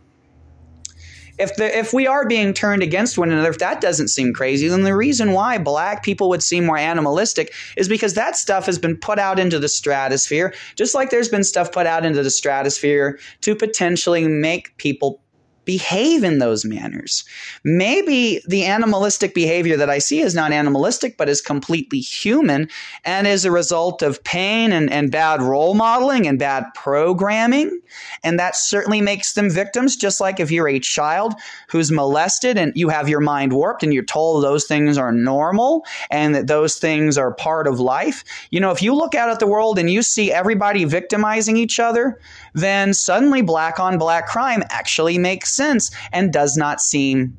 if 1.39 1.55
the 1.57 1.77
if 1.77 1.93
we 1.93 2.07
are 2.07 2.27
being 2.27 2.55
turned 2.55 2.83
against 2.83 3.19
one 3.19 3.31
another, 3.31 3.51
if 3.51 3.59
that 3.59 3.81
doesn't 3.81 4.09
seem 4.09 4.33
crazy, 4.33 4.69
then 4.69 4.83
the 4.83 4.97
reason 4.97 5.33
why 5.33 5.59
black 5.59 6.03
people 6.03 6.29
would 6.29 6.43
seem 6.43 6.65
more 6.65 6.79
animalistic 6.79 7.53
is 7.77 7.89
because 7.89 8.15
that 8.15 8.37
stuff 8.37 8.67
has 8.67 8.79
been 8.79 8.97
put 8.97 9.19
out 9.19 9.39
into 9.39 9.59
the 9.59 9.69
stratosphere, 9.69 10.55
just 10.77 10.95
like 10.95 11.11
there's 11.11 11.29
been 11.29 11.45
stuff 11.45 11.73
put 11.73 11.87
out 11.87 12.05
into 12.05 12.23
the 12.23 12.31
stratosphere 12.31 13.19
to 13.43 13.55
potentially 13.55 14.27
make 14.27 14.77
people 14.79 15.21
behave 15.67 16.25
in 16.25 16.39
those 16.39 16.65
manners. 16.65 17.25
Maybe 17.65 18.41
the 18.47 18.65
animalistic 18.65 19.35
behavior 19.35 19.77
that 19.77 19.91
I 19.91 19.99
see 19.99 20.21
is 20.21 20.35
not 20.35 20.53
animalistic, 20.53 21.19
but 21.19 21.29
is 21.29 21.43
completely 21.43 22.01
human 22.01 22.71
and 23.05 23.27
is 23.27 23.45
a 23.45 23.51
result 23.51 24.01
of 24.01 24.25
pain 24.25 24.73
and, 24.73 24.91
and 24.91 25.11
bad 25.11 25.43
role 25.43 25.75
modeling 25.75 26.27
and 26.27 26.39
bad 26.39 26.65
programming. 26.75 27.81
And 28.23 28.39
that 28.39 28.57
certainly 28.57 29.01
makes 29.01 29.35
them 29.35 29.51
victims, 29.51 29.97
just 29.97 30.21
like 30.21 30.41
if 30.41 30.51
you're 30.51 30.69
a 30.69 30.79
child 30.79 31.35
who's 31.69 31.91
molested 31.91 32.57
and 32.57 32.73
you 32.77 32.89
have 32.89 33.09
your 33.09 33.21
mind 33.21 33.53
warped 33.53 33.83
and 33.83 33.93
you're 33.93 34.05
told 34.05 34.43
those 34.43 34.67
things 34.67 34.97
are 34.97 35.13
normal 35.13 35.85
and 36.11 36.35
that 36.35 36.47
those 36.47 36.79
things 36.79 37.19
are 37.19 37.35
part 37.35 37.67
of 37.67 37.81
life. 37.81 38.25
You 38.51 38.61
know, 38.61 38.71
if 38.71 38.83
you 38.83 38.95
look 38.95 39.15
out 39.15 39.31
at 39.31 39.41
the 39.41 39.47
world 39.47 39.79
and 39.79 39.91
you 39.91 40.03
see 40.03 40.33
everybody 40.33 40.85
victimizing 40.85 41.57
each 41.57 41.81
other, 41.81 42.21
then 42.57 42.95
suddenly 42.95 43.43
black 43.43 43.79
on 43.79 43.99
black 43.99 44.27
crime 44.27 44.63
actually 44.71 45.19
makes 45.19 45.53
sense 45.53 45.91
and 46.13 46.33
does 46.33 46.57
not 46.57 46.81
seem 46.81 47.37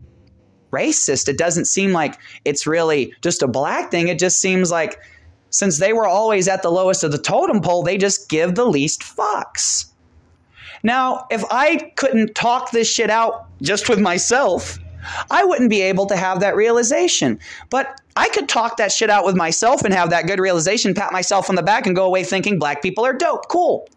racist. 0.71 1.27
It 1.27 1.39
doesn't 1.39 1.65
seem 1.65 1.91
like 1.91 2.19
it's 2.45 2.67
really 2.67 3.11
just 3.21 3.41
a 3.41 3.47
black 3.47 3.89
thing. 3.89 4.09
It 4.09 4.19
just 4.19 4.39
seems 4.39 4.69
like 4.69 4.99
since 5.49 5.79
they 5.79 5.91
were 5.91 6.05
always 6.05 6.47
at 6.47 6.61
the 6.61 6.69
lowest 6.69 7.03
of 7.03 7.11
the 7.11 7.17
totem 7.17 7.61
pole, 7.61 7.81
they 7.81 7.97
just 7.97 8.29
give 8.29 8.53
the 8.53 8.65
least 8.65 9.01
fucks. 9.01 9.85
Now, 10.83 11.25
if 11.31 11.43
I 11.49 11.91
couldn't 11.95 12.35
talk 12.35 12.69
this 12.69 12.89
shit 12.89 13.09
out 13.09 13.47
just 13.63 13.89
with 13.89 13.99
myself, 13.99 14.77
I 15.31 15.43
wouldn't 15.43 15.71
be 15.71 15.81
able 15.81 16.05
to 16.07 16.15
have 16.15 16.41
that 16.41 16.55
realization. 16.55 17.39
But 17.71 17.99
I 18.15 18.29
could 18.29 18.47
talk 18.47 18.77
that 18.77 18.91
shit 18.91 19.09
out 19.09 19.25
with 19.25 19.35
myself 19.35 19.83
and 19.83 19.93
have 19.95 20.11
that 20.11 20.27
good 20.27 20.39
realization, 20.39 20.93
pat 20.93 21.11
myself 21.11 21.49
on 21.49 21.55
the 21.55 21.63
back, 21.63 21.87
and 21.87 21.95
go 21.95 22.05
away 22.05 22.23
thinking 22.23 22.59
black 22.59 22.83
people 22.83 23.03
are 23.03 23.13
dope. 23.13 23.47
Cool. 23.47 23.87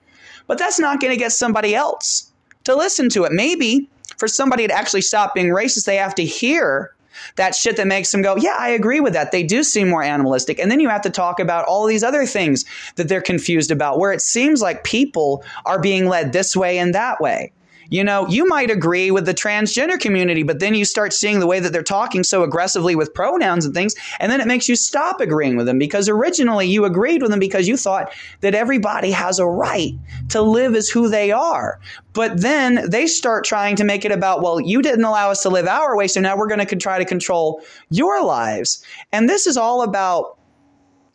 But 0.50 0.58
that's 0.58 0.80
not 0.80 0.98
going 0.98 1.12
to 1.12 1.16
get 1.16 1.30
somebody 1.30 1.76
else 1.76 2.28
to 2.64 2.74
listen 2.74 3.08
to 3.10 3.22
it. 3.22 3.30
Maybe 3.30 3.88
for 4.16 4.26
somebody 4.26 4.66
to 4.66 4.74
actually 4.74 5.02
stop 5.02 5.32
being 5.32 5.46
racist, 5.46 5.84
they 5.84 5.94
have 5.94 6.12
to 6.16 6.24
hear 6.24 6.92
that 7.36 7.54
shit 7.54 7.76
that 7.76 7.86
makes 7.86 8.10
them 8.10 8.20
go, 8.20 8.34
yeah, 8.36 8.56
I 8.58 8.70
agree 8.70 8.98
with 8.98 9.12
that. 9.12 9.30
They 9.30 9.44
do 9.44 9.62
seem 9.62 9.88
more 9.88 10.02
animalistic. 10.02 10.58
And 10.58 10.68
then 10.68 10.80
you 10.80 10.88
have 10.88 11.02
to 11.02 11.10
talk 11.10 11.38
about 11.38 11.66
all 11.66 11.86
these 11.86 12.02
other 12.02 12.26
things 12.26 12.64
that 12.96 13.06
they're 13.06 13.20
confused 13.20 13.70
about, 13.70 14.00
where 14.00 14.10
it 14.10 14.22
seems 14.22 14.60
like 14.60 14.82
people 14.82 15.44
are 15.66 15.80
being 15.80 16.08
led 16.08 16.32
this 16.32 16.56
way 16.56 16.78
and 16.78 16.96
that 16.96 17.20
way. 17.20 17.52
You 17.90 18.04
know, 18.04 18.26
you 18.28 18.46
might 18.46 18.70
agree 18.70 19.10
with 19.10 19.26
the 19.26 19.34
transgender 19.34 19.98
community, 19.98 20.42
but 20.42 20.60
then 20.60 20.74
you 20.74 20.84
start 20.84 21.12
seeing 21.12 21.40
the 21.40 21.46
way 21.46 21.60
that 21.60 21.72
they're 21.72 21.82
talking 21.82 22.22
so 22.22 22.42
aggressively 22.42 22.94
with 22.96 23.12
pronouns 23.12 23.66
and 23.66 23.74
things, 23.74 23.94
and 24.20 24.30
then 24.30 24.40
it 24.40 24.46
makes 24.46 24.68
you 24.68 24.76
stop 24.76 25.20
agreeing 25.20 25.56
with 25.56 25.66
them 25.66 25.78
because 25.78 26.08
originally 26.08 26.66
you 26.66 26.84
agreed 26.84 27.20
with 27.20 27.30
them 27.30 27.40
because 27.40 27.68
you 27.68 27.76
thought 27.76 28.12
that 28.40 28.54
everybody 28.54 29.10
has 29.10 29.38
a 29.38 29.46
right 29.46 29.92
to 30.28 30.40
live 30.40 30.74
as 30.74 30.88
who 30.88 31.08
they 31.08 31.32
are. 31.32 31.80
But 32.12 32.40
then 32.40 32.88
they 32.88 33.06
start 33.06 33.44
trying 33.44 33.76
to 33.76 33.84
make 33.84 34.04
it 34.04 34.12
about, 34.12 34.42
well, 34.42 34.60
you 34.60 34.82
didn't 34.82 35.04
allow 35.04 35.30
us 35.30 35.42
to 35.42 35.48
live 35.48 35.66
our 35.66 35.96
way, 35.96 36.08
so 36.08 36.20
now 36.20 36.36
we're 36.36 36.48
going 36.48 36.64
to 36.64 36.76
try 36.76 36.98
to 36.98 37.04
control 37.04 37.62
your 37.90 38.24
lives. 38.24 38.84
And 39.12 39.28
this 39.28 39.46
is 39.46 39.56
all 39.56 39.82
about 39.82 40.38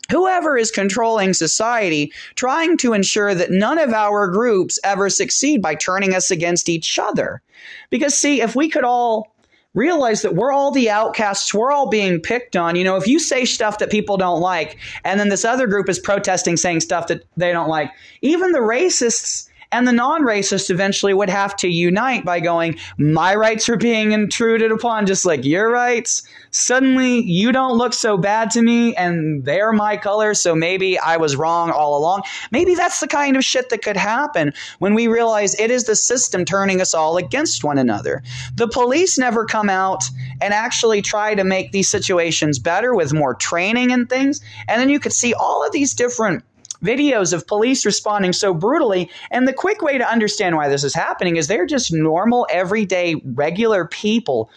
whoever 0.10 0.58
is 0.58 0.72
controlling 0.72 1.34
society 1.34 2.12
trying 2.36 2.78
to 2.78 2.94
ensure 2.94 3.34
that 3.36 3.52
none 3.52 3.78
of 3.78 3.94
our 3.94 4.28
groups 4.28 4.80
ever 4.84 5.10
succeed 5.10 5.62
by 5.62 5.76
turning 5.76 6.14
us 6.14 6.32
against 6.32 6.70
each 6.70 6.98
other. 7.00 7.42
Because, 7.90 8.14
see, 8.14 8.42
if 8.42 8.56
we 8.56 8.70
could 8.70 8.84
all 8.84 9.36
realize 9.74 10.22
that 10.22 10.36
we're 10.36 10.54
all 10.54 10.72
the 10.72 10.90
outcasts, 10.90 11.54
we're 11.54 11.72
all 11.72 11.90
being 11.90 12.20
picked 12.20 12.56
on. 12.56 12.76
You 12.76 12.84
know, 12.84 12.96
if 12.96 13.08
you 13.08 13.20
say 13.20 13.46
stuff 13.46 13.78
that 13.80 13.92
people 13.92 14.18
don't 14.18 14.40
like, 14.40 14.78
and 15.04 15.20
then 15.20 15.30
this 15.30 15.46
other 15.46 15.68
group 15.68 15.90
is 15.90 16.00
protesting 16.00 16.58
saying 16.58 16.80
stuff 16.80 17.08
that 17.08 17.24
they 17.38 17.52
don't 17.52 17.70
like, 17.70 17.92
even 18.22 18.52
the 18.52 18.60
racists 18.60 19.50
and 19.72 19.88
the 19.88 19.92
non 19.92 20.22
racists 20.22 20.70
eventually 20.70 21.14
would 21.14 21.30
have 21.30 21.56
to 21.58 21.68
unite 21.68 22.24
by 22.24 22.40
going, 22.40 22.78
My 22.98 23.36
rights 23.36 23.68
are 23.68 23.78
being 23.78 24.14
intruded 24.14 24.72
upon, 24.72 25.06
just 25.06 25.26
like 25.26 25.44
your 25.44 25.70
rights. 25.70 26.24
Suddenly, 26.56 27.22
you 27.24 27.52
don't 27.52 27.78
look 27.78 27.94
so 27.94 28.18
bad 28.18 28.50
to 28.52 28.62
me, 28.62 28.96
and 28.96 29.44
they're 29.44 29.74
my 29.74 29.98
color, 29.98 30.34
so 30.34 30.56
maybe 30.56 30.98
I 30.98 31.18
was 31.18 31.36
wrong 31.36 31.70
all 31.70 31.98
along. 31.98 32.22
Maybe 32.50 32.76
that's 32.76 33.02
the 33.02 33.10
kind 33.10 33.36
of 33.36 33.44
shit 33.44 33.68
that 33.70 33.84
could 33.84 33.98
happen 33.98 34.54
when 34.80 34.94
we 34.94 35.08
realize 35.08 35.60
it 35.60 35.70
is 35.70 35.84
the 35.84 35.98
system 35.98 36.46
turning 36.46 36.80
us 36.80 36.94
all 36.94 37.18
against 37.18 37.66
one 37.66 37.78
another. 37.78 38.24
The 38.54 38.70
police 38.70 39.18
never 39.18 39.44
come 39.44 39.70
out 39.70 40.06
and 40.42 40.54
actually 40.54 41.02
try 41.02 41.36
to 41.36 41.44
make 41.44 41.74
these 41.74 41.90
situations 41.90 42.58
better 42.58 42.96
with 42.96 43.12
more 43.12 43.36
training 43.36 43.92
and 43.92 44.10
things. 44.10 44.40
And 44.70 44.80
then 44.80 44.88
you 44.88 45.02
could 45.02 45.12
see 45.12 45.34
all 45.34 45.66
of 45.66 45.74
these 45.74 45.94
different 45.94 46.42
videos 46.82 47.34
of 47.34 47.48
police 47.48 47.86
responding 47.86 48.32
so 48.32 48.54
brutally. 48.54 49.12
And 49.30 49.46
the 49.46 49.52
quick 49.52 49.82
way 49.82 49.98
to 49.98 50.10
understand 50.10 50.56
why 50.56 50.70
this 50.70 50.86
is 50.86 50.94
happening 50.94 51.36
is 51.36 51.48
they're 51.48 51.66
just 51.66 51.92
normal, 51.92 52.48
everyday, 52.50 53.16
regular 53.26 53.84
people 53.86 54.50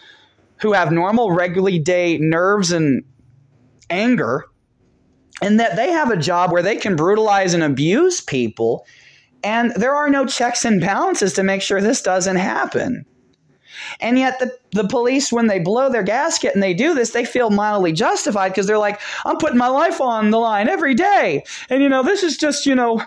who 0.61 0.73
have 0.73 0.91
normal, 0.91 1.31
regular 1.31 1.77
day 1.79 2.17
nerves 2.17 2.71
and 2.71 3.03
anger, 3.89 4.45
and 5.41 5.59
that 5.59 5.75
they 5.75 5.89
have 5.91 6.11
a 6.11 6.17
job 6.17 6.51
where 6.51 6.63
they 6.63 6.75
can 6.75 6.95
brutalize 6.95 7.53
and 7.53 7.63
abuse 7.63 8.21
people. 8.21 8.85
And 9.43 9.71
there 9.75 9.95
are 9.95 10.09
no 10.09 10.25
checks 10.25 10.65
and 10.65 10.81
balances 10.81 11.33
to 11.33 11.43
make 11.43 11.61
sure 11.61 11.79
this 11.79 12.01
doesn't 12.01 12.35
happen. 12.35 13.05
And 14.01 14.19
yet, 14.19 14.39
the, 14.39 14.51
the 14.71 14.87
police, 14.87 15.31
when 15.31 15.47
they 15.47 15.59
blow 15.59 15.89
their 15.89 16.03
gasket 16.03 16.53
and 16.53 16.61
they 16.61 16.73
do 16.73 16.93
this, 16.93 17.11
they 17.11 17.23
feel 17.23 17.49
mildly 17.49 17.93
justified 17.93 18.49
because 18.49 18.67
they're 18.67 18.77
like, 18.77 18.99
I'm 19.25 19.37
putting 19.37 19.57
my 19.57 19.69
life 19.69 20.01
on 20.01 20.31
the 20.31 20.39
line 20.39 20.67
every 20.67 20.93
day. 20.95 21.43
And, 21.69 21.81
you 21.81 21.87
know, 21.87 22.03
this 22.03 22.23
is 22.23 22.37
just, 22.37 22.65
you 22.65 22.75
know, 22.75 23.01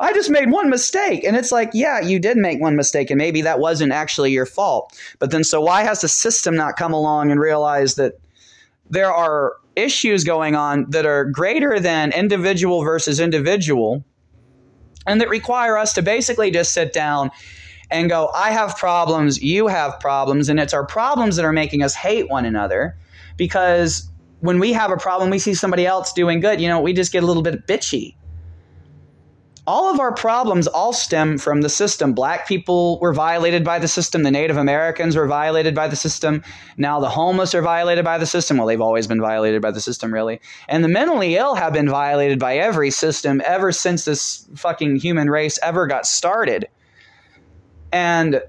I 0.00 0.12
just 0.12 0.30
made 0.30 0.50
one 0.50 0.70
mistake. 0.70 1.24
And 1.24 1.36
it's 1.36 1.52
like, 1.52 1.70
yeah, 1.72 2.00
you 2.00 2.18
did 2.18 2.36
make 2.36 2.60
one 2.60 2.76
mistake, 2.76 3.10
and 3.10 3.18
maybe 3.18 3.42
that 3.42 3.60
wasn't 3.60 3.92
actually 3.92 4.32
your 4.32 4.46
fault. 4.46 4.98
But 5.18 5.30
then, 5.30 5.44
so 5.44 5.60
why 5.60 5.82
has 5.82 6.00
the 6.00 6.08
system 6.08 6.56
not 6.56 6.76
come 6.76 6.92
along 6.92 7.30
and 7.30 7.40
realized 7.40 7.96
that 7.96 8.14
there 8.90 9.12
are 9.12 9.54
issues 9.76 10.24
going 10.24 10.54
on 10.54 10.90
that 10.90 11.06
are 11.06 11.24
greater 11.24 11.80
than 11.80 12.12
individual 12.12 12.82
versus 12.82 13.18
individual 13.18 14.04
and 15.06 15.20
that 15.20 15.28
require 15.28 15.76
us 15.76 15.92
to 15.94 16.02
basically 16.02 16.50
just 16.50 16.72
sit 16.72 16.92
down 16.92 17.30
and 17.90 18.08
go, 18.08 18.30
I 18.34 18.50
have 18.50 18.76
problems, 18.76 19.42
you 19.42 19.66
have 19.66 20.00
problems, 20.00 20.48
and 20.48 20.58
it's 20.58 20.72
our 20.72 20.86
problems 20.86 21.36
that 21.36 21.44
are 21.44 21.52
making 21.52 21.82
us 21.82 21.94
hate 21.94 22.30
one 22.30 22.44
another 22.44 22.96
because 23.36 24.08
when 24.40 24.58
we 24.58 24.72
have 24.72 24.90
a 24.90 24.96
problem, 24.96 25.30
we 25.30 25.38
see 25.38 25.54
somebody 25.54 25.86
else 25.86 26.12
doing 26.12 26.40
good, 26.40 26.60
you 26.60 26.68
know, 26.68 26.80
we 26.80 26.92
just 26.92 27.12
get 27.12 27.22
a 27.22 27.26
little 27.26 27.42
bit 27.42 27.66
bitchy. 27.66 28.14
All 29.66 29.90
of 29.90 29.98
our 29.98 30.12
problems 30.12 30.66
all 30.66 30.92
stem 30.92 31.38
from 31.38 31.62
the 31.62 31.70
system. 31.70 32.12
Black 32.12 32.46
people 32.46 32.98
were 33.00 33.14
violated 33.14 33.64
by 33.64 33.78
the 33.78 33.88
system. 33.88 34.22
The 34.22 34.30
Native 34.30 34.58
Americans 34.58 35.16
were 35.16 35.26
violated 35.26 35.74
by 35.74 35.88
the 35.88 35.96
system. 35.96 36.42
Now 36.76 37.00
the 37.00 37.08
homeless 37.08 37.54
are 37.54 37.62
violated 37.62 38.04
by 38.04 38.18
the 38.18 38.26
system. 38.26 38.58
Well, 38.58 38.66
they've 38.66 38.80
always 38.80 39.06
been 39.06 39.22
violated 39.22 39.62
by 39.62 39.70
the 39.70 39.80
system, 39.80 40.12
really. 40.12 40.40
And 40.68 40.84
the 40.84 40.88
mentally 40.88 41.36
ill 41.36 41.54
have 41.54 41.72
been 41.72 41.88
violated 41.88 42.38
by 42.38 42.58
every 42.58 42.90
system 42.90 43.40
ever 43.46 43.72
since 43.72 44.04
this 44.04 44.46
fucking 44.54 44.96
human 44.96 45.30
race 45.30 45.58
ever 45.62 45.86
got 45.86 46.04
started. 46.04 46.68
And 47.90 48.42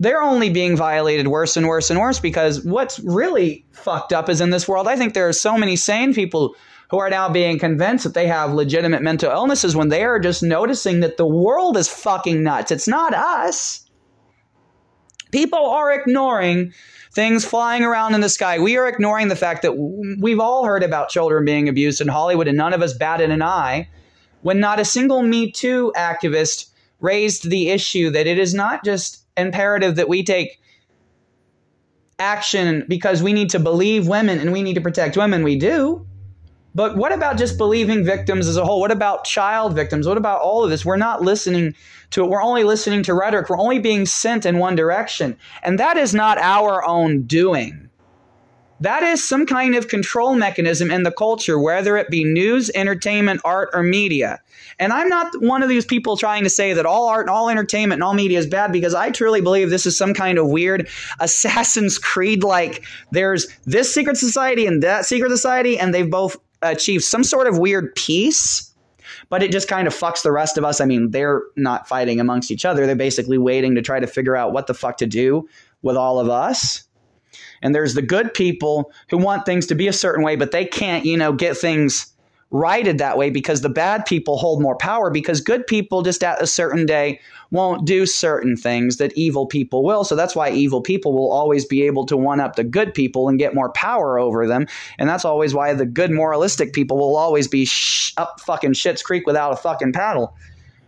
they're 0.00 0.22
only 0.22 0.48
being 0.48 0.74
violated 0.74 1.28
worse 1.28 1.54
and 1.54 1.66
worse 1.66 1.90
and 1.90 1.98
worse 1.98 2.18
because 2.18 2.64
what's 2.64 2.98
really 3.00 3.66
fucked 3.72 4.14
up 4.14 4.30
is 4.30 4.40
in 4.40 4.50
this 4.50 4.66
world, 4.66 4.88
I 4.88 4.96
think 4.96 5.12
there 5.12 5.28
are 5.28 5.34
so 5.34 5.58
many 5.58 5.76
sane 5.76 6.14
people 6.14 6.54
who 6.90 6.98
are 6.98 7.10
now 7.10 7.28
being 7.28 7.58
convinced 7.58 8.04
that 8.04 8.14
they 8.14 8.26
have 8.26 8.52
legitimate 8.52 9.02
mental 9.02 9.30
illnesses 9.30 9.76
when 9.76 9.88
they 9.88 10.04
are 10.04 10.18
just 10.18 10.42
noticing 10.42 11.00
that 11.00 11.16
the 11.16 11.26
world 11.26 11.76
is 11.76 11.88
fucking 11.88 12.42
nuts. 12.42 12.70
It's 12.70 12.88
not 12.88 13.12
us. 13.12 13.84
People 15.30 15.66
are 15.66 15.92
ignoring 15.92 16.72
things 17.12 17.44
flying 17.44 17.82
around 17.82 18.14
in 18.14 18.22
the 18.22 18.28
sky. 18.28 18.58
We 18.58 18.78
are 18.78 18.88
ignoring 18.88 19.28
the 19.28 19.36
fact 19.36 19.62
that 19.62 19.76
we've 19.76 20.40
all 20.40 20.64
heard 20.64 20.82
about 20.82 21.10
children 21.10 21.44
being 21.44 21.68
abused 21.68 22.00
in 22.00 22.08
Hollywood 22.08 22.48
and 22.48 22.56
none 22.56 22.72
of 22.72 22.82
us 22.82 22.94
batted 22.94 23.30
an 23.30 23.42
eye 23.42 23.88
when 24.40 24.60
not 24.60 24.80
a 24.80 24.84
single 24.84 25.22
Me 25.22 25.50
Too 25.50 25.92
activist 25.96 26.70
raised 27.00 27.50
the 27.50 27.68
issue 27.68 28.10
that 28.10 28.26
it 28.26 28.38
is 28.38 28.54
not 28.54 28.84
just 28.84 29.24
imperative 29.36 29.96
that 29.96 30.08
we 30.08 30.24
take 30.24 30.60
action 32.18 32.84
because 32.88 33.22
we 33.22 33.32
need 33.32 33.50
to 33.50 33.58
believe 33.58 34.08
women 34.08 34.38
and 34.38 34.52
we 34.52 34.62
need 34.62 34.74
to 34.74 34.80
protect 34.80 35.16
women. 35.16 35.44
We 35.44 35.56
do. 35.56 36.07
But 36.78 36.96
what 36.96 37.12
about 37.12 37.38
just 37.38 37.58
believing 37.58 38.04
victims 38.04 38.46
as 38.46 38.56
a 38.56 38.64
whole? 38.64 38.78
What 38.78 38.92
about 38.92 39.24
child 39.24 39.74
victims? 39.74 40.06
What 40.06 40.16
about 40.16 40.42
all 40.42 40.62
of 40.62 40.70
this? 40.70 40.84
We're 40.84 40.96
not 40.96 41.22
listening 41.22 41.74
to 42.10 42.22
it. 42.22 42.30
We're 42.30 42.40
only 42.40 42.62
listening 42.62 43.02
to 43.02 43.14
rhetoric. 43.14 43.50
We're 43.50 43.58
only 43.58 43.80
being 43.80 44.06
sent 44.06 44.46
in 44.46 44.58
one 44.58 44.76
direction. 44.76 45.36
And 45.64 45.80
that 45.80 45.96
is 45.96 46.14
not 46.14 46.38
our 46.38 46.86
own 46.86 47.22
doing. 47.22 47.90
That 48.78 49.02
is 49.02 49.26
some 49.26 49.44
kind 49.44 49.74
of 49.74 49.88
control 49.88 50.36
mechanism 50.36 50.92
in 50.92 51.02
the 51.02 51.10
culture, 51.10 51.58
whether 51.58 51.96
it 51.96 52.10
be 52.10 52.22
news, 52.22 52.70
entertainment, 52.76 53.40
art, 53.44 53.70
or 53.72 53.82
media. 53.82 54.38
And 54.78 54.92
I'm 54.92 55.08
not 55.08 55.42
one 55.42 55.64
of 55.64 55.68
these 55.68 55.84
people 55.84 56.16
trying 56.16 56.44
to 56.44 56.50
say 56.50 56.74
that 56.74 56.86
all 56.86 57.08
art 57.08 57.22
and 57.26 57.30
all 57.30 57.48
entertainment 57.48 57.94
and 57.94 58.04
all 58.04 58.14
media 58.14 58.38
is 58.38 58.46
bad 58.46 58.70
because 58.70 58.94
I 58.94 59.10
truly 59.10 59.40
believe 59.40 59.70
this 59.70 59.84
is 59.84 59.98
some 59.98 60.14
kind 60.14 60.38
of 60.38 60.46
weird 60.46 60.88
Assassin's 61.18 61.98
Creed 61.98 62.44
like 62.44 62.84
there's 63.10 63.48
this 63.64 63.92
secret 63.92 64.16
society 64.16 64.64
and 64.64 64.80
that 64.84 65.06
secret 65.06 65.30
society, 65.30 65.76
and 65.76 65.92
they've 65.92 66.08
both 66.08 66.36
achieved 66.62 67.04
some 67.04 67.24
sort 67.24 67.46
of 67.46 67.58
weird 67.58 67.94
peace. 67.94 68.64
But 69.30 69.42
it 69.42 69.52
just 69.52 69.68
kind 69.68 69.86
of 69.86 69.94
fucks 69.94 70.22
the 70.22 70.32
rest 70.32 70.56
of 70.56 70.64
us. 70.64 70.80
I 70.80 70.84
mean, 70.84 71.10
they're 71.10 71.42
not 71.56 71.88
fighting 71.88 72.20
amongst 72.20 72.50
each 72.50 72.64
other. 72.64 72.86
They're 72.86 72.96
basically 72.96 73.36
waiting 73.36 73.74
to 73.74 73.82
try 73.82 74.00
to 74.00 74.06
figure 74.06 74.36
out 74.36 74.52
what 74.52 74.66
the 74.66 74.74
fuck 74.74 74.96
to 74.98 75.06
do 75.06 75.48
with 75.82 75.96
all 75.96 76.18
of 76.18 76.28
us. 76.28 76.84
And 77.62 77.74
there's 77.74 77.94
the 77.94 78.02
good 78.02 78.32
people 78.32 78.92
who 79.10 79.18
want 79.18 79.44
things 79.44 79.66
to 79.66 79.74
be 79.74 79.88
a 79.88 79.92
certain 79.92 80.24
way, 80.24 80.36
but 80.36 80.50
they 80.50 80.64
can't, 80.64 81.04
you 81.04 81.16
know, 81.16 81.32
get 81.32 81.56
things 81.56 82.12
righted 82.50 82.98
that 82.98 83.18
way 83.18 83.28
because 83.30 83.60
the 83.60 83.68
bad 83.68 84.06
people 84.06 84.38
hold 84.38 84.62
more 84.62 84.76
power 84.76 85.10
because 85.10 85.40
good 85.40 85.66
people 85.66 86.02
just 86.02 86.24
at 86.24 86.40
a 86.40 86.46
certain 86.46 86.86
day 86.86 87.20
won't 87.50 87.86
do 87.86 88.06
certain 88.06 88.56
things 88.56 88.96
that 88.96 89.12
evil 89.16 89.46
people 89.46 89.82
will. 89.84 90.04
So 90.04 90.16
that's 90.16 90.34
why 90.34 90.50
evil 90.50 90.80
people 90.80 91.12
will 91.12 91.30
always 91.30 91.64
be 91.64 91.82
able 91.82 92.06
to 92.06 92.16
one 92.16 92.40
up 92.40 92.56
the 92.56 92.64
good 92.64 92.94
people 92.94 93.28
and 93.28 93.38
get 93.38 93.54
more 93.54 93.70
power 93.72 94.18
over 94.18 94.46
them. 94.46 94.66
And 94.98 95.08
that's 95.08 95.24
always 95.24 95.54
why 95.54 95.74
the 95.74 95.86
good 95.86 96.10
moralistic 96.10 96.72
people 96.72 96.96
will 96.96 97.16
always 97.16 97.48
be 97.48 97.64
sh- 97.64 98.14
up 98.16 98.40
fucking 98.40 98.74
shit's 98.74 99.02
creek 99.02 99.26
without 99.26 99.52
a 99.52 99.56
fucking 99.56 99.92
paddle. 99.92 100.34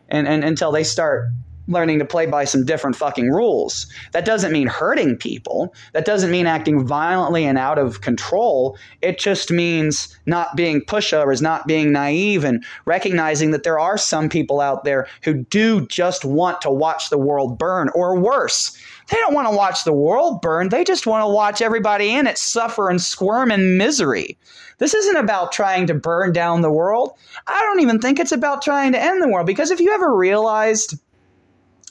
And, 0.08 0.26
and 0.26 0.42
until 0.42 0.72
they 0.72 0.84
start 0.84 1.28
learning 1.70 1.98
to 2.00 2.04
play 2.04 2.26
by 2.26 2.44
some 2.44 2.64
different 2.64 2.96
fucking 2.96 3.30
rules. 3.30 3.86
That 4.12 4.24
doesn't 4.24 4.52
mean 4.52 4.66
hurting 4.66 5.16
people. 5.16 5.72
That 5.92 6.04
doesn't 6.04 6.30
mean 6.30 6.46
acting 6.46 6.86
violently 6.86 7.44
and 7.46 7.56
out 7.56 7.78
of 7.78 8.00
control. 8.00 8.76
It 9.00 9.18
just 9.18 9.50
means 9.50 10.18
not 10.26 10.56
being 10.56 10.82
pushovers, 10.82 11.40
not 11.40 11.66
being 11.66 11.92
naive, 11.92 12.44
and 12.44 12.64
recognizing 12.84 13.52
that 13.52 13.62
there 13.62 13.78
are 13.78 13.96
some 13.96 14.28
people 14.28 14.60
out 14.60 14.84
there 14.84 15.06
who 15.22 15.34
do 15.34 15.86
just 15.86 16.24
want 16.24 16.60
to 16.62 16.70
watch 16.70 17.08
the 17.08 17.18
world 17.18 17.58
burn, 17.58 17.88
or 17.94 18.18
worse. 18.18 18.76
They 19.08 19.16
don't 19.16 19.34
want 19.34 19.48
to 19.48 19.56
watch 19.56 19.84
the 19.84 19.92
world 19.92 20.40
burn. 20.40 20.68
They 20.68 20.84
just 20.84 21.06
want 21.06 21.22
to 21.22 21.32
watch 21.32 21.62
everybody 21.62 22.14
in 22.14 22.26
it 22.26 22.38
suffer 22.38 22.88
and 22.88 23.00
squirm 23.00 23.50
in 23.50 23.76
misery. 23.76 24.38
This 24.78 24.94
isn't 24.94 25.16
about 25.16 25.52
trying 25.52 25.86
to 25.88 25.94
burn 25.94 26.32
down 26.32 26.62
the 26.62 26.70
world. 26.70 27.12
I 27.46 27.60
don't 27.60 27.80
even 27.80 27.98
think 27.98 28.18
it's 28.18 28.32
about 28.32 28.62
trying 28.62 28.92
to 28.92 29.02
end 29.02 29.22
the 29.22 29.28
world 29.28 29.46
because 29.46 29.70
if 29.70 29.78
you 29.78 29.92
ever 29.92 30.16
realized 30.16 30.98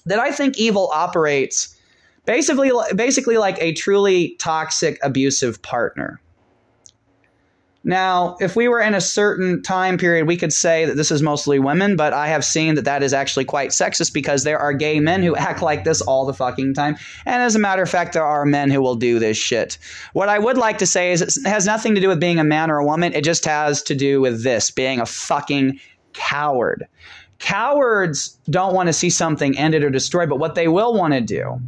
that 0.09 0.19
I 0.19 0.31
think 0.31 0.57
evil 0.57 0.89
operates 0.93 1.75
basically 2.25 2.71
basically 2.95 3.37
like 3.37 3.57
a 3.61 3.73
truly 3.73 4.35
toxic 4.39 4.99
abusive 5.01 5.61
partner. 5.61 6.21
Now, 7.83 8.35
if 8.41 8.57
we 8.57 8.67
were 8.67 8.81
in 8.81 8.93
a 8.93 9.01
certain 9.01 9.63
time 9.63 9.97
period, 9.97 10.27
we 10.27 10.35
could 10.35 10.51
say 10.51 10.83
that 10.83 10.97
this 10.97 11.11
is 11.11 11.21
mostly 11.21 11.59
women, 11.59 11.95
but 11.95 12.11
I 12.11 12.27
have 12.27 12.43
seen 12.43 12.75
that 12.75 12.83
that 12.85 13.01
is 13.01 13.13
actually 13.13 13.45
quite 13.45 13.69
sexist 13.69 14.13
because 14.13 14.43
there 14.43 14.59
are 14.59 14.73
gay 14.73 14.99
men 14.99 15.23
who 15.23 15.35
act 15.47 15.61
like 15.61 15.85
this 15.85 16.01
all 16.01 16.25
the 16.25 16.33
fucking 16.33 16.73
time. 16.73 16.97
And 17.25 17.41
as 17.41 17.55
a 17.55 17.59
matter 17.59 17.81
of 17.81 17.89
fact, 17.89 18.13
there 18.13 18.23
are 18.23 18.45
men 18.45 18.69
who 18.69 18.81
will 18.81 18.95
do 18.95 19.17
this 19.17 19.37
shit. 19.37 19.77
What 20.11 20.27
I 20.27 20.39
would 20.39 20.57
like 20.57 20.77
to 20.79 20.85
say 20.85 21.13
is 21.13 21.21
it 21.21 21.47
has 21.47 21.65
nothing 21.65 21.95
to 21.95 22.01
do 22.01 22.09
with 22.09 22.19
being 22.19 22.37
a 22.37 22.43
man 22.43 22.69
or 22.69 22.77
a 22.77 22.85
woman. 22.85 23.13
It 23.13 23.23
just 23.23 23.45
has 23.45 23.81
to 23.83 23.95
do 23.95 24.19
with 24.19 24.43
this 24.43 24.71
being 24.71 24.99
a 24.99 25.05
fucking 25.05 25.79
coward. 26.13 26.85
Cowards 27.39 28.37
don't 28.49 28.73
want 28.73 28.87
to 28.87 28.93
see 28.93 29.09
something 29.09 29.57
ended 29.57 29.83
or 29.83 29.89
destroyed, 29.89 30.29
but 30.29 30.37
what 30.37 30.55
they 30.55 30.67
will 30.67 30.93
want 30.93 31.13
to 31.13 31.21
do 31.21 31.59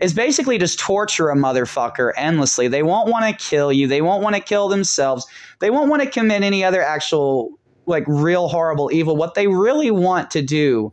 is 0.00 0.12
basically 0.12 0.58
just 0.58 0.78
torture 0.78 1.30
a 1.30 1.36
motherfucker 1.36 2.12
endlessly. 2.16 2.66
They 2.68 2.82
won't 2.82 3.08
want 3.08 3.26
to 3.26 3.44
kill 3.44 3.72
you. 3.72 3.86
They 3.86 4.02
won't 4.02 4.22
want 4.22 4.34
to 4.34 4.42
kill 4.42 4.68
themselves. 4.68 5.26
They 5.58 5.70
won't 5.70 5.88
want 5.88 6.02
to 6.02 6.10
commit 6.10 6.42
any 6.42 6.64
other 6.64 6.82
actual, 6.82 7.50
like, 7.86 8.04
real 8.06 8.48
horrible 8.48 8.90
evil. 8.92 9.16
What 9.16 9.34
they 9.34 9.46
really 9.46 9.90
want 9.90 10.30
to 10.32 10.42
do 10.42 10.92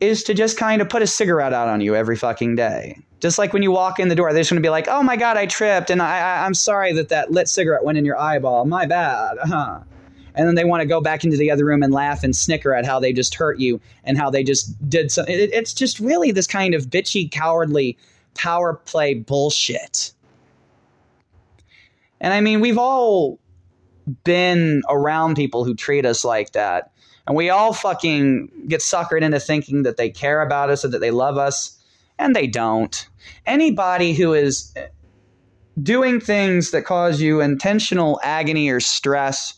is 0.00 0.22
to 0.24 0.34
just 0.34 0.56
kind 0.56 0.80
of 0.80 0.88
put 0.88 1.02
a 1.02 1.06
cigarette 1.06 1.52
out 1.52 1.68
on 1.68 1.80
you 1.80 1.94
every 1.94 2.16
fucking 2.16 2.56
day. 2.56 2.98
Just 3.20 3.38
like 3.38 3.52
when 3.52 3.62
you 3.62 3.70
walk 3.70 3.98
in 3.98 4.08
the 4.08 4.14
door, 4.14 4.32
they're 4.32 4.40
just 4.40 4.50
going 4.50 4.62
to 4.62 4.66
be 4.66 4.70
like, 4.70 4.88
oh 4.88 5.02
my 5.02 5.16
God, 5.16 5.36
I 5.36 5.44
tripped, 5.44 5.90
and 5.90 6.00
I, 6.00 6.18
I, 6.18 6.46
am 6.46 6.54
sorry 6.54 6.94
that 6.94 7.10
that 7.10 7.30
lit 7.30 7.48
cigarette 7.48 7.84
went 7.84 7.98
in 7.98 8.06
your 8.06 8.18
eyeball. 8.18 8.64
My 8.64 8.86
bad. 8.86 9.36
Huh 9.42 9.80
and 10.34 10.46
then 10.46 10.54
they 10.54 10.64
want 10.64 10.80
to 10.80 10.86
go 10.86 11.00
back 11.00 11.24
into 11.24 11.36
the 11.36 11.50
other 11.50 11.64
room 11.64 11.82
and 11.82 11.92
laugh 11.92 12.22
and 12.22 12.34
snicker 12.34 12.74
at 12.74 12.84
how 12.84 13.00
they 13.00 13.12
just 13.12 13.34
hurt 13.34 13.58
you 13.58 13.80
and 14.04 14.18
how 14.18 14.30
they 14.30 14.42
just 14.42 14.88
did 14.88 15.10
something. 15.10 15.34
It, 15.34 15.50
it's 15.52 15.72
just 15.72 16.00
really 16.00 16.30
this 16.30 16.46
kind 16.46 16.74
of 16.74 16.86
bitchy, 16.86 17.30
cowardly 17.30 17.96
power 18.34 18.74
play 18.74 19.14
bullshit. 19.14 20.12
And 22.20 22.34
I 22.34 22.40
mean, 22.40 22.60
we've 22.60 22.78
all 22.78 23.38
been 24.24 24.82
around 24.88 25.36
people 25.36 25.64
who 25.64 25.74
treat 25.74 26.04
us 26.04 26.24
like 26.24 26.52
that. 26.52 26.92
And 27.26 27.36
we 27.36 27.48
all 27.48 27.72
fucking 27.72 28.50
get 28.66 28.80
suckered 28.80 29.22
into 29.22 29.38
thinking 29.38 29.82
that 29.84 29.96
they 29.96 30.10
care 30.10 30.42
about 30.42 30.70
us 30.70 30.84
or 30.84 30.88
that 30.88 31.00
they 31.00 31.10
love 31.10 31.38
us, 31.38 31.78
and 32.18 32.34
they 32.34 32.46
don't. 32.46 33.08
Anybody 33.46 34.14
who 34.14 34.34
is 34.34 34.74
doing 35.80 36.20
things 36.20 36.72
that 36.72 36.84
cause 36.84 37.20
you 37.20 37.40
intentional 37.40 38.20
agony 38.22 38.68
or 38.68 38.80
stress 38.80 39.54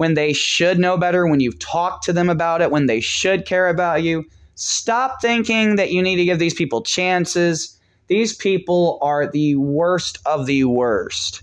when 0.00 0.14
they 0.14 0.32
should 0.32 0.78
know 0.78 0.96
better, 0.96 1.26
when 1.26 1.40
you've 1.40 1.58
talked 1.58 2.04
to 2.04 2.12
them 2.14 2.30
about 2.30 2.62
it, 2.62 2.70
when 2.70 2.86
they 2.86 3.00
should 3.00 3.44
care 3.44 3.68
about 3.68 4.02
you. 4.02 4.24
Stop 4.54 5.20
thinking 5.20 5.76
that 5.76 5.90
you 5.90 6.00
need 6.00 6.16
to 6.16 6.24
give 6.24 6.38
these 6.38 6.54
people 6.54 6.80
chances. 6.80 7.78
These 8.06 8.34
people 8.34 8.98
are 9.02 9.30
the 9.30 9.56
worst 9.56 10.16
of 10.24 10.46
the 10.46 10.64
worst. 10.64 11.42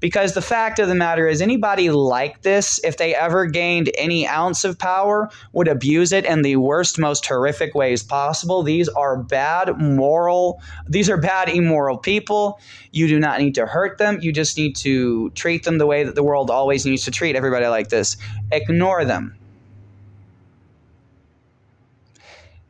Because 0.00 0.34
the 0.34 0.42
fact 0.42 0.78
of 0.78 0.88
the 0.88 0.94
matter 0.94 1.26
is, 1.26 1.42
anybody 1.42 1.90
like 1.90 2.42
this, 2.42 2.80
if 2.84 2.96
they 2.96 3.14
ever 3.14 3.46
gained 3.46 3.90
any 3.96 4.26
ounce 4.26 4.64
of 4.64 4.78
power, 4.78 5.30
would 5.52 5.68
abuse 5.68 6.12
it 6.12 6.24
in 6.24 6.42
the 6.42 6.56
worst, 6.56 6.98
most 6.98 7.26
horrific 7.26 7.74
ways 7.74 8.02
possible. 8.02 8.62
These 8.62 8.88
are 8.88 9.22
bad 9.22 9.80
moral, 9.80 10.60
these 10.88 11.10
are 11.10 11.16
bad 11.16 11.48
immoral 11.48 11.98
people. 11.98 12.60
You 12.92 13.08
do 13.08 13.18
not 13.18 13.40
need 13.40 13.54
to 13.56 13.66
hurt 13.66 13.98
them. 13.98 14.18
You 14.20 14.32
just 14.32 14.56
need 14.56 14.74
to 14.76 15.30
treat 15.30 15.64
them 15.64 15.78
the 15.78 15.86
way 15.86 16.04
that 16.04 16.14
the 16.14 16.22
world 16.22 16.50
always 16.50 16.86
needs 16.86 17.04
to 17.04 17.10
treat 17.10 17.36
everybody 17.36 17.66
like 17.66 17.88
this. 17.88 18.16
Ignore 18.50 19.04
them. 19.04 19.37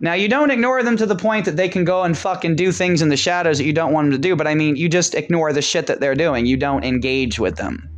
Now, 0.00 0.14
you 0.14 0.28
don't 0.28 0.52
ignore 0.52 0.82
them 0.84 0.96
to 0.96 1.06
the 1.06 1.16
point 1.16 1.44
that 1.46 1.56
they 1.56 1.68
can 1.68 1.84
go 1.84 2.04
and 2.04 2.16
fucking 2.16 2.54
do 2.54 2.70
things 2.70 3.02
in 3.02 3.08
the 3.08 3.16
shadows 3.16 3.58
that 3.58 3.64
you 3.64 3.72
don't 3.72 3.92
want 3.92 4.06
them 4.06 4.12
to 4.12 4.28
do, 4.28 4.36
but 4.36 4.46
I 4.46 4.54
mean, 4.54 4.76
you 4.76 4.88
just 4.88 5.14
ignore 5.14 5.52
the 5.52 5.62
shit 5.62 5.88
that 5.88 5.98
they're 5.98 6.14
doing. 6.14 6.46
You 6.46 6.56
don't 6.56 6.84
engage 6.84 7.40
with 7.40 7.56
them. 7.56 7.90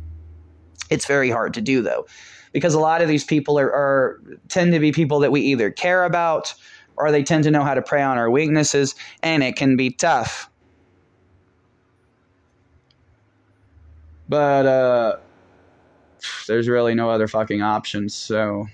It's 0.89 1.05
very 1.05 1.29
hard 1.29 1.53
to 1.53 1.61
do, 1.61 1.83
though, 1.83 2.07
because 2.53 2.73
a 2.73 2.79
lot 2.79 3.03
of 3.03 3.07
these 3.07 3.23
people 3.23 3.59
are, 3.59 3.71
are 3.71 4.19
tend 4.47 4.73
to 4.73 4.79
be 4.79 4.91
people 4.91 5.19
that 5.19 5.31
we 5.31 5.41
either 5.41 5.69
care 5.69 6.03
about 6.03 6.53
or 6.97 7.11
they 7.11 7.23
tend 7.23 7.43
to 7.43 7.51
know 7.51 7.63
how 7.63 7.75
to 7.75 7.81
prey 7.81 8.01
on 8.01 8.17
our 8.17 8.29
weaknesses, 8.29 8.95
and 9.21 9.43
it 9.43 9.55
can 9.55 9.75
be 9.75 9.91
tough. 9.91 10.49
But, 14.27 14.65
uh, 14.65 15.17
there's 16.47 16.67
really 16.67 16.95
no 16.95 17.09
other 17.09 17.27
fucking 17.27 17.61
options, 17.61 18.15
so 18.15 18.67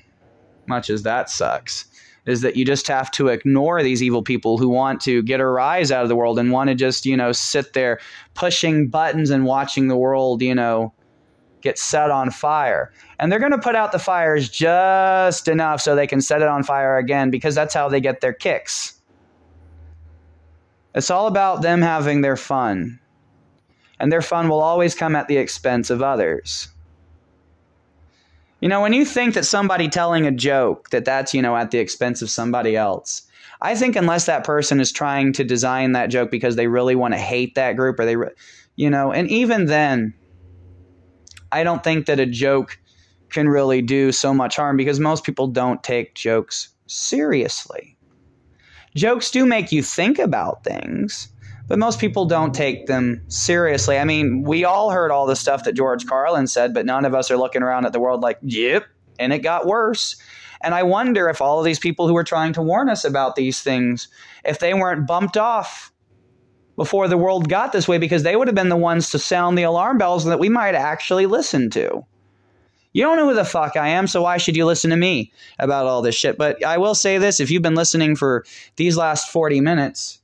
much 0.66 0.90
as 0.90 1.04
that 1.04 1.30
sucks 1.30 1.87
is 2.28 2.42
that 2.42 2.56
you 2.56 2.66
just 2.66 2.88
have 2.88 3.10
to 3.12 3.30
ignore 3.30 3.82
these 3.82 4.04
evil 4.04 4.22
people 4.22 4.58
who 4.58 4.68
want 4.68 5.02
to 5.02 5.24
get 5.24 5.40
a 5.40 5.46
rise 5.46 5.92
out 5.92 6.04
of 6.04 6.10
the 6.10 6.16
world 6.16 6.38
and 6.38 6.52
want 6.52 6.68
to 6.70 6.76
just, 6.76 7.06
you 7.06 7.18
know, 7.18 7.32
sit 7.32 7.74
there 7.74 8.00
pushing 8.36 8.88
buttons 8.88 9.30
and 9.30 9.46
watching 9.46 9.88
the 9.88 9.98
world, 9.98 10.42
you 10.42 10.54
know, 10.54 10.94
get 11.62 11.80
set 11.80 12.12
on 12.12 12.30
fire. 12.30 12.92
And 13.18 13.32
they're 13.32 13.40
going 13.40 13.54
to 13.54 13.58
put 13.58 13.76
out 13.76 13.94
the 13.94 14.00
fires 14.00 14.50
just 14.50 15.48
enough 15.48 15.82
so 15.82 15.96
they 15.96 16.06
can 16.06 16.22
set 16.22 16.42
it 16.42 16.48
on 16.48 16.64
fire 16.64 16.98
again 16.98 17.32
because 17.32 17.56
that's 17.56 17.74
how 17.74 17.90
they 17.90 18.02
get 18.02 18.22
their 18.22 18.34
kicks. 18.34 19.02
It's 20.94 21.10
all 21.10 21.28
about 21.28 21.62
them 21.62 21.82
having 21.82 22.22
their 22.22 22.38
fun. 22.38 23.00
And 24.00 24.12
their 24.12 24.22
fun 24.22 24.50
will 24.50 24.60
always 24.60 24.94
come 24.94 25.16
at 25.16 25.28
the 25.28 25.38
expense 25.38 25.90
of 25.90 26.04
others. 26.04 26.68
You 28.60 28.70
know, 28.70 28.82
when 28.82 28.94
you 28.94 29.06
think 29.06 29.36
that 29.36 29.46
somebody 29.46 29.88
telling 29.88 30.26
a 30.26 30.32
joke 30.32 30.90
that 30.90 31.06
that's, 31.06 31.34
you 31.34 31.42
know, 31.42 31.56
at 31.56 31.72
the 31.72 31.78
expense 31.78 32.22
of 32.22 32.30
somebody 32.30 32.76
else, 32.76 33.22
I 33.62 33.76
think 33.76 33.96
unless 33.96 34.26
that 34.26 34.44
person 34.44 34.80
is 34.80 34.92
trying 34.92 35.34
to 35.34 35.44
design 35.44 35.92
that 35.92 36.08
joke 36.08 36.32
because 36.32 36.56
they 36.56 36.68
really 36.68 36.96
want 36.96 37.14
to 37.14 37.20
hate 37.20 37.56
that 37.56 37.76
group 37.76 38.00
or 38.00 38.06
they, 38.06 38.16
you 38.76 38.90
know, 38.90 39.12
and 39.12 39.30
even 39.30 39.66
then, 39.66 40.14
I 41.52 41.64
don't 41.64 41.84
think 41.84 42.08
that 42.08 42.20
a 42.20 42.26
joke 42.26 42.78
can 43.30 43.48
really 43.48 43.82
do 43.82 44.12
so 44.12 44.34
much 44.34 44.56
harm 44.56 44.78
because 44.78 45.00
most 45.00 45.24
people 45.24 45.48
don't 45.48 45.84
take 45.84 46.16
jokes 46.16 46.70
seriously. 46.88 47.98
Jokes 48.96 49.30
do 49.32 49.46
make 49.46 49.72
you 49.72 49.84
think 49.84 50.18
about 50.18 50.64
things, 50.64 51.28
but 51.68 51.80
most 51.80 52.00
people 52.00 52.26
don't 52.26 52.54
take 52.54 52.88
them 52.88 53.22
seriously. 53.28 53.98
I 53.98 54.06
mean, 54.06 54.44
we 54.44 54.64
all 54.64 54.92
heard 54.92 55.12
all 55.12 55.26
the 55.26 55.36
stuff 55.36 55.64
that 55.66 55.74
George 55.74 56.06
Carlin 56.06 56.48
said, 56.48 56.74
but 56.74 56.86
none 56.86 57.06
of 57.06 57.14
us 57.14 57.30
are 57.30 57.38
looking 57.38 57.64
around 57.64 57.86
at 57.86 57.94
the 57.94 58.00
world 58.00 58.22
like, 58.22 58.40
yep, 58.42 58.86
and 59.20 59.34
it 59.34 59.40
got 59.40 59.66
worse. 59.66 60.16
And 60.62 60.74
I 60.74 60.84
wonder 60.84 61.30
if 61.30 61.42
all 61.42 61.60
of 61.60 61.66
these 61.66 61.80
people 61.80 62.08
who 62.08 62.14
were 62.14 62.24
trying 62.24 62.54
to 62.54 62.62
warn 62.62 62.90
us 62.90 63.06
about 63.06 63.36
these 63.36 63.62
things, 63.62 64.08
if 64.44 64.60
they 64.60 64.74
weren't 64.74 65.08
bumped 65.08 65.38
off 65.38 65.92
before 66.76 67.08
the 67.08 67.18
world 67.18 67.50
got 67.50 67.72
this 67.72 67.88
way, 67.88 67.98
because 67.98 68.24
they 68.24 68.36
would 68.36 68.48
have 68.48 68.56
been 68.56 68.70
the 68.70 68.76
ones 68.76 69.10
to 69.10 69.20
sound 69.20 69.58
the 69.58 69.64
alarm 69.64 69.98
bells 69.98 70.26
that 70.26 70.40
we 70.40 70.50
might 70.50 70.76
actually 70.76 71.26
listen 71.26 71.70
to. 71.72 72.06
You 72.94 73.04
don't 73.04 73.18
know 73.18 73.28
who 73.28 73.36
the 73.36 73.46
fuck 73.46 73.76
I 73.76 73.90
am, 73.90 74.08
so 74.08 74.24
why 74.24 74.38
should 74.38 74.56
you 74.56 74.66
listen 74.66 74.90
to 74.92 74.96
me 74.96 75.32
about 75.60 75.86
all 75.86 76.02
this 76.02 76.16
shit? 76.16 76.38
But 76.38 76.64
I 76.64 76.78
will 76.78 76.96
say 76.96 77.18
this 77.18 77.40
if 77.40 77.52
you've 77.52 77.62
been 77.62 77.76
listening 77.76 78.16
for 78.16 78.46
these 78.76 78.98
last 78.98 79.30
40 79.30 79.62
minutes, 79.62 80.17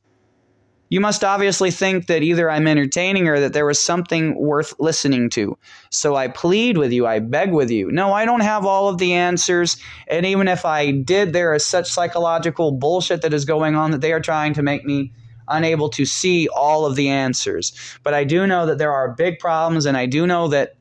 you 0.90 1.00
must 1.00 1.24
obviously 1.24 1.72
think 1.72 2.08
that 2.08 2.22
either 2.22 2.50
I'm 2.50 2.68
entertaining 2.68 3.28
or 3.28 3.40
that 3.40 3.54
there 3.54 3.66
was 3.66 3.84
something 3.84 4.36
worth 4.36 4.74
listening 4.80 5.30
to. 5.32 5.58
So 5.90 6.16
I 6.16 6.28
plead 6.28 6.78
with 6.78 6.92
you, 6.92 7.08
I 7.08 7.20
beg 7.20 7.52
with 7.52 7.72
you. 7.72 7.92
No, 7.92 8.14
I 8.14 8.26
don't 8.26 8.42
have 8.42 8.66
all 8.66 8.90
of 8.90 9.00
the 9.00 9.14
answers. 9.14 9.78
And 10.08 10.26
even 10.26 10.48
if 10.48 10.66
I 10.66 10.92
did, 10.92 11.34
there 11.34 11.54
is 11.54 11.66
such 11.66 11.90
psychological 11.90 12.72
bullshit 12.72 13.22
that 13.24 13.34
is 13.34 13.46
going 13.46 13.76
on 13.76 13.92
that 13.92 14.02
they 14.02 14.14
are 14.14 14.20
trying 14.20 14.54
to 14.54 14.62
make 14.62 14.86
me 14.86 15.12
unable 15.48 15.90
to 15.90 16.06
see 16.06 16.48
all 16.50 16.86
of 16.86 16.96
the 16.96 17.10
answers. 17.10 17.74
But 18.04 18.14
I 18.14 18.24
do 18.24 18.46
know 18.48 18.66
that 18.66 18.78
there 18.78 18.94
are 18.94 19.14
big 19.14 19.40
problems, 19.40 19.86
and 19.86 19.98
I 19.98 20.06
do 20.06 20.28
know 20.28 20.48
that 20.50 20.76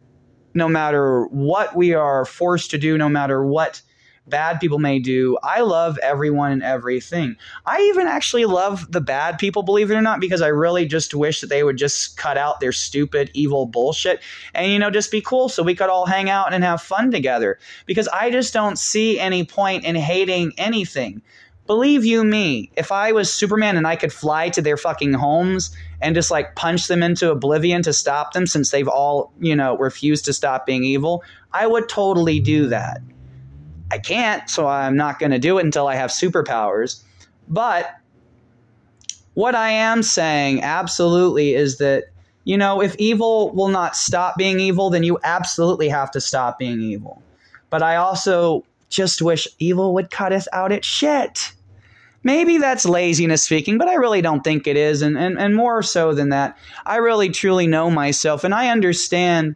no 0.55 0.69
matter 0.69 1.25
what 1.27 1.75
we 1.75 1.95
are 1.95 2.25
forced 2.25 2.71
to 2.73 2.79
do, 2.79 2.99
no 2.99 3.09
matter 3.09 3.45
what 3.45 3.83
bad 4.27 4.61
people 4.61 4.79
may 4.79 4.99
do. 4.99 5.37
I 5.43 5.63
love 5.63 5.99
everyone 6.03 6.53
and 6.53 6.63
everything. 6.63 7.37
I 7.67 7.81
even 7.93 8.07
actually 8.07 8.45
love 8.45 8.91
the 8.91 9.01
bad 9.01 9.39
people, 9.39 9.63
believe 9.63 9.91
it 9.91 9.95
or 9.95 10.03
not, 10.03 10.21
because 10.21 10.43
I 10.43 10.49
really 10.49 10.87
just 10.87 11.15
wish 11.15 11.41
that 11.41 11.49
they 11.49 11.65
would 11.65 11.77
just 11.77 12.17
cut 12.17 12.39
out 12.39 12.61
their 12.61 12.73
stupid, 12.73 13.31
evil 13.35 13.67
bullshit 13.67 14.21
and, 14.55 14.71
you 14.71 14.79
know, 14.79 14.91
just 14.91 15.11
be 15.11 15.21
cool 15.21 15.49
so 15.49 15.63
we 15.63 15.75
could 15.75 15.89
all 15.89 16.07
hang 16.07 16.31
out 16.31 16.55
and 16.55 16.63
have 16.65 16.81
fun 16.83 17.11
together. 17.11 17.59
Because 17.87 18.09
I 18.09 18.31
just 18.31 18.53
don't 18.53 18.79
see 18.79 19.19
any 19.19 19.45
point 19.45 19.85
in 19.85 19.97
hating 19.97 20.53
anything. 20.57 21.23
Believe 21.67 22.05
you 22.05 22.25
me, 22.25 22.71
if 22.77 22.91
I 22.91 23.13
was 23.13 23.33
Superman 23.33 23.77
and 23.77 23.87
I 23.87 23.97
could 23.97 24.13
fly 24.13 24.49
to 24.51 24.63
their 24.63 24.77
fucking 24.77 25.13
homes 25.13 25.75
and 26.01 26.15
just 26.15 26.31
like 26.31 26.57
punch 26.57 26.89
them 26.89 27.03
into 27.03 27.31
oblivion 27.31 27.83
to 27.83 27.93
stop 27.93 28.33
them 28.33 28.47
since 28.49 28.71
they've 28.71 28.89
all, 28.89 29.33
you 29.39 29.55
know, 29.55 29.77
refused 29.79 30.25
to 30.25 30.33
stop 30.33 30.67
being 30.67 30.83
evil, 30.83 31.23
I 31.53 31.67
would 31.67 31.89
totally 31.89 32.41
do 32.41 32.67
that. 32.69 33.01
I 33.93 33.99
can't, 33.99 34.49
so 34.49 34.67
I'm 34.67 34.97
not 34.97 35.19
going 35.19 35.33
to 35.33 35.39
do 35.39 35.59
it 35.59 35.67
until 35.67 35.87
I 35.87 35.97
have 35.97 36.09
superpowers. 36.09 37.03
But 37.47 37.95
what 39.35 39.55
I 39.55 39.69
am 39.69 40.03
saying 40.03 40.63
absolutely 40.63 41.55
is 41.55 41.77
that, 41.77 42.05
you 42.45 42.57
know, 42.57 42.81
if 42.81 42.97
evil 42.97 43.53
will 43.53 43.69
not 43.69 43.95
stop 43.95 44.39
being 44.39 44.61
evil, 44.61 44.89
then 44.89 45.03
you 45.03 45.19
absolutely 45.25 45.91
have 45.91 46.11
to 46.13 46.23
stop 46.23 46.59
being 46.59 46.81
evil. 46.81 47.23
But 47.69 47.83
I 47.83 47.97
also 47.97 48.65
just 48.89 49.21
wish 49.21 49.47
evil 49.59 49.93
would 49.93 50.11
cut 50.11 50.33
us 50.33 50.49
out 50.55 50.73
at 50.73 50.87
shit. 50.87 51.53
Maybe 52.23 52.57
that's 52.57 52.87
laziness 52.87 53.45
speaking, 53.45 53.77
but 53.77 53.89
I 53.89 53.95
really 53.95 54.23
don't 54.23 54.43
think 54.43 54.67
it 54.67 54.79
is. 54.79 55.03
And, 55.03 55.19
and, 55.19 55.39
and 55.39 55.55
more 55.55 55.83
so 55.83 56.15
than 56.15 56.31
that, 56.31 56.57
I 56.87 56.97
really 56.97 57.29
truly 57.29 57.67
know 57.67 57.91
myself 57.91 58.43
and 58.43 58.55
I 58.55 58.71
understand 58.71 59.55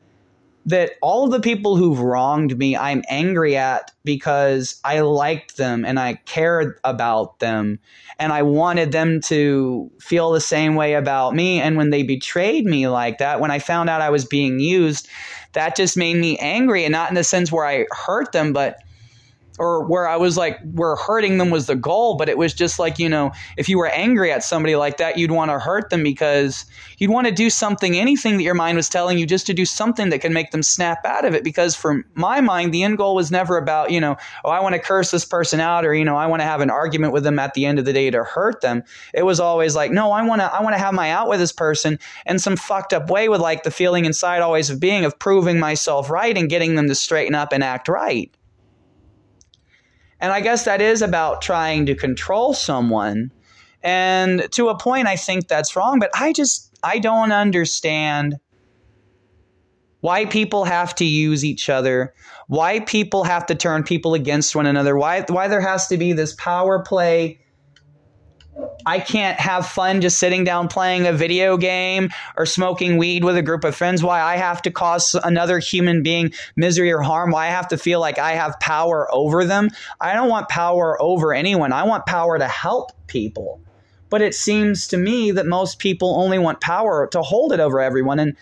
that 0.67 0.95
all 1.01 1.29
the 1.29 1.41
people 1.41 1.77
who've 1.77 2.01
wronged 2.01 2.59
me, 2.59 2.77
I'm 2.77 3.05
angry 3.09 3.57
at 3.57 3.93
because 4.05 4.81
I 4.85 5.01
liked 5.01 5.57
them 5.57 5.85
and 5.85 5.99
I 5.99 6.14
cared 6.27 6.81
about 6.83 7.39
them 7.39 7.79
and 8.19 8.33
I 8.33 8.43
wanted 8.43 8.91
them 8.91 9.21
to 9.23 9.91
feel 10.01 10.33
the 10.33 10.41
same 10.41 10.75
way 10.75 10.95
about 10.95 11.35
me. 11.35 11.61
And 11.61 11.77
when 11.77 11.91
they 11.91 12.03
betrayed 12.03 12.67
me 12.67 12.89
like 12.89 13.19
that, 13.19 13.41
when 13.41 13.53
I 13.53 13.61
found 13.61 13.89
out 13.89 14.01
I 14.01 14.11
was 14.11 14.25
being 14.25 14.59
used, 14.59 15.09
that 15.53 15.77
just 15.77 15.97
made 15.97 16.17
me 16.17 16.37
angry 16.39 16.85
and 16.85 16.93
not 16.93 17.11
in 17.11 17.14
the 17.14 17.25
sense 17.25 17.53
where 17.53 17.64
I 17.64 17.87
hurt 17.93 18.33
them, 18.33 18.53
but 18.53 18.79
or 19.59 19.87
where 19.87 20.09
I 20.09 20.17
was 20.17 20.37
like, 20.37 20.59
where 20.73 20.97
hurting 20.97 21.39
them 21.39 21.51
was 21.51 21.67
the 21.67 21.77
goal, 21.77 22.17
but 22.17 22.29
it 22.29 22.39
was 22.39 22.53
just 22.53 22.79
like, 22.79 22.99
you 22.99 23.09
know, 23.09 23.33
if 23.57 23.69
you 23.69 23.79
were 23.79 23.89
angry 23.89 24.31
at 24.31 24.45
somebody 24.45 24.77
like 24.77 24.99
that, 24.99 25.19
you'd 25.19 25.31
want 25.31 25.51
to 25.51 25.59
hurt 25.59 25.91
them 25.91 26.03
because 26.03 26.67
you'd 26.99 27.11
want 27.11 27.27
to 27.27 27.33
do 27.33 27.51
something, 27.51 27.97
anything 27.97 28.37
that 28.37 28.43
your 28.43 28.55
mind 28.55 28.77
was 28.77 28.89
telling 28.89 29.19
you, 29.19 29.27
just 29.27 29.47
to 29.47 29.55
do 29.55 29.65
something 29.65 30.11
that 30.11 30.21
can 30.21 30.33
make 30.33 30.51
them 30.51 30.63
snap 30.63 31.05
out 31.05 31.25
of 31.25 31.35
it. 31.35 31.45
Because 31.45 31.75
for 31.75 32.05
my 32.15 32.41
mind, 32.41 32.73
the 32.73 32.83
end 32.83 32.99
goal 32.99 33.15
was 33.15 33.31
never 33.31 33.57
about, 33.57 33.91
you 33.91 34.01
know, 34.01 34.17
oh, 34.45 34.51
I 34.51 34.61
want 34.61 34.75
to 34.75 34.81
curse 34.81 35.11
this 35.11 35.25
person 35.25 35.61
out 35.61 35.85
or, 35.85 35.95
you 35.95 36.05
know, 36.05 36.17
I 36.17 36.27
want 36.27 36.41
to 36.41 36.47
have 36.47 36.61
an 36.61 36.71
argument 36.71 37.13
with 37.13 37.25
them 37.25 37.39
at 37.39 37.55
the 37.55 37.67
end 37.67 37.79
of 37.79 37.85
the 37.85 37.93
day 37.93 38.11
to 38.11 38.25
hurt 38.25 38.61
them. 38.61 38.83
It 39.15 39.25
was 39.25 39.41
always 39.41 39.75
like, 39.75 39.91
no, 39.91 40.13
I 40.13 40.23
want 40.23 40.41
to, 40.41 40.53
I 40.53 40.63
want 40.63 40.75
to 40.75 40.81
have 40.81 40.95
my 40.95 41.11
out 41.11 41.29
with 41.29 41.41
this 41.41 41.53
person 41.53 41.99
in 42.27 42.39
some 42.39 42.57
fucked 42.57 42.93
up 42.93 43.11
way 43.11 43.29
with 43.29 43.41
like 43.41 43.63
the 43.63 43.71
feeling 43.71 44.05
inside 44.05 44.43
always 44.43 44.71
of 44.71 44.81
being 44.81 45.05
of 45.05 45.19
proving 45.19 45.59
myself 45.59 46.11
right 46.11 46.37
and 46.37 46.51
getting 46.51 46.75
them 46.75 46.89
to 46.89 46.95
straighten 46.95 47.35
up 47.35 47.53
and 47.53 47.63
act 47.65 47.89
right. 47.89 48.33
And 50.21 50.33
I 50.33 50.41
guess 50.41 50.64
that 50.64 50.81
is 50.81 51.03
about 51.03 51.43
trying 51.43 51.87
to 51.87 51.95
control 51.95 52.55
someone. 52.55 53.31
And 53.83 54.51
to 54.53 54.69
a 54.69 54.79
point, 54.79 55.07
I 55.07 55.17
think 55.17 55.49
that's 55.49 55.77
wrong, 55.77 55.99
but 55.99 56.11
I 56.14 56.33
just, 56.33 56.77
I 56.83 56.99
don't 56.99 57.33
understand 57.33 58.37
why 60.01 60.25
people 60.25 60.64
have 60.64 60.95
to 60.97 61.05
use 61.05 61.45
each 61.45 61.69
other, 61.69 62.14
why 62.49 62.81
people 62.81 63.25
have 63.25 63.47
to 63.47 63.55
turn 63.55 63.83
people 63.83 64.14
against 64.14 64.57
one 64.57 64.67
another, 64.67 64.97
why, 64.97 65.23
why 65.29 65.49
there 65.49 65.61
has 65.61 65.87
to 65.89 65.97
be 65.97 66.12
this 66.12 66.35
power 66.35 66.83
play 66.83 67.41
I 68.85 69.01
can't 69.01 69.39
have 69.39 69.67
fun 69.67 70.01
just 70.01 70.19
sitting 70.19 70.45
down 70.45 70.69
playing 70.69 71.07
a 71.07 71.13
video 71.13 71.57
game 71.57 72.11
or 72.37 72.47
smoking 72.47 72.97
weed 72.97 73.25
with 73.25 73.37
a 73.37 73.43
group 73.43 73.65
of 73.65 73.75
friends. 73.75 74.03
Why 74.03 74.23
I 74.23 74.37
have 74.37 74.63
to 74.63 74.71
cause 74.71 75.15
another 75.25 75.59
human 75.59 76.03
being 76.03 76.33
misery 76.55 76.93
or 76.93 77.01
harm. 77.01 77.31
Why 77.31 77.47
I 77.47 77.51
have 77.51 77.69
to 77.69 77.79
feel 77.79 78.01
like 78.01 78.19
I 78.19 78.33
have 78.33 78.59
power 78.61 79.09
over 79.13 79.45
them. 79.45 79.71
I 80.01 80.15
don't 80.15 80.29
want 80.29 80.49
power 80.49 81.01
over 81.01 81.35
anyone. 81.35 81.73
I 81.73 81.85
want 81.85 82.07
power 82.07 82.39
to 82.39 82.49
help 82.49 82.93
people. 83.07 83.61
But 84.09 84.23
it 84.23 84.35
seems 84.35 84.87
to 84.89 84.97
me 84.97 85.33
that 85.33 85.47
most 85.47 85.79
people 85.79 86.21
only 86.21 86.39
want 86.39 86.61
power 86.61 87.09
to 87.09 87.23
hold 87.23 87.53
it 87.53 87.61
over 87.61 87.81
everyone. 87.81 88.21
And 88.21 88.37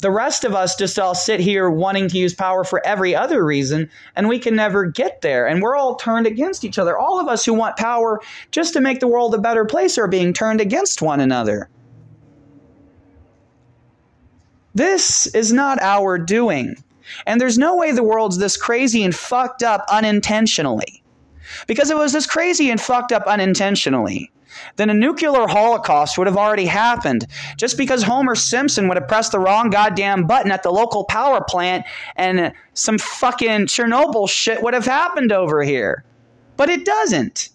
the 0.00 0.10
rest 0.10 0.44
of 0.44 0.54
us 0.54 0.76
just 0.76 0.98
all 0.98 1.14
sit 1.14 1.40
here 1.40 1.68
wanting 1.68 2.08
to 2.08 2.18
use 2.18 2.34
power 2.34 2.62
for 2.62 2.84
every 2.86 3.16
other 3.16 3.44
reason, 3.44 3.90
and 4.14 4.28
we 4.28 4.38
can 4.38 4.54
never 4.54 4.86
get 4.86 5.22
there. 5.22 5.46
And 5.46 5.60
we're 5.60 5.76
all 5.76 5.96
turned 5.96 6.26
against 6.26 6.64
each 6.64 6.78
other. 6.78 6.96
All 6.96 7.20
of 7.20 7.28
us 7.28 7.44
who 7.44 7.52
want 7.52 7.76
power 7.76 8.20
just 8.52 8.72
to 8.74 8.80
make 8.80 9.00
the 9.00 9.08
world 9.08 9.34
a 9.34 9.38
better 9.38 9.64
place 9.64 9.98
are 9.98 10.06
being 10.06 10.32
turned 10.32 10.60
against 10.60 11.02
one 11.02 11.20
another. 11.20 11.68
This 14.74 15.26
is 15.34 15.52
not 15.52 15.82
our 15.82 16.16
doing. 16.16 16.76
And 17.26 17.40
there's 17.40 17.58
no 17.58 17.74
way 17.76 17.90
the 17.90 18.02
world's 18.02 18.38
this 18.38 18.56
crazy 18.56 19.02
and 19.02 19.14
fucked 19.14 19.64
up 19.64 19.84
unintentionally. 19.90 21.02
Because 21.66 21.90
it 21.90 21.96
was 21.96 22.12
this 22.12 22.26
crazy 22.26 22.70
and 22.70 22.80
fucked 22.80 23.10
up 23.10 23.24
unintentionally 23.26 24.30
then 24.76 24.90
a 24.90 24.94
nuclear 24.94 25.46
holocaust 25.46 26.18
would 26.18 26.26
have 26.26 26.36
already 26.36 26.66
happened. 26.66 27.26
Just 27.56 27.76
because 27.76 28.02
Homer 28.02 28.34
Simpson 28.34 28.88
would 28.88 28.96
have 28.96 29.08
pressed 29.08 29.32
the 29.32 29.38
wrong 29.38 29.70
goddamn 29.70 30.26
button 30.26 30.50
at 30.50 30.62
the 30.62 30.72
local 30.72 31.04
power 31.04 31.42
plant 31.42 31.84
and 32.16 32.52
some 32.74 32.98
fucking 32.98 33.66
Chernobyl 33.66 34.28
shit 34.28 34.62
would 34.62 34.74
have 34.74 34.86
happened 34.86 35.32
over 35.32 35.62
here. 35.62 36.04
But 36.56 36.70
it 36.70 36.84
doesn't. 36.84 37.50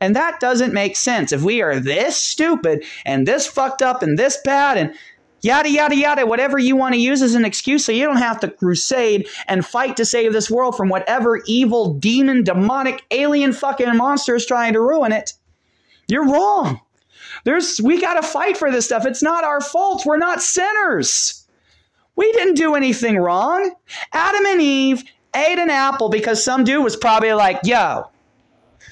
And 0.00 0.16
that 0.16 0.40
doesn't 0.40 0.72
make 0.72 0.96
sense. 0.96 1.30
If 1.30 1.42
we 1.42 1.60
are 1.60 1.78
this 1.78 2.16
stupid 2.16 2.84
and 3.04 3.26
this 3.26 3.46
fucked 3.46 3.82
up 3.82 4.02
and 4.02 4.18
this 4.18 4.38
bad 4.42 4.78
and 4.78 4.94
yada, 5.42 5.70
yada, 5.70 5.94
yada, 5.94 6.26
whatever 6.26 6.58
you 6.58 6.74
want 6.74 6.94
to 6.94 7.00
use 7.00 7.22
as 7.22 7.34
an 7.34 7.44
excuse 7.44 7.84
so 7.84 7.92
you 7.92 8.04
don't 8.04 8.16
have 8.16 8.40
to 8.40 8.50
crusade 8.50 9.28
and 9.46 9.64
fight 9.64 9.96
to 9.96 10.04
save 10.04 10.32
this 10.32 10.50
world 10.50 10.76
from 10.76 10.88
whatever 10.88 11.42
evil, 11.46 11.94
demon, 11.94 12.44
demonic, 12.44 13.02
alien 13.10 13.52
fucking 13.52 13.96
monster 13.96 14.34
is 14.34 14.46
trying 14.46 14.72
to 14.72 14.80
ruin 14.80 15.12
it. 15.12 15.34
You're 16.10 16.28
wrong. 16.28 16.80
There's 17.44 17.80
we 17.82 18.00
got 18.00 18.20
to 18.20 18.26
fight 18.26 18.56
for 18.56 18.70
this 18.70 18.86
stuff. 18.86 19.06
It's 19.06 19.22
not 19.22 19.44
our 19.44 19.60
fault. 19.60 20.04
We're 20.04 20.18
not 20.18 20.42
sinners. 20.42 21.46
We 22.16 22.30
didn't 22.32 22.54
do 22.54 22.74
anything 22.74 23.16
wrong. 23.16 23.74
Adam 24.12 24.44
and 24.46 24.60
Eve 24.60 25.04
ate 25.34 25.58
an 25.58 25.70
apple 25.70 26.08
because 26.08 26.44
some 26.44 26.64
dude 26.64 26.84
was 26.84 26.96
probably 26.96 27.32
like, 27.32 27.60
"Yo, 27.64 28.10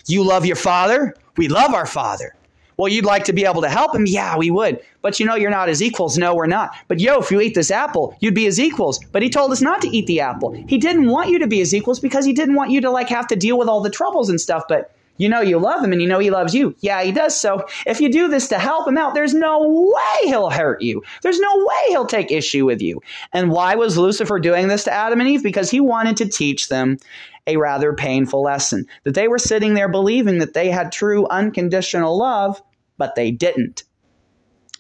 you 0.07 0.25
love 0.25 0.47
your 0.47 0.57
father? 0.57 1.15
We 1.37 1.49
love 1.49 1.75
our 1.75 1.87
father. 1.87 2.35
Well, 2.79 2.89
you'd 2.89 3.05
like 3.05 3.25
to 3.25 3.33
be 3.33 3.45
able 3.45 3.61
to 3.63 3.69
help 3.69 3.93
him? 3.93 4.07
Yeah, 4.07 4.37
we 4.37 4.53
would. 4.53 4.81
But 5.03 5.19
you 5.19 5.27
know, 5.27 5.35
you're 5.35 5.51
not 5.51 5.69
his 5.69 5.83
equals. 5.83 6.17
No, 6.17 6.35
we're 6.35 6.47
not. 6.47 6.75
But 6.87 7.01
yo, 7.01 7.19
if 7.19 7.31
you 7.31 7.41
eat 7.41 7.55
this 7.55 7.73
apple, 7.73 8.17
you'd 8.21 8.35
be 8.35 8.45
his 8.45 8.61
equals. 8.61 9.05
But 9.11 9.23
he 9.23 9.29
told 9.29 9.51
us 9.51 9.61
not 9.61 9.83
to 9.83 9.89
eat 9.89 10.07
the 10.07 10.21
apple. 10.21 10.53
He 10.69 10.79
didn't 10.79 11.09
want 11.09 11.29
you 11.29 11.41
to 11.41 11.49
be 11.49 11.59
his 11.59 11.75
equals 11.75 11.99
because 11.99 12.25
he 12.25 12.33
didn't 12.33 12.55
want 12.55 12.71
you 12.71 12.81
to 12.81 12.91
like 12.91 13.09
have 13.09 13.27
to 13.29 13.37
deal 13.37 13.59
with 13.59 13.69
all 13.69 13.81
the 13.81 13.91
troubles 13.91 14.31
and 14.31 14.41
stuff. 14.41 14.63
But 14.69 14.95
you 15.19 15.29
know 15.29 15.41
you 15.41 15.59
love 15.59 15.85
him 15.85 15.93
and 15.93 16.01
you 16.01 16.09
know 16.09 16.19
he 16.19 16.31
loves 16.31 16.55
you. 16.55 16.75
Yeah, 16.81 17.03
he 17.03 17.13
does. 17.13 17.39
So 17.39 17.67
if 17.87 18.01
you 18.01 18.11
do 18.11 18.29
this 18.29 18.49
to 18.49 18.59
help 18.59 18.89
him 18.89 18.97
out, 18.97 19.15
there's 19.15 19.35
no 19.35 19.61
way 19.61 20.29
he'll 20.29 20.51
hurt 20.51 20.81
you. 20.81 21.03
There's 21.23 21.41
no 21.41 21.57
way 21.59 21.83
he'll 21.89 22.07
take 22.07 22.33
issue 22.33 22.65
with 22.65 22.81
you. 22.81 23.03
And 23.33 23.51
why 23.51 23.75
was 23.75 23.99
Lucifer 23.99 24.39
doing 24.39 24.69
this 24.69 24.85
to 24.85 24.93
Adam 24.93 25.21
and 25.21 25.29
Eve? 25.29 25.43
Because 25.43 25.71
he 25.71 25.81
wanted 25.81 26.17
to 26.19 26.29
teach 26.29 26.69
them 26.69 26.99
a 27.47 27.57
rather 27.57 27.93
painful 27.93 28.43
lesson. 28.43 28.87
That 29.05 29.15
they 29.15 29.29
were 29.29 29.39
sitting 29.39 29.75
there 29.75 29.89
believing 29.89 30.39
that 30.39 30.55
they 30.55 30.71
had 30.71 30.93
true 30.93 31.27
unconditional 31.29 32.17
love, 32.17 32.63
but 32.97 33.15
they 33.15 33.31
didn't. 33.31 33.85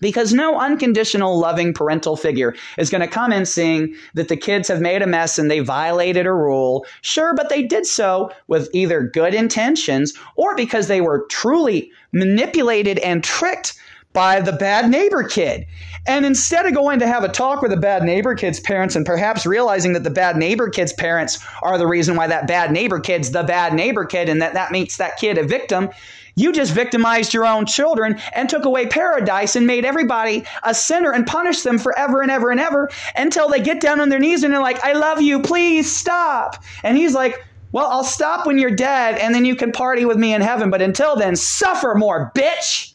Because 0.01 0.32
no 0.32 0.59
unconditional 0.59 1.38
loving 1.38 1.72
parental 1.72 2.16
figure 2.16 2.55
is 2.76 2.90
going 2.90 3.01
to 3.01 3.09
come 3.09 3.32
in 3.32 3.44
seeing 3.46 3.94
that 4.14 4.28
the 4.28 4.36
kids 4.36 4.68
have 4.68 4.80
made 4.80 5.03
a 5.03 5.07
mess 5.07 5.38
and 5.38 5.51
they 5.51 5.61
violated 5.61 6.26
a 6.26 6.32
rule. 6.32 6.86
Sure, 7.01 7.34
but 7.34 7.49
they 7.49 7.62
did 7.62 7.86
so 7.86 8.30
with 8.46 8.68
either 8.72 9.03
good 9.03 9.34
intentions 9.34 10.14
or 10.36 10.55
because 10.55 10.86
they 10.86 11.01
were 11.01 11.26
truly 11.30 11.90
manipulated 12.12 12.99
and 13.01 13.24
tricked 13.24 13.74
by 14.12 14.40
the 14.40 14.53
bad 14.53 14.90
neighbor 14.90 15.22
kid. 15.22 15.66
And 16.07 16.24
instead 16.24 16.64
of 16.64 16.74
going 16.74 16.99
to 17.01 17.07
have 17.07 17.24
a 17.24 17.28
talk 17.28 17.61
with 17.61 17.70
the 17.70 17.76
bad 17.76 18.03
neighbor 18.03 18.34
kid's 18.34 18.61
parents 18.61 18.96
and 18.96 19.05
perhaps 19.05 19.44
realizing 19.44 19.92
that 19.92 20.05
the 20.05 20.11
bad 20.11 20.36
neighbor 20.36 20.70
kid's 20.70 20.92
parents 20.92 21.38
are 21.62 21.76
the 21.76 21.86
reason 21.86 22.16
why 22.16 22.26
that 22.26 22.46
bad 22.46 22.72
neighbor 22.72 22.99
kid's 22.99 23.30
the 23.30 23.42
bad 23.42 23.74
neighbor 23.74 24.05
kid 24.05 24.28
and 24.28 24.40
that 24.40 24.55
that 24.55 24.72
makes 24.72 24.96
that 24.96 25.18
kid 25.18 25.36
a 25.36 25.44
victim, 25.44 25.90
you 26.39 26.53
just 26.53 26.72
victimized 26.72 27.34
your 27.34 27.47
own 27.47 27.66
children 27.66 28.18
and 28.32 28.49
took 28.49 28.64
away 28.64 28.86
paradise 28.86 29.57
and 29.57 29.66
made 29.66 29.84
everybody 29.84 30.45
a 30.62 30.74
sinner 30.74 31.12
and 31.12 31.26
punished 31.26 31.64
them 31.64 31.78
forever 31.78 32.22
and 32.22 32.30
ever 32.30 32.51
and 32.51 32.61
ever 32.61 32.91
until 33.16 33.49
they 33.49 33.61
get 33.61 33.80
down 33.80 34.01
on 34.01 34.09
their 34.09 34.18
knees 34.18 34.45
and 34.45 34.53
they're 34.55 34.61
like, 34.61 34.82
I 34.84 34.93
love 34.93 35.20
you, 35.20 35.43
please 35.43 35.95
stop. 35.95 36.62
And 36.84 36.97
he's 36.97 37.14
like, 37.14 37.45
Well, 37.72 37.89
I'll 37.89 38.05
stop 38.05 38.47
when 38.47 38.59
you're 38.59 38.70
dead 38.70 39.18
and 39.18 39.34
then 39.34 39.45
you 39.45 39.57
can 39.57 39.72
party 39.72 40.05
with 40.05 40.16
me 40.16 40.32
in 40.32 40.41
heaven. 40.41 40.70
But 40.70 40.80
until 40.80 41.16
then, 41.16 41.34
suffer 41.36 41.95
more, 41.95 42.30
bitch. 42.34 42.95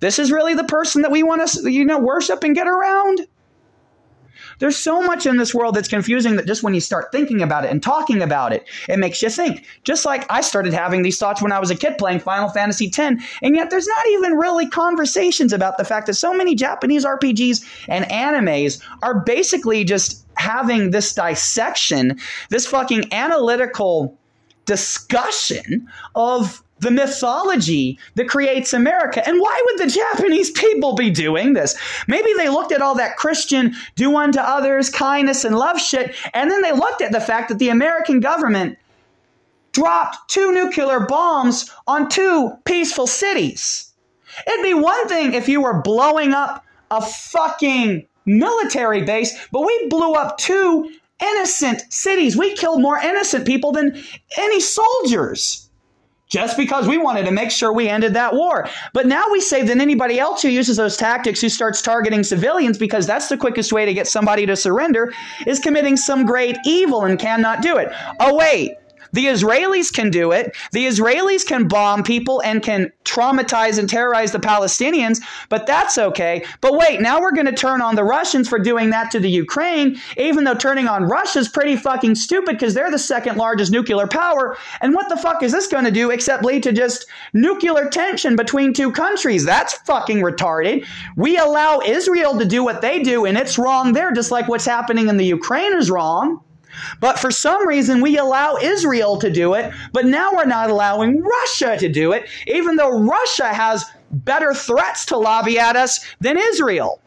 This 0.00 0.18
is 0.20 0.30
really 0.30 0.54
the 0.54 0.64
person 0.64 1.02
that 1.02 1.10
we 1.10 1.24
want 1.24 1.48
to, 1.48 1.70
you 1.70 1.84
know, 1.84 1.98
worship 1.98 2.44
and 2.44 2.54
get 2.54 2.68
around. 2.68 3.26
There's 4.58 4.76
so 4.76 5.00
much 5.02 5.26
in 5.26 5.36
this 5.36 5.54
world 5.54 5.74
that's 5.74 5.88
confusing 5.88 6.36
that 6.36 6.46
just 6.46 6.62
when 6.62 6.74
you 6.74 6.80
start 6.80 7.12
thinking 7.12 7.42
about 7.42 7.64
it 7.64 7.70
and 7.70 7.82
talking 7.82 8.22
about 8.22 8.52
it, 8.52 8.66
it 8.88 8.98
makes 8.98 9.22
you 9.22 9.30
think. 9.30 9.64
Just 9.84 10.04
like 10.04 10.26
I 10.30 10.40
started 10.40 10.72
having 10.72 11.02
these 11.02 11.18
thoughts 11.18 11.42
when 11.42 11.52
I 11.52 11.58
was 11.58 11.70
a 11.70 11.76
kid 11.76 11.98
playing 11.98 12.20
Final 12.20 12.48
Fantasy 12.48 12.86
X, 12.86 13.22
and 13.42 13.56
yet 13.56 13.70
there's 13.70 13.86
not 13.86 14.06
even 14.08 14.32
really 14.34 14.68
conversations 14.68 15.52
about 15.52 15.78
the 15.78 15.84
fact 15.84 16.06
that 16.06 16.14
so 16.14 16.34
many 16.34 16.54
Japanese 16.54 17.04
RPGs 17.04 17.64
and 17.88 18.04
animes 18.06 18.82
are 19.02 19.20
basically 19.20 19.84
just 19.84 20.24
having 20.36 20.90
this 20.90 21.14
dissection, 21.14 22.18
this 22.50 22.66
fucking 22.66 23.12
analytical 23.12 24.16
discussion 24.64 25.88
of 26.14 26.62
the 26.80 26.90
mythology 26.90 27.98
that 28.14 28.28
creates 28.28 28.72
America. 28.72 29.26
And 29.26 29.40
why 29.40 29.62
would 29.66 29.78
the 29.78 29.90
Japanese 29.90 30.50
people 30.50 30.94
be 30.94 31.10
doing 31.10 31.52
this? 31.52 31.76
Maybe 32.06 32.32
they 32.36 32.48
looked 32.48 32.72
at 32.72 32.82
all 32.82 32.94
that 32.96 33.16
Christian 33.16 33.74
do 33.96 34.16
unto 34.16 34.40
others, 34.40 34.90
kindness, 34.90 35.44
and 35.44 35.56
love 35.56 35.80
shit, 35.80 36.14
and 36.34 36.50
then 36.50 36.62
they 36.62 36.72
looked 36.72 37.02
at 37.02 37.12
the 37.12 37.20
fact 37.20 37.48
that 37.48 37.58
the 37.58 37.68
American 37.68 38.20
government 38.20 38.78
dropped 39.72 40.28
two 40.28 40.52
nuclear 40.52 41.00
bombs 41.00 41.70
on 41.86 42.08
two 42.08 42.52
peaceful 42.64 43.06
cities. 43.06 43.92
It'd 44.46 44.64
be 44.64 44.74
one 44.74 45.08
thing 45.08 45.34
if 45.34 45.48
you 45.48 45.60
were 45.60 45.82
blowing 45.82 46.32
up 46.32 46.64
a 46.90 47.02
fucking 47.02 48.06
military 48.24 49.02
base, 49.02 49.36
but 49.52 49.66
we 49.66 49.86
blew 49.88 50.12
up 50.14 50.38
two 50.38 50.90
innocent 51.20 51.82
cities. 51.92 52.36
We 52.36 52.54
killed 52.54 52.80
more 52.80 52.98
innocent 52.98 53.46
people 53.46 53.72
than 53.72 54.00
any 54.36 54.60
soldiers 54.60 55.67
just 56.28 56.56
because 56.56 56.86
we 56.86 56.98
wanted 56.98 57.24
to 57.24 57.30
make 57.30 57.50
sure 57.50 57.72
we 57.72 57.88
ended 57.88 58.14
that 58.14 58.34
war. 58.34 58.68
But 58.92 59.06
now 59.06 59.24
we 59.30 59.40
say 59.40 59.62
that 59.62 59.78
anybody 59.78 60.18
else 60.18 60.42
who 60.42 60.48
uses 60.48 60.76
those 60.76 60.96
tactics, 60.96 61.40
who 61.40 61.48
starts 61.48 61.80
targeting 61.82 62.22
civilians 62.22 62.78
because 62.78 63.06
that's 63.06 63.28
the 63.28 63.36
quickest 63.36 63.72
way 63.72 63.84
to 63.84 63.94
get 63.94 64.06
somebody 64.06 64.46
to 64.46 64.56
surrender, 64.56 65.12
is 65.46 65.58
committing 65.58 65.96
some 65.96 66.26
great 66.26 66.56
evil 66.64 67.04
and 67.04 67.18
cannot 67.18 67.62
do 67.62 67.76
it. 67.76 67.88
Oh, 68.20 68.36
wait. 68.36 68.72
The 69.12 69.26
Israelis 69.26 69.92
can 69.92 70.10
do 70.10 70.32
it. 70.32 70.56
The 70.72 70.86
Israelis 70.86 71.46
can 71.46 71.68
bomb 71.68 72.02
people 72.02 72.42
and 72.42 72.62
can 72.62 72.92
traumatize 73.04 73.78
and 73.78 73.88
terrorize 73.88 74.32
the 74.32 74.38
Palestinians, 74.38 75.20
but 75.48 75.66
that's 75.66 75.98
okay. 75.98 76.44
But 76.60 76.74
wait, 76.74 77.00
now 77.00 77.20
we're 77.20 77.32
going 77.32 77.46
to 77.46 77.52
turn 77.52 77.80
on 77.80 77.94
the 77.94 78.04
Russians 78.04 78.48
for 78.48 78.58
doing 78.58 78.90
that 78.90 79.10
to 79.12 79.20
the 79.20 79.30
Ukraine, 79.30 79.98
even 80.16 80.44
though 80.44 80.54
turning 80.54 80.88
on 80.88 81.04
Russia's 81.04 81.48
pretty 81.48 81.76
fucking 81.76 82.14
stupid 82.14 82.56
because 82.58 82.74
they're 82.74 82.90
the 82.90 82.98
second 82.98 83.36
largest 83.36 83.72
nuclear 83.72 84.06
power. 84.06 84.56
And 84.80 84.94
what 84.94 85.08
the 85.08 85.16
fuck 85.16 85.42
is 85.42 85.52
this 85.52 85.66
going 85.66 85.84
to 85.84 85.90
do 85.90 86.10
except 86.10 86.44
lead 86.44 86.62
to 86.64 86.72
just 86.72 87.06
nuclear 87.32 87.88
tension 87.88 88.36
between 88.36 88.72
two 88.72 88.92
countries? 88.92 89.44
That's 89.44 89.74
fucking 89.74 90.18
retarded. 90.18 90.86
We 91.16 91.38
allow 91.38 91.80
Israel 91.80 92.38
to 92.38 92.44
do 92.44 92.62
what 92.62 92.82
they 92.82 93.02
do, 93.02 93.24
and 93.24 93.38
it's 93.38 93.58
wrong 93.58 93.92
there, 93.92 94.12
just 94.12 94.30
like 94.30 94.48
what's 94.48 94.66
happening 94.66 95.08
in 95.08 95.16
the 95.16 95.24
Ukraine 95.24 95.74
is 95.74 95.90
wrong. 95.90 96.42
But 97.00 97.18
for 97.18 97.30
some 97.30 97.66
reason, 97.66 98.00
we 98.00 98.18
allow 98.18 98.56
Israel 98.56 99.16
to 99.18 99.30
do 99.30 99.54
it, 99.54 99.72
but 99.92 100.06
now 100.06 100.32
we're 100.32 100.44
not 100.44 100.70
allowing 100.70 101.22
Russia 101.22 101.76
to 101.78 101.88
do 101.88 102.12
it, 102.12 102.28
even 102.46 102.76
though 102.76 102.98
Russia 102.98 103.48
has 103.48 103.84
better 104.10 104.54
threats 104.54 105.04
to 105.06 105.16
lobby 105.16 105.58
at 105.58 105.76
us 105.76 106.04
than 106.20 106.38
Israel. 106.38 107.00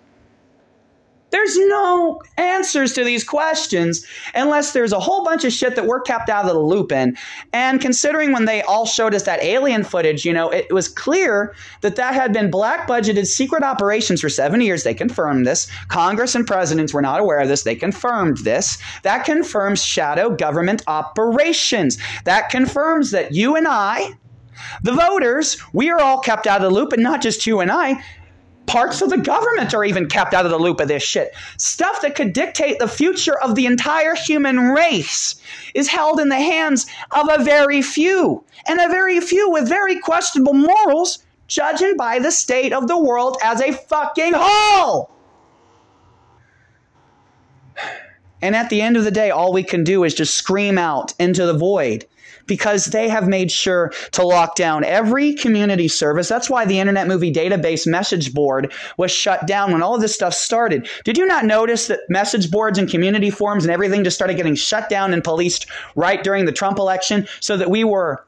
There's 1.32 1.58
no 1.58 2.22
answers 2.38 2.94
to 2.94 3.04
these 3.04 3.24
questions 3.24 4.06
unless 4.36 4.74
there's 4.74 4.92
a 4.92 5.00
whole 5.00 5.24
bunch 5.24 5.44
of 5.46 5.54
shit 5.54 5.76
that 5.76 5.86
we're 5.86 6.02
kept 6.02 6.30
out 6.30 6.46
of 6.46 6.54
the 6.54 6.60
loop 6.60 6.92
in. 6.92 7.18
And 7.54 7.82
considering 7.82 8.34
when 8.34 8.46
they 8.46 8.62
all 8.62 8.86
showed 8.86 9.16
us 9.16 9.24
that 9.24 9.42
alien 9.42 9.84
footage, 9.84 10.26
you 10.26 10.34
know, 10.34 10.50
it 10.50 10.72
was 10.72 10.88
clear 10.88 11.56
that 11.82 11.96
that 11.96 12.14
had 12.14 12.34
been 12.34 12.52
black 12.52 12.88
budgeted 12.88 13.26
secret 13.26 13.64
operations 13.64 14.22
for 14.22 14.30
seven 14.30 14.62
years. 14.62 14.84
They 14.84 14.94
confirmed 14.94 15.48
this. 15.48 15.68
Congress 15.88 16.36
and 16.36 16.46
presidents 16.46 16.94
were 16.94 17.02
not 17.02 17.20
aware 17.20 17.40
of 17.40 17.48
this. 17.48 17.64
They 17.64 17.76
confirmed 17.76 18.38
this. 18.38 18.78
That 19.04 19.26
confirms 19.26 19.84
shadow 19.84 20.30
government 20.36 20.84
operations. 20.88 21.98
That 22.26 22.50
confirms 22.50 23.12
that 23.12 23.34
you 23.34 23.56
and 23.56 23.68
I, 23.68 24.14
the 24.84 24.92
voters, 24.92 25.58
we 25.74 25.90
are 25.90 26.00
all 26.00 26.20
kept 26.20 26.46
out 26.46 26.62
of 26.62 26.70
the 26.70 26.76
loop, 26.76 26.94
and 26.94 27.02
not 27.02 27.22
just 27.22 27.48
you 27.48 27.62
and 27.62 27.72
I 27.72 28.04
parts 28.66 29.02
of 29.02 29.10
the 29.10 29.18
government 29.18 29.74
are 29.74 29.84
even 29.84 30.08
kept 30.08 30.34
out 30.34 30.46
of 30.46 30.52
the 30.52 30.60
loop 30.60 30.80
of 30.80 30.88
this 30.88 31.04
shit. 31.04 31.34
Stuff 31.58 32.02
that 32.02 32.16
could 32.16 32.34
dictate 32.34 32.80
the 32.80 32.88
future 32.88 33.38
of 33.40 33.56
the 33.56 33.66
entire 33.66 34.16
human 34.16 34.58
race 34.70 35.36
is 35.74 35.88
held 35.88 36.20
in 36.20 36.30
the 36.30 36.36
hands 36.36 36.86
of 37.12 37.30
a 37.30 37.44
very 37.44 37.82
few, 37.82 38.44
and 38.68 38.80
a 38.80 38.88
very 38.88 39.20
few 39.20 39.50
with 39.50 39.68
very 39.68 40.00
questionable 40.00 40.54
morals, 40.54 41.20
judging 41.48 41.98
by 41.98 42.20
the 42.20 42.32
state 42.32 42.74
of 42.74 42.88
the 42.88 43.00
world 43.00 43.38
as 43.44 43.62
a 43.62 43.74
fucking 43.74 44.34
whole. 44.36 45.12
And 48.42 48.56
at 48.56 48.70
the 48.70 48.82
end 48.82 48.98
of 48.98 49.04
the 49.04 49.12
day, 49.12 49.30
all 49.30 49.54
we 49.54 49.64
can 49.64 49.84
do 49.84 50.04
is 50.04 50.14
just 50.14 50.36
scream 50.36 50.78
out 50.78 51.14
into 51.20 51.46
the 51.46 51.58
void 51.58 52.06
because 52.48 52.86
they 52.86 53.08
have 53.08 53.28
made 53.28 53.52
sure 53.52 53.92
to 54.12 54.24
lock 54.24 54.56
down 54.56 54.84
every 54.84 55.34
community 55.34 55.88
service. 55.88 56.28
That's 56.28 56.50
why 56.50 56.66
the 56.66 56.80
Internet 56.80 57.08
Movie 57.08 57.32
Database 57.32 57.88
message 57.88 58.34
board 58.34 58.74
was 58.98 59.12
shut 59.12 59.48
down 59.48 59.72
when 59.72 59.82
all 59.82 59.96
of 59.96 60.02
this 60.02 60.16
stuff 60.16 60.34
started. 60.34 60.88
Did 61.06 61.18
you 61.18 61.26
not 61.26 61.46
notice 61.46 61.88
that 61.88 62.02
message 62.10 62.52
boards 62.52 62.78
and 62.78 62.90
community 62.90 63.30
forums 63.30 63.64
and 63.64 63.72
everything 63.72 64.04
just 64.04 64.18
started 64.18 64.38
getting 64.38 64.56
shut 64.56 64.90
down 64.90 65.14
and 65.14 65.24
policed 65.24 65.66
right 65.96 66.24
during 66.24 66.46
the 66.46 66.52
Trump 66.52 66.78
election 66.78 67.28
so 67.40 67.58
that 67.58 67.70
we 67.70 67.84
were 67.84 68.26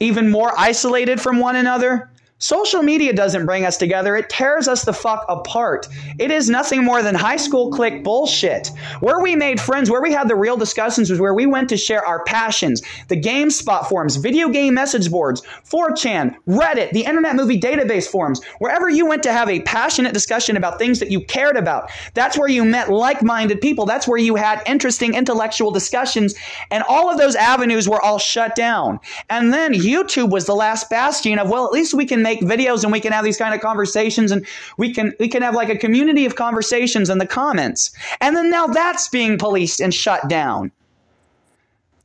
even 0.00 0.30
more 0.30 0.52
isolated 0.58 1.20
from 1.20 1.38
one 1.38 1.56
another? 1.56 2.10
Social 2.42 2.82
media 2.82 3.12
doesn't 3.12 3.46
bring 3.46 3.64
us 3.64 3.76
together, 3.76 4.16
it 4.16 4.28
tears 4.28 4.66
us 4.66 4.84
the 4.84 4.92
fuck 4.92 5.24
apart. 5.28 5.86
It 6.18 6.32
is 6.32 6.50
nothing 6.50 6.82
more 6.82 7.00
than 7.00 7.14
high 7.14 7.36
school 7.36 7.70
clique 7.70 8.02
bullshit. 8.02 8.72
Where 8.98 9.20
we 9.20 9.36
made 9.36 9.60
friends, 9.60 9.88
where 9.88 10.02
we 10.02 10.12
had 10.12 10.26
the 10.26 10.34
real 10.34 10.56
discussions, 10.56 11.08
was 11.08 11.20
where 11.20 11.34
we 11.34 11.46
went 11.46 11.68
to 11.68 11.76
share 11.76 12.04
our 12.04 12.24
passions. 12.24 12.82
The 13.06 13.20
GameSpot 13.20 13.86
forums, 13.86 14.16
video 14.16 14.48
game 14.48 14.74
message 14.74 15.08
boards, 15.08 15.42
4chan, 15.70 16.34
Reddit, 16.48 16.90
the 16.90 17.04
Internet 17.04 17.36
Movie 17.36 17.60
Database 17.60 18.08
forums, 18.08 18.42
wherever 18.58 18.88
you 18.88 19.06
went 19.06 19.22
to 19.22 19.32
have 19.32 19.48
a 19.48 19.60
passionate 19.60 20.12
discussion 20.12 20.56
about 20.56 20.80
things 20.80 20.98
that 20.98 21.12
you 21.12 21.20
cared 21.20 21.56
about. 21.56 21.92
That's 22.14 22.36
where 22.36 22.48
you 22.48 22.64
met 22.64 22.90
like 22.90 23.22
minded 23.22 23.60
people. 23.60 23.86
That's 23.86 24.08
where 24.08 24.18
you 24.18 24.34
had 24.34 24.60
interesting 24.66 25.14
intellectual 25.14 25.70
discussions. 25.70 26.34
And 26.72 26.82
all 26.88 27.08
of 27.08 27.18
those 27.18 27.36
avenues 27.36 27.88
were 27.88 28.02
all 28.02 28.18
shut 28.18 28.56
down. 28.56 28.98
And 29.30 29.52
then 29.52 29.74
YouTube 29.74 30.30
was 30.30 30.46
the 30.46 30.56
last 30.56 30.90
bastion 30.90 31.38
of, 31.38 31.48
well, 31.48 31.66
at 31.66 31.72
least 31.72 31.94
we 31.94 32.04
can 32.04 32.20
make 32.20 32.31
make 32.32 32.58
videos 32.58 32.82
and 32.82 32.92
we 32.92 33.00
can 33.00 33.12
have 33.12 33.24
these 33.24 33.36
kind 33.36 33.54
of 33.54 33.60
conversations 33.60 34.30
and 34.30 34.46
we 34.76 34.92
can 34.92 35.14
we 35.18 35.28
can 35.28 35.42
have 35.42 35.54
like 35.54 35.68
a 35.68 35.76
community 35.76 36.26
of 36.26 36.36
conversations 36.36 37.10
in 37.10 37.18
the 37.18 37.26
comments. 37.26 37.90
And 38.20 38.36
then 38.36 38.50
now 38.50 38.66
that's 38.66 39.08
being 39.08 39.38
policed 39.38 39.80
and 39.80 39.92
shut 39.92 40.28
down. 40.28 40.72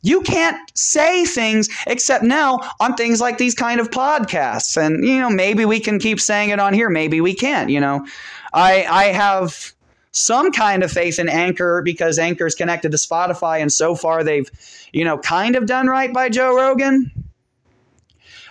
You 0.03 0.21
can't 0.21 0.57
say 0.78 1.25
things 1.25 1.69
except 1.88 2.23
now 2.23 2.59
on 2.80 2.95
things 2.95 3.19
like 3.19 3.38
these 3.38 3.55
kind 3.55 3.80
of 3.80 3.89
podcasts. 3.89 4.78
And, 4.78 5.03
you 5.03 5.19
know, 5.19 5.30
maybe 5.30 5.65
we 5.65 5.80
can 5.80 5.99
keep 5.99 6.19
saying 6.19 6.49
it 6.49 6.59
on 6.59 6.73
here. 6.73 6.89
Maybe 6.89 7.19
we 7.19 7.34
can't, 7.34 7.69
you 7.69 7.80
know. 7.80 8.05
I, 8.53 8.86
I 8.86 9.05
have 9.05 9.73
some 10.11 10.51
kind 10.51 10.84
of 10.84 10.91
faith 10.91 11.19
in 11.19 11.28
Anchor 11.28 11.82
because 11.84 12.19
Anchor 12.19 12.45
is 12.45 12.55
connected 12.55 12.91
to 12.91 12.97
Spotify. 12.97 13.59
And 13.59 13.73
so 13.73 13.95
far 13.95 14.23
they've, 14.23 14.49
you 14.93 15.03
know, 15.03 15.17
kind 15.17 15.55
of 15.55 15.65
done 15.65 15.88
right 15.88 16.13
by 16.13 16.30
Joe 16.30 16.55
Rogan 16.55 17.11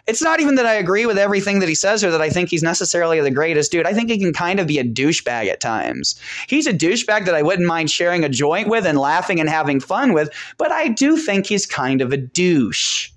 it's 0.06 0.22
not 0.22 0.40
even 0.40 0.54
that 0.54 0.66
I 0.66 0.74
agree 0.74 1.04
with 1.04 1.18
everything 1.18 1.58
that 1.58 1.68
he 1.68 1.74
says 1.74 2.04
or 2.04 2.10
that 2.12 2.22
I 2.22 2.30
think 2.30 2.48
he's 2.48 2.62
necessarily 2.62 3.20
the 3.20 3.30
greatest 3.30 3.72
dude. 3.72 3.86
I 3.86 3.92
think 3.92 4.08
he 4.08 4.18
can 4.18 4.32
kind 4.32 4.60
of 4.60 4.66
be 4.66 4.78
a 4.78 4.84
douchebag 4.84 5.48
at 5.48 5.60
times. 5.60 6.20
He's 6.48 6.66
a 6.66 6.72
douchebag 6.72 7.24
that 7.24 7.34
I 7.34 7.42
wouldn't 7.42 7.66
mind 7.66 7.90
sharing 7.90 8.24
a 8.24 8.28
joint 8.28 8.68
with 8.68 8.86
and 8.86 8.98
laughing 8.98 9.40
and 9.40 9.48
having 9.48 9.80
fun 9.80 10.12
with, 10.12 10.30
but 10.58 10.70
I 10.70 10.88
do 10.88 11.16
think 11.16 11.46
he's 11.46 11.66
kind 11.66 12.00
of 12.00 12.12
a 12.12 12.16
douche. 12.16 13.10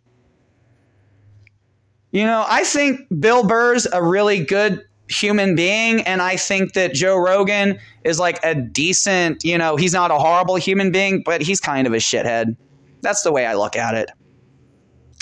You 2.12 2.24
know, 2.24 2.44
I 2.48 2.64
think 2.64 3.02
Bill 3.20 3.46
Burr's 3.46 3.86
a 3.94 4.04
really 4.04 4.44
good 4.44 4.84
human 5.10 5.56
being, 5.56 6.02
and 6.02 6.24
I 6.24 6.38
think 6.38 6.74
that 6.74 6.94
Joe 6.96 7.18
Rogan 7.18 7.80
is 8.04 8.20
like 8.20 8.44
a 8.44 8.56
decent, 8.56 9.44
you 9.44 9.60
know, 9.60 9.76
he's 9.76 9.94
not 9.94 10.10
a 10.10 10.18
horrible 10.18 10.56
human 10.56 10.92
being, 10.92 11.22
but 11.24 11.42
he's 11.42 11.60
kind 11.60 11.86
of 11.86 11.94
a 11.94 11.98
shithead. 11.98 12.56
That's 13.02 13.22
the 13.22 13.32
way 13.32 13.46
I 13.46 13.54
look 13.54 13.76
at 13.76 13.94
it. 13.94 14.10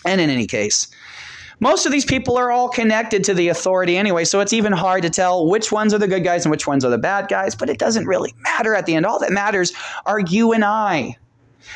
And 0.06 0.22
in 0.22 0.30
any 0.30 0.48
case, 0.48 0.88
most 1.60 1.86
of 1.86 1.92
these 1.92 2.06
people 2.06 2.38
are 2.38 2.52
all 2.52 2.70
connected 2.70 3.24
to 3.26 3.34
the 3.34 3.50
authority 3.50 3.98
anyway, 3.98 4.26
so 4.26 4.40
it's 4.40 4.54
even 4.54 4.72
hard 4.72 5.04
to 5.04 5.10
tell 5.10 5.48
which 5.48 5.72
ones 5.72 5.94
are 5.94 5.98
the 5.98 6.08
good 6.08 6.24
guys 6.24 6.46
and 6.46 6.52
which 6.52 6.68
ones 6.68 6.86
are 6.86 6.92
the 6.92 6.98
bad 6.98 7.28
guys, 7.28 7.56
but 7.56 7.70
it 7.70 7.80
doesn't 7.80 8.06
really 8.06 8.34
matter 8.42 8.76
at 8.76 8.86
the 8.86 8.96
end. 8.96 9.06
All 9.06 9.20
that 9.20 9.32
matters 9.32 9.74
are 10.06 10.20
you 10.20 10.54
and 10.54 10.64
I. 10.64 11.18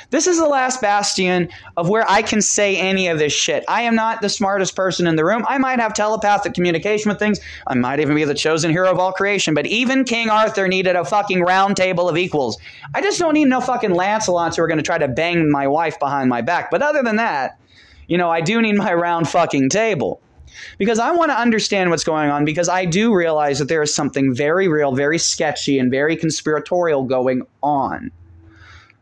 This 0.09 0.27
is 0.27 0.37
the 0.37 0.47
last 0.47 0.81
bastion 0.81 1.49
of 1.77 1.89
where 1.89 2.09
I 2.09 2.21
can 2.21 2.41
say 2.41 2.77
any 2.77 3.07
of 3.07 3.19
this 3.19 3.33
shit. 3.33 3.63
I 3.67 3.83
am 3.83 3.95
not 3.95 4.21
the 4.21 4.29
smartest 4.29 4.75
person 4.75 5.07
in 5.07 5.15
the 5.15 5.25
room. 5.25 5.45
I 5.47 5.57
might 5.57 5.79
have 5.79 5.93
telepathic 5.93 6.53
communication 6.53 7.09
with 7.09 7.19
things. 7.19 7.39
I 7.67 7.75
might 7.75 7.99
even 7.99 8.15
be 8.15 8.23
the 8.23 8.33
chosen 8.33 8.71
hero 8.71 8.89
of 8.89 8.99
all 8.99 9.11
creation. 9.11 9.53
But 9.53 9.67
even 9.67 10.03
King 10.03 10.29
Arthur 10.29 10.67
needed 10.67 10.95
a 10.95 11.05
fucking 11.05 11.41
round 11.41 11.77
table 11.77 12.07
of 12.07 12.17
equals. 12.17 12.57
I 12.93 13.01
just 13.01 13.19
don't 13.19 13.33
need 13.33 13.47
no 13.47 13.61
fucking 13.61 13.91
Lancelots 13.91 14.55
who 14.55 14.63
are 14.63 14.67
going 14.67 14.77
to 14.77 14.83
try 14.83 14.97
to 14.97 15.07
bang 15.07 15.49
my 15.49 15.67
wife 15.67 15.99
behind 15.99 16.29
my 16.29 16.41
back. 16.41 16.71
But 16.71 16.81
other 16.81 17.03
than 17.03 17.17
that, 17.17 17.59
you 18.11 18.17
know, 18.17 18.29
I 18.29 18.41
do 18.41 18.61
need 18.61 18.75
my 18.75 18.93
round 18.93 19.29
fucking 19.29 19.69
table 19.69 20.19
because 20.77 20.99
I 20.99 21.11
want 21.11 21.31
to 21.31 21.39
understand 21.39 21.91
what's 21.91 22.03
going 22.03 22.29
on 22.29 22.43
because 22.43 22.67
I 22.67 22.83
do 22.83 23.15
realize 23.15 23.59
that 23.59 23.69
there 23.69 23.81
is 23.81 23.95
something 23.95 24.35
very 24.35 24.67
real, 24.67 24.91
very 24.91 25.17
sketchy, 25.17 25.79
and 25.79 25.89
very 25.89 26.17
conspiratorial 26.17 27.05
going 27.05 27.43
on. 27.63 28.11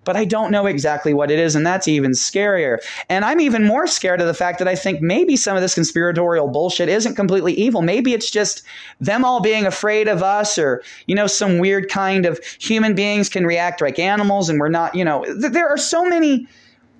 But 0.03 0.15
I 0.15 0.25
don't 0.25 0.51
know 0.51 0.67
exactly 0.67 1.15
what 1.15 1.31
it 1.31 1.39
is, 1.39 1.55
and 1.55 1.65
that's 1.65 1.87
even 1.87 2.11
scarier. 2.11 2.77
And 3.09 3.25
I'm 3.25 3.41
even 3.41 3.65
more 3.65 3.87
scared 3.87 4.21
of 4.21 4.27
the 4.27 4.35
fact 4.35 4.59
that 4.59 4.67
I 4.67 4.75
think 4.75 5.01
maybe 5.01 5.35
some 5.35 5.55
of 5.55 5.63
this 5.63 5.73
conspiratorial 5.73 6.47
bullshit 6.47 6.87
isn't 6.87 7.15
completely 7.15 7.53
evil. 7.53 7.81
Maybe 7.81 8.13
it's 8.13 8.29
just 8.29 8.61
them 9.01 9.25
all 9.25 9.41
being 9.41 9.65
afraid 9.65 10.07
of 10.07 10.21
us, 10.21 10.59
or, 10.59 10.83
you 11.07 11.15
know, 11.15 11.25
some 11.25 11.57
weird 11.57 11.89
kind 11.89 12.27
of 12.27 12.39
human 12.59 12.93
beings 12.93 13.27
can 13.27 13.47
react 13.47 13.81
like 13.81 13.97
animals, 13.97 14.49
and 14.49 14.59
we're 14.59 14.69
not, 14.69 14.93
you 14.93 15.03
know, 15.03 15.23
th- 15.25 15.51
there 15.51 15.67
are 15.67 15.79
so 15.79 16.05
many 16.05 16.47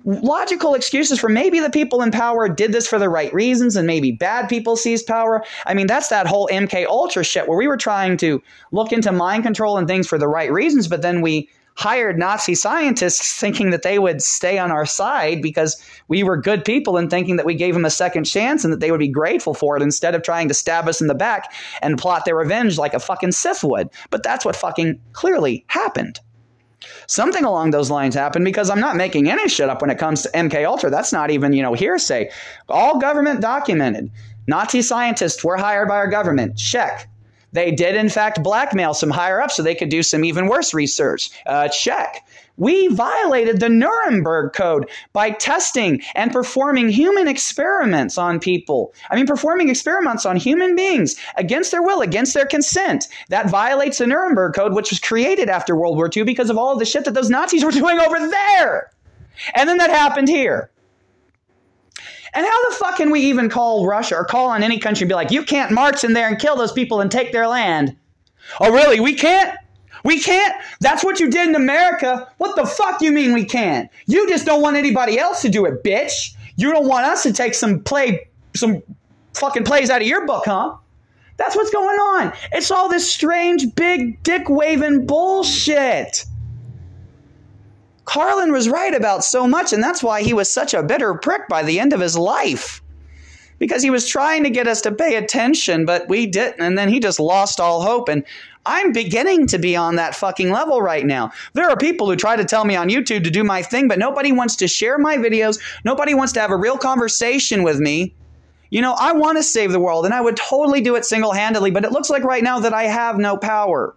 logical 0.04 0.74
excuses 0.74 1.18
for 1.18 1.28
maybe 1.28 1.60
the 1.60 1.70
people 1.70 2.02
in 2.02 2.10
power 2.10 2.48
did 2.48 2.72
this 2.72 2.86
for 2.86 2.98
the 2.98 3.08
right 3.08 3.32
reasons 3.32 3.76
and 3.76 3.86
maybe 3.86 4.12
bad 4.12 4.48
people 4.48 4.76
seized 4.76 5.06
power. 5.06 5.44
I 5.66 5.74
mean, 5.74 5.86
that's 5.86 6.08
that 6.08 6.26
whole 6.26 6.48
MK 6.52 6.86
Ultra 6.86 7.24
shit 7.24 7.48
where 7.48 7.58
we 7.58 7.68
were 7.68 7.76
trying 7.76 8.16
to 8.18 8.42
look 8.72 8.92
into 8.92 9.12
mind 9.12 9.44
control 9.44 9.76
and 9.76 9.86
things 9.86 10.06
for 10.06 10.18
the 10.18 10.28
right 10.28 10.50
reasons, 10.50 10.88
but 10.88 11.02
then 11.02 11.20
we 11.20 11.48
hired 11.76 12.18
Nazi 12.18 12.54
scientists 12.54 13.40
thinking 13.40 13.70
that 13.70 13.82
they 13.82 13.98
would 13.98 14.20
stay 14.20 14.58
on 14.58 14.70
our 14.70 14.84
side 14.84 15.40
because 15.40 15.82
we 16.08 16.22
were 16.22 16.36
good 16.36 16.64
people 16.64 16.96
and 16.96 17.08
thinking 17.08 17.36
that 17.36 17.46
we 17.46 17.54
gave 17.54 17.74
them 17.74 17.84
a 17.84 17.90
second 17.90 18.24
chance 18.24 18.64
and 18.64 18.72
that 18.72 18.80
they 18.80 18.90
would 18.90 19.00
be 19.00 19.08
grateful 19.08 19.54
for 19.54 19.76
it 19.76 19.82
instead 19.82 20.14
of 20.14 20.22
trying 20.22 20.48
to 20.48 20.54
stab 20.54 20.88
us 20.88 21.00
in 21.00 21.06
the 21.06 21.14
back 21.14 21.52
and 21.80 21.96
plot 21.96 22.24
their 22.24 22.36
revenge 22.36 22.76
like 22.76 22.92
a 22.92 23.00
fucking 23.00 23.32
Sith 23.32 23.64
would. 23.64 23.88
But 24.10 24.22
that's 24.22 24.44
what 24.44 24.56
fucking 24.56 25.00
clearly 25.12 25.64
happened. 25.68 26.20
Something 27.06 27.44
along 27.44 27.70
those 27.70 27.90
lines 27.90 28.14
happened 28.14 28.44
because 28.44 28.70
I'm 28.70 28.80
not 28.80 28.96
making 28.96 29.28
any 29.30 29.48
shit 29.48 29.68
up 29.68 29.82
when 29.82 29.90
it 29.90 29.98
comes 29.98 30.22
to 30.22 30.30
MK 30.30 30.64
Ultra. 30.64 30.90
That's 30.90 31.12
not 31.12 31.30
even, 31.30 31.52
you 31.52 31.62
know, 31.62 31.74
hearsay. 31.74 32.30
All 32.68 32.98
government 32.98 33.40
documented. 33.40 34.10
Nazi 34.46 34.82
scientists 34.82 35.44
were 35.44 35.56
hired 35.56 35.88
by 35.88 35.96
our 35.96 36.08
government. 36.08 36.56
Check. 36.56 37.08
They 37.52 37.72
did, 37.72 37.96
in 37.96 38.08
fact, 38.08 38.42
blackmail 38.42 38.94
some 38.94 39.10
higher 39.10 39.40
ups 39.40 39.56
so 39.56 39.62
they 39.62 39.74
could 39.74 39.88
do 39.88 40.02
some 40.02 40.24
even 40.24 40.46
worse 40.46 40.72
research. 40.72 41.30
Uh, 41.46 41.68
check. 41.68 42.24
We 42.60 42.88
violated 42.88 43.58
the 43.58 43.70
Nuremberg 43.70 44.52
Code 44.52 44.90
by 45.14 45.30
testing 45.30 46.02
and 46.14 46.30
performing 46.30 46.90
human 46.90 47.26
experiments 47.26 48.18
on 48.18 48.38
people. 48.38 48.92
I 49.10 49.16
mean, 49.16 49.26
performing 49.26 49.70
experiments 49.70 50.26
on 50.26 50.36
human 50.36 50.76
beings 50.76 51.16
against 51.36 51.70
their 51.70 51.82
will, 51.82 52.02
against 52.02 52.34
their 52.34 52.44
consent. 52.44 53.08
That 53.30 53.48
violates 53.48 53.96
the 53.96 54.06
Nuremberg 54.06 54.52
Code, 54.52 54.74
which 54.74 54.90
was 54.90 55.00
created 55.00 55.48
after 55.48 55.74
World 55.74 55.96
War 55.96 56.10
II 56.14 56.24
because 56.24 56.50
of 56.50 56.58
all 56.58 56.74
of 56.74 56.78
the 56.78 56.84
shit 56.84 57.06
that 57.06 57.14
those 57.14 57.30
Nazis 57.30 57.64
were 57.64 57.70
doing 57.72 57.98
over 57.98 58.28
there. 58.28 58.90
And 59.54 59.66
then 59.66 59.78
that 59.78 59.88
happened 59.88 60.28
here. 60.28 60.70
And 62.34 62.46
how 62.46 62.68
the 62.68 62.76
fuck 62.76 62.96
can 62.98 63.10
we 63.10 63.20
even 63.20 63.48
call 63.48 63.86
Russia 63.86 64.16
or 64.16 64.26
call 64.26 64.50
on 64.50 64.62
any 64.62 64.78
country 64.78 65.04
and 65.04 65.08
be 65.08 65.14
like, 65.14 65.30
you 65.30 65.44
can't 65.44 65.72
march 65.72 66.04
in 66.04 66.12
there 66.12 66.28
and 66.28 66.38
kill 66.38 66.56
those 66.56 66.72
people 66.72 67.00
and 67.00 67.10
take 67.10 67.32
their 67.32 67.48
land? 67.48 67.96
Oh, 68.60 68.70
really? 68.70 69.00
We 69.00 69.14
can't? 69.14 69.56
We 70.04 70.20
can't? 70.20 70.54
That's 70.80 71.04
what 71.04 71.20
you 71.20 71.30
did 71.30 71.48
in 71.48 71.54
America. 71.54 72.32
What 72.38 72.56
the 72.56 72.66
fuck 72.66 73.00
you 73.02 73.12
mean 73.12 73.32
we 73.32 73.44
can't? 73.44 73.90
You 74.06 74.28
just 74.28 74.46
don't 74.46 74.62
want 74.62 74.76
anybody 74.76 75.18
else 75.18 75.42
to 75.42 75.48
do 75.48 75.66
it, 75.66 75.84
bitch. 75.84 76.34
You 76.56 76.72
don't 76.72 76.88
want 76.88 77.06
us 77.06 77.22
to 77.24 77.32
take 77.32 77.54
some 77.54 77.80
play, 77.80 78.28
some 78.54 78.82
fucking 79.34 79.64
plays 79.64 79.90
out 79.90 80.00
of 80.00 80.06
your 80.06 80.26
book, 80.26 80.44
huh? 80.46 80.76
That's 81.36 81.56
what's 81.56 81.70
going 81.70 81.98
on. 81.98 82.32
It's 82.52 82.70
all 82.70 82.88
this 82.88 83.10
strange, 83.10 83.74
big 83.74 84.22
dick 84.22 84.48
waving 84.48 85.06
bullshit. 85.06 86.26
Carlin 88.04 88.52
was 88.52 88.68
right 88.68 88.94
about 88.94 89.24
so 89.24 89.46
much, 89.46 89.72
and 89.72 89.82
that's 89.82 90.02
why 90.02 90.22
he 90.22 90.34
was 90.34 90.52
such 90.52 90.74
a 90.74 90.82
bitter 90.82 91.14
prick 91.14 91.48
by 91.48 91.62
the 91.62 91.80
end 91.80 91.92
of 91.92 92.00
his 92.00 92.18
life. 92.18 92.82
Because 93.58 93.82
he 93.82 93.90
was 93.90 94.06
trying 94.06 94.42
to 94.44 94.50
get 94.50 94.66
us 94.66 94.80
to 94.82 94.92
pay 94.92 95.16
attention, 95.16 95.86
but 95.86 96.08
we 96.08 96.26
didn't, 96.26 96.60
and 96.60 96.76
then 96.76 96.88
he 96.88 96.98
just 96.98 97.20
lost 97.20 97.60
all 97.60 97.82
hope. 97.82 98.08
And 98.08 98.24
I'm 98.66 98.92
beginning 98.92 99.46
to 99.48 99.58
be 99.58 99.74
on 99.74 99.96
that 99.96 100.14
fucking 100.14 100.50
level 100.50 100.82
right 100.82 101.04
now. 101.04 101.32
There 101.54 101.68
are 101.68 101.76
people 101.76 102.08
who 102.08 102.16
try 102.16 102.36
to 102.36 102.44
tell 102.44 102.64
me 102.64 102.76
on 102.76 102.88
YouTube 102.88 103.24
to 103.24 103.30
do 103.30 103.42
my 103.42 103.62
thing, 103.62 103.88
but 103.88 103.98
nobody 103.98 104.32
wants 104.32 104.56
to 104.56 104.68
share 104.68 104.98
my 104.98 105.16
videos. 105.16 105.58
Nobody 105.84 106.14
wants 106.14 106.32
to 106.34 106.40
have 106.40 106.50
a 106.50 106.56
real 106.56 106.76
conversation 106.76 107.62
with 107.62 107.78
me. 107.78 108.14
You 108.68 108.82
know, 108.82 108.94
I 108.98 109.12
want 109.12 109.38
to 109.38 109.42
save 109.42 109.72
the 109.72 109.80
world 109.80 110.04
and 110.04 110.14
I 110.14 110.20
would 110.20 110.36
totally 110.36 110.80
do 110.80 110.94
it 110.94 111.04
single 111.04 111.32
handedly, 111.32 111.70
but 111.70 111.84
it 111.84 111.92
looks 111.92 112.10
like 112.10 112.22
right 112.22 112.42
now 112.42 112.60
that 112.60 112.72
I 112.72 112.84
have 112.84 113.18
no 113.18 113.36
power. 113.36 113.96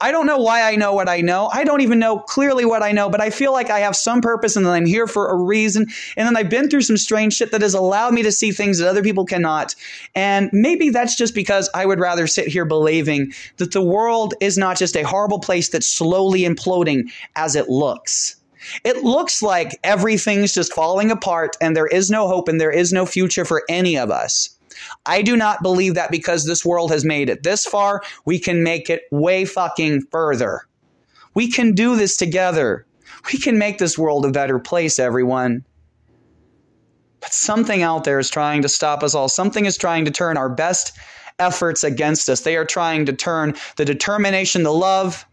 I 0.00 0.12
don't 0.12 0.26
know 0.26 0.38
why 0.38 0.62
I 0.62 0.76
know 0.76 0.94
what 0.94 1.08
I 1.08 1.20
know. 1.20 1.50
I 1.52 1.64
don't 1.64 1.82
even 1.82 1.98
know 1.98 2.18
clearly 2.18 2.64
what 2.64 2.82
I 2.82 2.92
know, 2.92 3.10
but 3.10 3.20
I 3.20 3.30
feel 3.30 3.52
like 3.52 3.68
I 3.68 3.80
have 3.80 3.94
some 3.94 4.20
purpose 4.20 4.56
and 4.56 4.64
that 4.64 4.70
I'm 4.70 4.86
here 4.86 5.06
for 5.06 5.28
a 5.28 5.36
reason. 5.36 5.88
And 6.16 6.26
then 6.26 6.36
I've 6.36 6.48
been 6.48 6.70
through 6.70 6.82
some 6.82 6.96
strange 6.96 7.34
shit 7.34 7.52
that 7.52 7.60
has 7.60 7.74
allowed 7.74 8.14
me 8.14 8.22
to 8.22 8.32
see 8.32 8.50
things 8.50 8.78
that 8.78 8.88
other 8.88 9.02
people 9.02 9.26
cannot. 9.26 9.74
And 10.14 10.48
maybe 10.52 10.88
that's 10.88 11.16
just 11.16 11.34
because 11.34 11.68
I 11.74 11.84
would 11.84 12.00
rather 12.00 12.26
sit 12.26 12.48
here 12.48 12.64
believing 12.64 13.32
that 13.58 13.72
the 13.72 13.82
world 13.82 14.34
is 14.40 14.56
not 14.56 14.78
just 14.78 14.96
a 14.96 15.02
horrible 15.02 15.40
place 15.40 15.68
that's 15.68 15.86
slowly 15.86 16.42
imploding 16.42 17.10
as 17.36 17.54
it 17.54 17.68
looks. 17.68 18.36
It 18.84 19.04
looks 19.04 19.42
like 19.42 19.78
everything's 19.84 20.52
just 20.52 20.72
falling 20.72 21.10
apart 21.10 21.56
and 21.60 21.76
there 21.76 21.86
is 21.86 22.10
no 22.10 22.28
hope 22.28 22.48
and 22.48 22.60
there 22.60 22.70
is 22.70 22.92
no 22.92 23.06
future 23.06 23.44
for 23.44 23.62
any 23.68 23.96
of 23.96 24.10
us. 24.10 24.50
I 25.06 25.22
do 25.22 25.36
not 25.36 25.62
believe 25.62 25.94
that 25.94 26.10
because 26.10 26.44
this 26.44 26.64
world 26.64 26.90
has 26.90 27.04
made 27.04 27.28
it 27.28 27.42
this 27.42 27.64
far, 27.64 28.02
we 28.24 28.38
can 28.38 28.62
make 28.62 28.90
it 28.90 29.02
way 29.10 29.44
fucking 29.44 30.02
further. 30.10 30.66
We 31.34 31.50
can 31.50 31.74
do 31.74 31.96
this 31.96 32.16
together. 32.16 32.86
We 33.32 33.38
can 33.38 33.58
make 33.58 33.78
this 33.78 33.98
world 33.98 34.24
a 34.24 34.30
better 34.30 34.58
place, 34.58 34.98
everyone. 34.98 35.64
But 37.20 37.32
something 37.32 37.82
out 37.82 38.04
there 38.04 38.18
is 38.18 38.30
trying 38.30 38.62
to 38.62 38.68
stop 38.68 39.02
us 39.02 39.14
all. 39.14 39.28
Something 39.28 39.66
is 39.66 39.76
trying 39.76 40.04
to 40.06 40.10
turn 40.10 40.36
our 40.36 40.48
best 40.48 40.92
efforts 41.38 41.84
against 41.84 42.28
us. 42.28 42.40
They 42.40 42.56
are 42.56 42.64
trying 42.64 43.06
to 43.06 43.12
turn 43.12 43.54
the 43.76 43.84
determination, 43.84 44.62
the 44.62 44.72
love, 44.72 45.26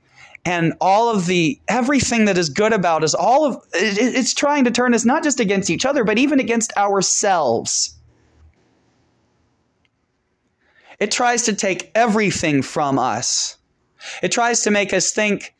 and 0.45 0.73
all 0.79 1.09
of 1.09 1.25
the 1.25 1.59
everything 1.67 2.25
that 2.25 2.37
is 2.37 2.49
good 2.49 2.71
about 2.71 3.03
us, 3.03 3.13
all 3.13 3.45
of 3.45 3.61
it's 3.73 4.33
trying 4.33 4.63
to 4.63 4.71
turn 4.71 4.93
us 4.93 5.03
not 5.03 5.23
just 5.23 5.41
against 5.41 5.69
each 5.69 5.85
other, 5.85 6.05
but 6.05 6.17
even 6.17 6.39
against 6.39 6.75
ourselves. 6.77 7.96
It 10.99 11.11
tries 11.11 11.43
to 11.43 11.53
take 11.53 11.91
everything 11.93 12.61
from 12.61 12.97
us. 12.97 13.57
It 14.23 14.31
tries 14.31 14.61
to 14.61 14.71
make 14.71 14.93
us 14.93 15.11
think 15.11 15.53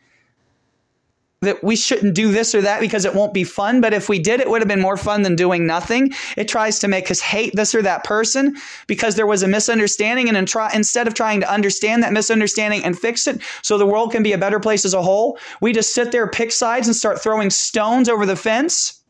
that 1.42 1.64
we 1.64 1.76
shouldn't 1.76 2.16
do 2.16 2.32
this 2.32 2.56
or 2.56 2.62
that 2.64 2.80
because 2.80 3.06
it 3.06 3.14
won't 3.14 3.34
be 3.34 3.44
fun. 3.44 3.80
But 3.80 3.94
if 3.94 4.10
we 4.10 4.18
did, 4.18 4.40
it 4.40 4.50
would 4.50 4.62
have 4.62 4.68
been 4.68 4.82
more 4.82 4.98
fun 4.98 5.22
than 5.22 5.36
doing 5.36 5.68
nothing. 5.68 6.12
It 6.36 6.48
tries 6.48 6.80
to 6.80 6.88
make 6.88 7.12
us 7.12 7.20
hate 7.20 7.56
this 7.56 7.76
or 7.76 7.84
that 7.84 8.04
person 8.04 8.58
because 8.88 9.16
there 9.16 9.28
was 9.28 9.44
a 9.44 9.48
misunderstanding. 9.48 10.30
And 10.30 10.38
instead 10.38 11.08
of 11.08 11.14
trying 11.14 11.42
to 11.42 11.52
understand 11.52 12.02
that 12.02 12.12
misunderstanding 12.12 12.84
and 12.84 12.98
fix 12.98 13.28
it 13.28 13.40
so 13.62 13.78
the 13.78 13.86
world 13.86 14.12
can 14.12 14.24
be 14.24 14.34
a 14.34 14.38
better 14.38 14.60
place 14.60 14.84
as 14.84 14.96
a 14.96 15.02
whole, 15.02 15.38
we 15.62 15.74
just 15.74 15.94
sit 15.94 16.12
there, 16.12 16.28
pick 16.28 16.52
sides, 16.52 16.88
and 16.88 16.96
start 16.96 17.22
throwing 17.22 17.52
stones 17.52 18.10
over 18.10 18.26
the 18.26 18.36
fence. 18.36 19.04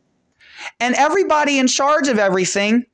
And 0.82 0.96
everybody 0.96 1.60
in 1.60 1.68
charge 1.68 2.10
of 2.10 2.20
everything 2.20 2.86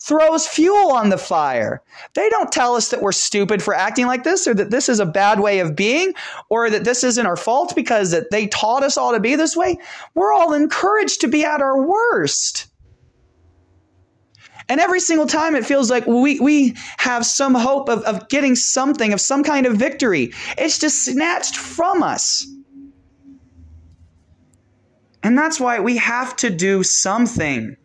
throws 0.00 0.46
fuel 0.46 0.92
on 0.92 1.08
the 1.08 1.18
fire. 1.18 1.82
They 2.14 2.28
don't 2.30 2.52
tell 2.52 2.74
us 2.74 2.90
that 2.90 3.02
we're 3.02 3.12
stupid 3.12 3.62
for 3.62 3.74
acting 3.74 4.06
like 4.06 4.24
this 4.24 4.46
or 4.46 4.54
that 4.54 4.70
this 4.70 4.88
is 4.88 5.00
a 5.00 5.06
bad 5.06 5.40
way 5.40 5.58
of 5.58 5.76
being 5.76 6.14
or 6.48 6.70
that 6.70 6.84
this 6.84 7.04
isn't 7.04 7.26
our 7.26 7.36
fault 7.36 7.74
because 7.74 8.10
that 8.12 8.30
they 8.30 8.46
taught 8.46 8.82
us 8.82 8.96
all 8.96 9.12
to 9.12 9.20
be 9.20 9.36
this 9.36 9.56
way. 9.56 9.78
We're 10.14 10.32
all 10.32 10.52
encouraged 10.52 11.20
to 11.22 11.28
be 11.28 11.44
at 11.44 11.60
our 11.60 11.86
worst. 11.86 12.68
And 14.68 14.80
every 14.80 15.00
single 15.00 15.26
time 15.26 15.56
it 15.56 15.64
feels 15.64 15.90
like 15.90 16.06
we, 16.06 16.38
we 16.40 16.76
have 16.98 17.24
some 17.24 17.54
hope 17.54 17.88
of, 17.88 18.02
of 18.02 18.28
getting 18.28 18.54
something, 18.54 19.12
of 19.12 19.20
some 19.20 19.42
kind 19.42 19.66
of 19.66 19.76
victory. 19.76 20.32
It's 20.58 20.78
just 20.78 21.04
snatched 21.04 21.56
from 21.56 22.02
us. 22.02 22.46
And 25.22 25.36
that's 25.36 25.58
why 25.58 25.80
we 25.80 25.96
have 25.96 26.36
to 26.36 26.50
do 26.50 26.82
something. 26.82 27.76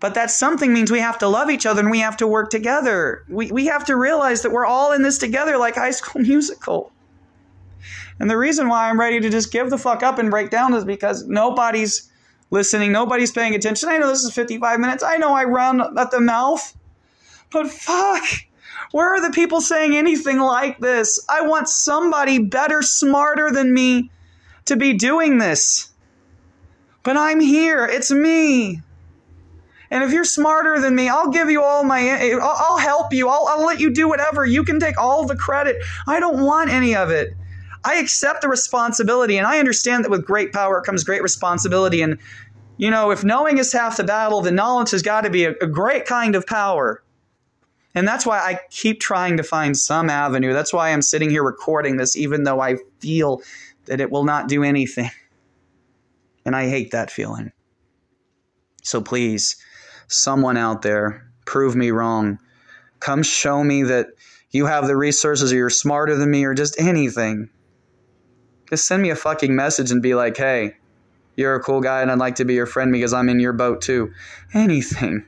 But 0.00 0.14
that 0.14 0.30
something 0.30 0.72
means 0.72 0.90
we 0.90 1.00
have 1.00 1.18
to 1.18 1.28
love 1.28 1.50
each 1.50 1.66
other 1.66 1.80
and 1.80 1.90
we 1.90 1.98
have 2.00 2.16
to 2.18 2.26
work 2.26 2.50
together. 2.50 3.24
We, 3.28 3.50
we 3.50 3.66
have 3.66 3.84
to 3.86 3.96
realize 3.96 4.42
that 4.42 4.52
we're 4.52 4.66
all 4.66 4.92
in 4.92 5.02
this 5.02 5.18
together 5.18 5.58
like 5.58 5.74
high 5.74 5.90
school 5.90 6.22
musical. 6.22 6.92
And 8.20 8.30
the 8.30 8.36
reason 8.36 8.68
why 8.68 8.88
I'm 8.88 8.98
ready 8.98 9.20
to 9.20 9.30
just 9.30 9.52
give 9.52 9.70
the 9.70 9.78
fuck 9.78 10.02
up 10.02 10.18
and 10.18 10.30
break 10.30 10.50
down 10.50 10.74
is 10.74 10.84
because 10.84 11.26
nobody's 11.26 12.10
listening, 12.50 12.92
nobody's 12.92 13.32
paying 13.32 13.54
attention. 13.54 13.88
I 13.88 13.98
know 13.98 14.08
this 14.08 14.24
is 14.24 14.32
55 14.32 14.80
minutes. 14.80 15.02
I 15.02 15.16
know 15.16 15.34
I 15.34 15.44
run 15.44 15.98
at 15.98 16.10
the 16.10 16.20
mouth. 16.20 16.76
But 17.50 17.68
fuck, 17.68 18.24
where 18.92 19.14
are 19.14 19.20
the 19.20 19.30
people 19.30 19.60
saying 19.60 19.96
anything 19.96 20.38
like 20.38 20.78
this? 20.78 21.24
I 21.28 21.42
want 21.42 21.68
somebody 21.68 22.38
better, 22.38 22.82
smarter 22.82 23.50
than 23.50 23.72
me 23.72 24.10
to 24.66 24.76
be 24.76 24.94
doing 24.94 25.38
this. 25.38 25.90
But 27.02 27.16
I'm 27.16 27.40
here. 27.40 27.86
It's 27.86 28.10
me. 28.10 28.82
And 29.90 30.04
if 30.04 30.12
you're 30.12 30.24
smarter 30.24 30.80
than 30.80 30.94
me, 30.94 31.08
I'll 31.08 31.30
give 31.30 31.50
you 31.50 31.62
all 31.62 31.82
my, 31.82 32.38
I'll 32.42 32.78
help 32.78 33.12
you. 33.12 33.28
I'll, 33.28 33.46
I'll 33.48 33.64
let 33.64 33.80
you 33.80 33.90
do 33.90 34.08
whatever. 34.08 34.44
You 34.44 34.64
can 34.64 34.78
take 34.78 34.98
all 34.98 35.26
the 35.26 35.36
credit. 35.36 35.82
I 36.06 36.20
don't 36.20 36.44
want 36.44 36.70
any 36.70 36.94
of 36.94 37.10
it. 37.10 37.34
I 37.84 37.96
accept 37.96 38.42
the 38.42 38.48
responsibility 38.48 39.38
and 39.38 39.46
I 39.46 39.58
understand 39.58 40.04
that 40.04 40.10
with 40.10 40.26
great 40.26 40.52
power 40.52 40.82
comes 40.82 41.04
great 41.04 41.22
responsibility. 41.22 42.02
And, 42.02 42.18
you 42.76 42.90
know, 42.90 43.10
if 43.10 43.24
knowing 43.24 43.58
is 43.58 43.72
half 43.72 43.96
the 43.96 44.04
battle, 44.04 44.42
then 44.42 44.56
knowledge 44.56 44.90
has 44.90 45.02
got 45.02 45.22
to 45.22 45.30
be 45.30 45.44
a, 45.44 45.52
a 45.62 45.66
great 45.66 46.04
kind 46.04 46.34
of 46.34 46.46
power. 46.46 47.02
And 47.94 48.06
that's 48.06 48.26
why 48.26 48.38
I 48.38 48.60
keep 48.70 49.00
trying 49.00 49.38
to 49.38 49.42
find 49.42 49.76
some 49.76 50.10
avenue. 50.10 50.52
That's 50.52 50.72
why 50.72 50.90
I'm 50.90 51.02
sitting 51.02 51.30
here 51.30 51.42
recording 51.42 51.96
this, 51.96 52.16
even 52.16 52.42
though 52.42 52.60
I 52.60 52.76
feel 53.00 53.40
that 53.86 54.00
it 54.00 54.10
will 54.10 54.24
not 54.24 54.48
do 54.48 54.62
anything. 54.62 55.10
And 56.44 56.54
I 56.54 56.68
hate 56.68 56.90
that 56.90 57.10
feeling. 57.10 57.52
So 58.82 59.00
please, 59.00 59.56
someone 60.08 60.56
out 60.56 60.82
there, 60.82 61.30
prove 61.44 61.76
me 61.76 61.90
wrong. 61.90 62.38
Come 63.00 63.22
show 63.22 63.62
me 63.62 63.84
that 63.84 64.08
you 64.50 64.66
have 64.66 64.86
the 64.86 64.96
resources 64.96 65.52
or 65.52 65.56
you're 65.56 65.70
smarter 65.70 66.16
than 66.16 66.30
me 66.30 66.44
or 66.44 66.54
just 66.54 66.78
anything. 66.80 67.50
Just 68.68 68.86
send 68.86 69.02
me 69.02 69.10
a 69.10 69.16
fucking 69.16 69.54
message 69.54 69.90
and 69.90 70.02
be 70.02 70.14
like, 70.14 70.36
hey, 70.36 70.76
you're 71.36 71.54
a 71.54 71.62
cool 71.62 71.80
guy 71.80 72.02
and 72.02 72.10
I'd 72.10 72.18
like 72.18 72.34
to 72.36 72.44
be 72.44 72.54
your 72.54 72.66
friend 72.66 72.92
because 72.92 73.12
I'm 73.12 73.28
in 73.28 73.40
your 73.40 73.52
boat 73.52 73.80
too. 73.80 74.12
Anything. 74.52 75.24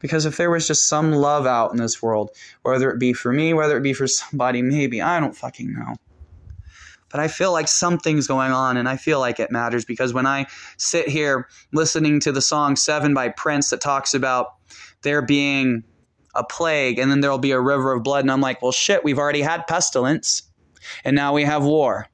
Because 0.00 0.26
if 0.26 0.36
there 0.36 0.50
was 0.50 0.66
just 0.68 0.88
some 0.88 1.12
love 1.12 1.46
out 1.46 1.72
in 1.72 1.78
this 1.78 2.00
world, 2.02 2.30
whether 2.62 2.90
it 2.90 3.00
be 3.00 3.12
for 3.12 3.32
me, 3.32 3.52
whether 3.52 3.76
it 3.76 3.82
be 3.82 3.92
for 3.92 4.06
somebody, 4.06 4.62
maybe, 4.62 5.02
I 5.02 5.18
don't 5.18 5.36
fucking 5.36 5.72
know. 5.72 5.96
But 7.10 7.20
I 7.20 7.28
feel 7.28 7.52
like 7.52 7.68
something's 7.68 8.26
going 8.26 8.52
on 8.52 8.76
and 8.76 8.88
I 8.88 8.96
feel 8.96 9.18
like 9.18 9.40
it 9.40 9.50
matters 9.50 9.84
because 9.84 10.12
when 10.12 10.26
I 10.26 10.46
sit 10.76 11.08
here 11.08 11.48
listening 11.72 12.20
to 12.20 12.32
the 12.32 12.42
song 12.42 12.76
Seven 12.76 13.14
by 13.14 13.30
Prince 13.30 13.70
that 13.70 13.80
talks 13.80 14.14
about 14.14 14.54
there 15.02 15.22
being 15.22 15.84
a 16.34 16.44
plague 16.44 16.98
and 16.98 17.10
then 17.10 17.20
there'll 17.20 17.38
be 17.38 17.52
a 17.52 17.60
river 17.60 17.92
of 17.92 18.02
blood, 18.02 18.24
and 18.24 18.30
I'm 18.30 18.40
like, 18.40 18.60
well, 18.62 18.72
shit, 18.72 19.04
we've 19.04 19.18
already 19.18 19.42
had 19.42 19.66
pestilence 19.66 20.42
and 21.04 21.16
now 21.16 21.32
we 21.32 21.44
have 21.44 21.64
war. 21.64 22.06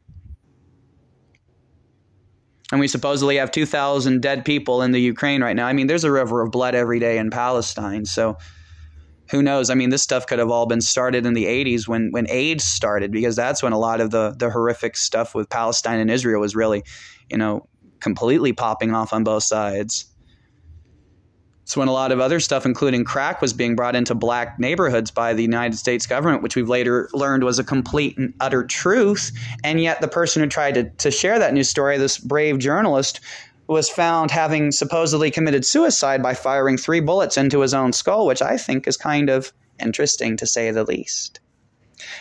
And 2.72 2.80
we 2.80 2.88
supposedly 2.88 3.36
have 3.36 3.50
2,000 3.50 4.20
dead 4.22 4.44
people 4.44 4.82
in 4.82 4.92
the 4.92 4.98
Ukraine 4.98 5.42
right 5.42 5.54
now. 5.54 5.66
I 5.66 5.74
mean, 5.74 5.86
there's 5.86 6.04
a 6.04 6.10
river 6.10 6.40
of 6.40 6.50
blood 6.50 6.74
every 6.74 6.98
day 6.98 7.18
in 7.18 7.30
Palestine. 7.30 8.04
So 8.04 8.36
who 9.34 9.42
knows? 9.42 9.68
I 9.68 9.74
mean, 9.74 9.90
this 9.90 10.02
stuff 10.02 10.28
could 10.28 10.38
have 10.38 10.50
all 10.50 10.64
been 10.64 10.80
started 10.80 11.26
in 11.26 11.34
the 11.34 11.46
80s 11.46 11.88
when, 11.88 12.12
when 12.12 12.30
AIDS 12.30 12.62
started, 12.62 13.10
because 13.10 13.34
that's 13.34 13.64
when 13.64 13.72
a 13.72 13.78
lot 13.78 14.00
of 14.00 14.12
the, 14.12 14.30
the 14.38 14.48
horrific 14.48 14.96
stuff 14.96 15.34
with 15.34 15.50
Palestine 15.50 15.98
and 15.98 16.08
Israel 16.08 16.40
was 16.40 16.54
really, 16.54 16.84
you 17.28 17.36
know, 17.36 17.68
completely 17.98 18.52
popping 18.52 18.94
off 18.94 19.12
on 19.12 19.24
both 19.24 19.42
sides. 19.42 20.04
It's 21.64 21.76
when 21.76 21.88
a 21.88 21.92
lot 21.92 22.12
of 22.12 22.20
other 22.20 22.38
stuff, 22.38 22.64
including 22.64 23.02
crack, 23.02 23.42
was 23.42 23.52
being 23.52 23.74
brought 23.74 23.96
into 23.96 24.14
black 24.14 24.60
neighborhoods 24.60 25.10
by 25.10 25.32
the 25.32 25.42
United 25.42 25.76
States 25.76 26.06
government, 26.06 26.42
which 26.44 26.54
we've 26.54 26.68
later 26.68 27.08
learned 27.12 27.42
was 27.42 27.58
a 27.58 27.64
complete 27.64 28.16
and 28.16 28.34
utter 28.38 28.62
truth. 28.62 29.32
And 29.64 29.80
yet, 29.80 30.00
the 30.00 30.06
person 30.06 30.42
who 30.44 30.48
tried 30.48 30.74
to, 30.74 30.84
to 30.84 31.10
share 31.10 31.40
that 31.40 31.54
news 31.54 31.68
story, 31.68 31.98
this 31.98 32.18
brave 32.18 32.60
journalist, 32.60 33.18
was 33.66 33.88
found 33.88 34.30
having 34.30 34.70
supposedly 34.72 35.30
committed 35.30 35.64
suicide 35.64 36.22
by 36.22 36.34
firing 36.34 36.76
three 36.76 37.00
bullets 37.00 37.36
into 37.36 37.60
his 37.60 37.72
own 37.72 37.92
skull, 37.92 38.26
which 38.26 38.42
I 38.42 38.56
think 38.56 38.86
is 38.86 38.96
kind 38.96 39.30
of 39.30 39.52
interesting 39.80 40.36
to 40.36 40.46
say 40.46 40.70
the 40.70 40.84
least. 40.84 41.40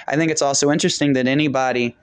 I 0.07 0.15
think 0.15 0.31
it's 0.31 0.41
also 0.41 0.71
interesting 0.71 1.13
that 1.13 1.27
anybody 1.27 1.97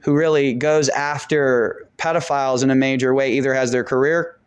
who 0.00 0.14
really 0.14 0.52
goes 0.52 0.88
after 0.90 1.88
pedophiles 1.96 2.62
in 2.62 2.70
a 2.70 2.74
major 2.74 3.14
way 3.14 3.32
either 3.32 3.54
has 3.54 3.72
their 3.72 3.84
career 3.84 4.38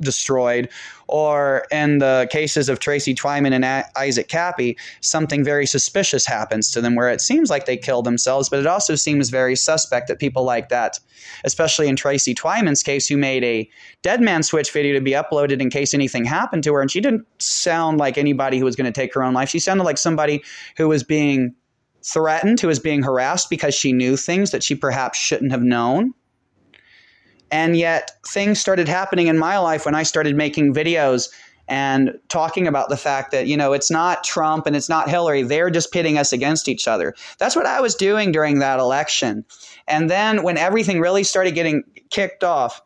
destroyed, 0.00 0.68
or 1.10 1.66
in 1.70 1.98
the 1.98 2.28
cases 2.30 2.68
of 2.68 2.78
Tracy 2.78 3.14
Twyman 3.14 3.52
and 3.52 3.84
Isaac 3.96 4.28
Kappy, 4.28 4.78
something 5.00 5.44
very 5.44 5.66
suspicious 5.66 6.24
happens 6.24 6.70
to 6.70 6.80
them 6.80 6.94
where 6.94 7.10
it 7.10 7.20
seems 7.20 7.50
like 7.50 7.66
they 7.66 7.76
killed 7.76 8.06
themselves, 8.06 8.48
but 8.48 8.60
it 8.60 8.66
also 8.66 8.94
seems 8.94 9.28
very 9.28 9.56
suspect 9.56 10.08
that 10.08 10.18
people 10.18 10.44
like 10.44 10.68
that, 10.68 10.98
especially 11.44 11.88
in 11.88 11.96
Tracy 11.96 12.34
Twyman's 12.34 12.82
case, 12.82 13.08
who 13.08 13.16
made 13.16 13.44
a 13.44 13.68
dead 14.02 14.20
man 14.20 14.42
switch 14.42 14.72
video 14.72 14.94
to 14.94 15.00
be 15.00 15.12
uploaded 15.12 15.60
in 15.60 15.68
case 15.68 15.92
anything 15.92 16.24
happened 16.24 16.64
to 16.64 16.72
her, 16.74 16.80
and 16.80 16.90
she 16.90 17.00
didn't 17.00 17.26
sound 17.38 17.98
like 17.98 18.16
anybody 18.16 18.58
who 18.58 18.64
was 18.64 18.76
going 18.76 18.90
to 18.90 19.00
take 19.00 19.12
her 19.14 19.22
own 19.22 19.34
life. 19.34 19.48
She 19.48 19.58
sounded 19.58 19.84
like 19.84 19.98
somebody 19.98 20.42
who 20.76 20.88
was 20.88 21.02
being 21.02 21.54
threatened, 22.02 22.60
who 22.60 22.68
was 22.68 22.78
being 22.78 23.02
harassed 23.02 23.50
because 23.50 23.74
she 23.74 23.92
knew 23.92 24.16
things 24.16 24.52
that 24.52 24.62
she 24.62 24.74
perhaps 24.74 25.18
shouldn't 25.18 25.50
have 25.50 25.62
known. 25.62 26.14
And 27.50 27.76
yet, 27.76 28.12
things 28.26 28.60
started 28.60 28.88
happening 28.88 29.26
in 29.26 29.38
my 29.38 29.58
life 29.58 29.84
when 29.84 29.94
I 29.94 30.02
started 30.02 30.36
making 30.36 30.74
videos 30.74 31.30
and 31.70 32.18
talking 32.28 32.66
about 32.66 32.88
the 32.88 32.96
fact 32.96 33.30
that, 33.30 33.46
you 33.46 33.56
know, 33.56 33.72
it's 33.72 33.90
not 33.90 34.24
Trump 34.24 34.66
and 34.66 34.74
it's 34.74 34.88
not 34.88 35.08
Hillary. 35.08 35.42
They're 35.42 35.70
just 35.70 35.92
pitting 35.92 36.18
us 36.18 36.32
against 36.32 36.68
each 36.68 36.88
other. 36.88 37.14
That's 37.38 37.54
what 37.54 37.66
I 37.66 37.80
was 37.80 37.94
doing 37.94 38.32
during 38.32 38.58
that 38.58 38.80
election. 38.80 39.44
And 39.86 40.10
then 40.10 40.42
when 40.42 40.58
everything 40.58 41.00
really 41.00 41.22
started 41.22 41.54
getting 41.54 41.84
kicked 42.10 42.42
off, 42.42 42.82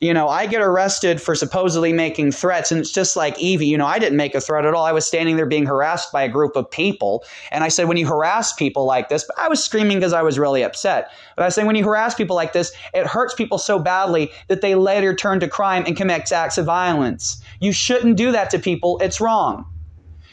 you 0.00 0.14
know, 0.14 0.28
I 0.28 0.46
get 0.46 0.60
arrested 0.60 1.20
for 1.20 1.34
supposedly 1.34 1.92
making 1.92 2.30
threats, 2.32 2.70
and 2.70 2.80
it's 2.80 2.92
just 2.92 3.16
like 3.16 3.38
Evie. 3.38 3.66
You 3.66 3.78
know, 3.78 3.86
I 3.86 3.98
didn't 3.98 4.16
make 4.16 4.34
a 4.34 4.40
threat 4.40 4.64
at 4.64 4.74
all. 4.74 4.84
I 4.84 4.92
was 4.92 5.06
standing 5.06 5.36
there 5.36 5.46
being 5.46 5.66
harassed 5.66 6.12
by 6.12 6.22
a 6.22 6.28
group 6.28 6.54
of 6.54 6.70
people, 6.70 7.24
and 7.50 7.64
I 7.64 7.68
said, 7.68 7.88
when 7.88 7.96
you 7.96 8.06
harass 8.06 8.52
people 8.52 8.84
like 8.84 9.08
this, 9.08 9.24
but 9.24 9.38
I 9.38 9.48
was 9.48 9.62
screaming 9.62 9.98
because 9.98 10.12
I 10.12 10.22
was 10.22 10.38
really 10.38 10.62
upset. 10.62 11.10
But 11.36 11.46
I 11.46 11.48
said, 11.48 11.66
when 11.66 11.74
you 11.74 11.84
harass 11.84 12.14
people 12.14 12.36
like 12.36 12.52
this, 12.52 12.72
it 12.94 13.06
hurts 13.06 13.34
people 13.34 13.58
so 13.58 13.78
badly 13.78 14.30
that 14.46 14.60
they 14.60 14.74
later 14.74 15.14
turn 15.14 15.40
to 15.40 15.48
crime 15.48 15.84
and 15.86 15.96
commit 15.96 16.30
acts 16.32 16.58
of 16.58 16.66
violence. 16.66 17.42
You 17.60 17.72
shouldn't 17.72 18.16
do 18.16 18.32
that 18.32 18.50
to 18.50 18.58
people. 18.58 18.98
It's 18.98 19.20
wrong. 19.20 19.66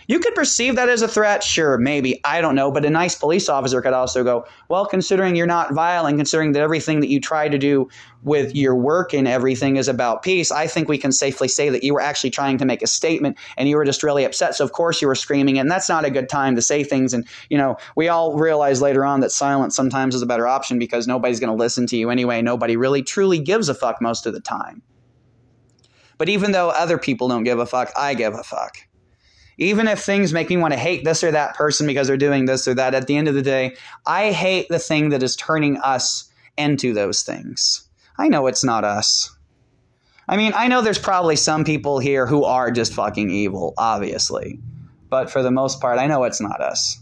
You 0.08 0.20
could 0.20 0.36
perceive 0.36 0.76
that 0.76 0.90
as 0.90 1.02
a 1.02 1.08
threat, 1.08 1.44
sure, 1.44 1.78
maybe, 1.78 2.22
I 2.24 2.42
don't 2.42 2.56
know, 2.56 2.72
but 2.72 2.86
a 2.86 2.90
nice 2.90 3.16
police 3.16 3.50
officer 3.50 3.82
could 3.82 3.94
also 3.94 4.24
go, 4.24 4.46
well, 4.70 4.86
considering 4.86 5.36
you're 5.36 5.48
not 5.48 5.74
violent, 5.74 6.18
considering 6.18 6.52
that 6.52 6.62
everything 6.62 7.00
that 7.00 7.10
you 7.10 7.20
try 7.20 7.50
to 7.50 7.58
do 7.58 7.90
with 8.22 8.56
your 8.56 8.76
work 8.76 9.14
and 9.14 9.28
everything 9.28 9.78
is 9.78 9.88
about 9.88 10.22
peace, 10.22 10.52
I 10.52 10.68
think 10.68 10.88
we 10.88 10.98
can 10.98 11.12
safely 11.12 11.48
say 11.48 11.70
that 11.70 11.84
you 11.84 11.94
were 11.94 12.02
actually 12.02 12.30
trying 12.30 12.58
to 12.60 12.66
make 12.66 12.82
a 12.82 12.88
statement 12.88 13.38
and 13.58 13.68
you 13.68 13.78
were 13.78 13.86
just 13.86 14.04
really 14.04 14.26
upset. 14.26 14.56
So, 14.56 14.64
of 14.64 14.74
course, 14.74 15.02
you 15.02 15.08
were 15.08 15.16
screaming, 15.16 15.58
and 15.58 15.70
that's 15.70 15.90
not 15.90 16.06
a 16.06 16.10
good 16.12 16.30
time 16.30 16.56
to 16.56 16.62
say 16.62 16.84
things. 16.84 17.14
And, 17.14 17.28
you 17.50 17.58
know, 17.58 17.78
we 17.96 18.08
all 18.08 18.36
realize 18.36 18.82
later 18.82 19.06
on 19.06 19.22
that 19.22 19.32
silence 19.32 19.76
sometimes 19.76 20.14
is 20.14 20.22
a 20.22 20.28
better 20.28 20.48
option 20.48 20.78
because 20.78 21.08
nobody's 21.08 21.40
going 21.40 21.56
to 21.56 21.62
listen 21.62 21.88
to 21.88 21.98
you 21.98 22.10
anyway. 22.10 22.42
Nobody 22.42 22.78
really 22.78 23.02
truly 23.02 23.40
gives 23.40 23.70
a 23.70 23.74
fuck 23.74 24.02
most 24.02 24.26
of 24.26 24.34
the 24.34 24.42
time. 24.42 24.82
But 26.18 26.30
even 26.30 26.52
though 26.52 26.70
other 26.70 26.98
people 26.98 27.28
don't 27.28 27.44
give 27.44 27.60
a 27.60 27.66
fuck, 27.66 27.92
I 27.98 28.14
give 28.14 28.34
a 28.34 28.44
fuck. 28.44 28.78
Even 29.58 29.88
if 29.88 30.00
things 30.00 30.34
make 30.34 30.50
me 30.50 30.58
want 30.58 30.74
to 30.74 30.80
hate 30.80 31.06
this 31.06 31.24
or 31.24 31.32
that 31.32 31.56
person 31.56 31.88
because 31.88 32.08
they're 32.08 32.18
doing 32.18 32.46
this 32.46 32.68
or 32.68 32.74
that, 32.74 32.94
at 32.94 33.08
the 33.08 33.16
end 33.16 33.28
of 33.28 33.36
the 33.36 33.42
day, 33.42 33.76
I 34.06 34.32
hate 34.32 34.68
the 34.70 34.80
thing 34.80 35.10
that 35.10 35.24
is 35.24 35.36
turning 35.36 35.78
us 35.78 36.30
into 36.58 36.94
those 36.94 37.24
things. 37.24 37.88
I 38.18 38.28
know 38.28 38.48
it's 38.48 38.64
not 38.64 38.84
us. 38.84 39.36
I 40.28 40.38
mean, 40.38 40.54
I 40.56 40.68
know 40.68 40.82
there's 40.82 41.00
probably 41.00 41.36
some 41.36 41.64
people 41.64 42.00
here 42.00 42.26
who 42.26 42.44
are 42.44 42.72
just 42.72 42.94
fucking 42.94 43.30
evil, 43.30 43.74
obviously. 43.78 44.60
But 45.10 45.30
for 45.30 45.44
the 45.44 45.52
most 45.52 45.80
part, 45.80 46.00
I 46.00 46.08
know 46.08 46.24
it's 46.24 46.42
not 46.42 46.62
us. 46.62 47.00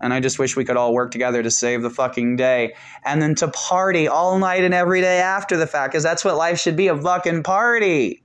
And 0.00 0.14
I 0.14 0.20
just 0.20 0.38
wish 0.38 0.56
we 0.56 0.64
could 0.64 0.78
all 0.78 0.94
work 0.94 1.10
together 1.10 1.42
to 1.42 1.50
save 1.50 1.82
the 1.82 1.90
fucking 1.90 2.36
day. 2.36 2.74
And 3.04 3.20
then 3.20 3.34
to 3.36 3.48
party 3.48 4.08
all 4.08 4.38
night 4.38 4.64
and 4.64 4.72
every 4.72 5.02
day 5.02 5.18
after 5.18 5.58
the 5.58 5.66
fact, 5.66 5.92
because 5.92 6.02
that's 6.02 6.24
what 6.24 6.36
life 6.36 6.58
should 6.58 6.76
be 6.76 6.88
a 6.88 6.96
fucking 6.96 7.42
party. 7.42 8.22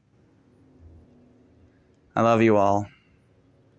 I 2.15 2.21
love 2.21 2.41
you 2.41 2.55
all. 2.55 2.87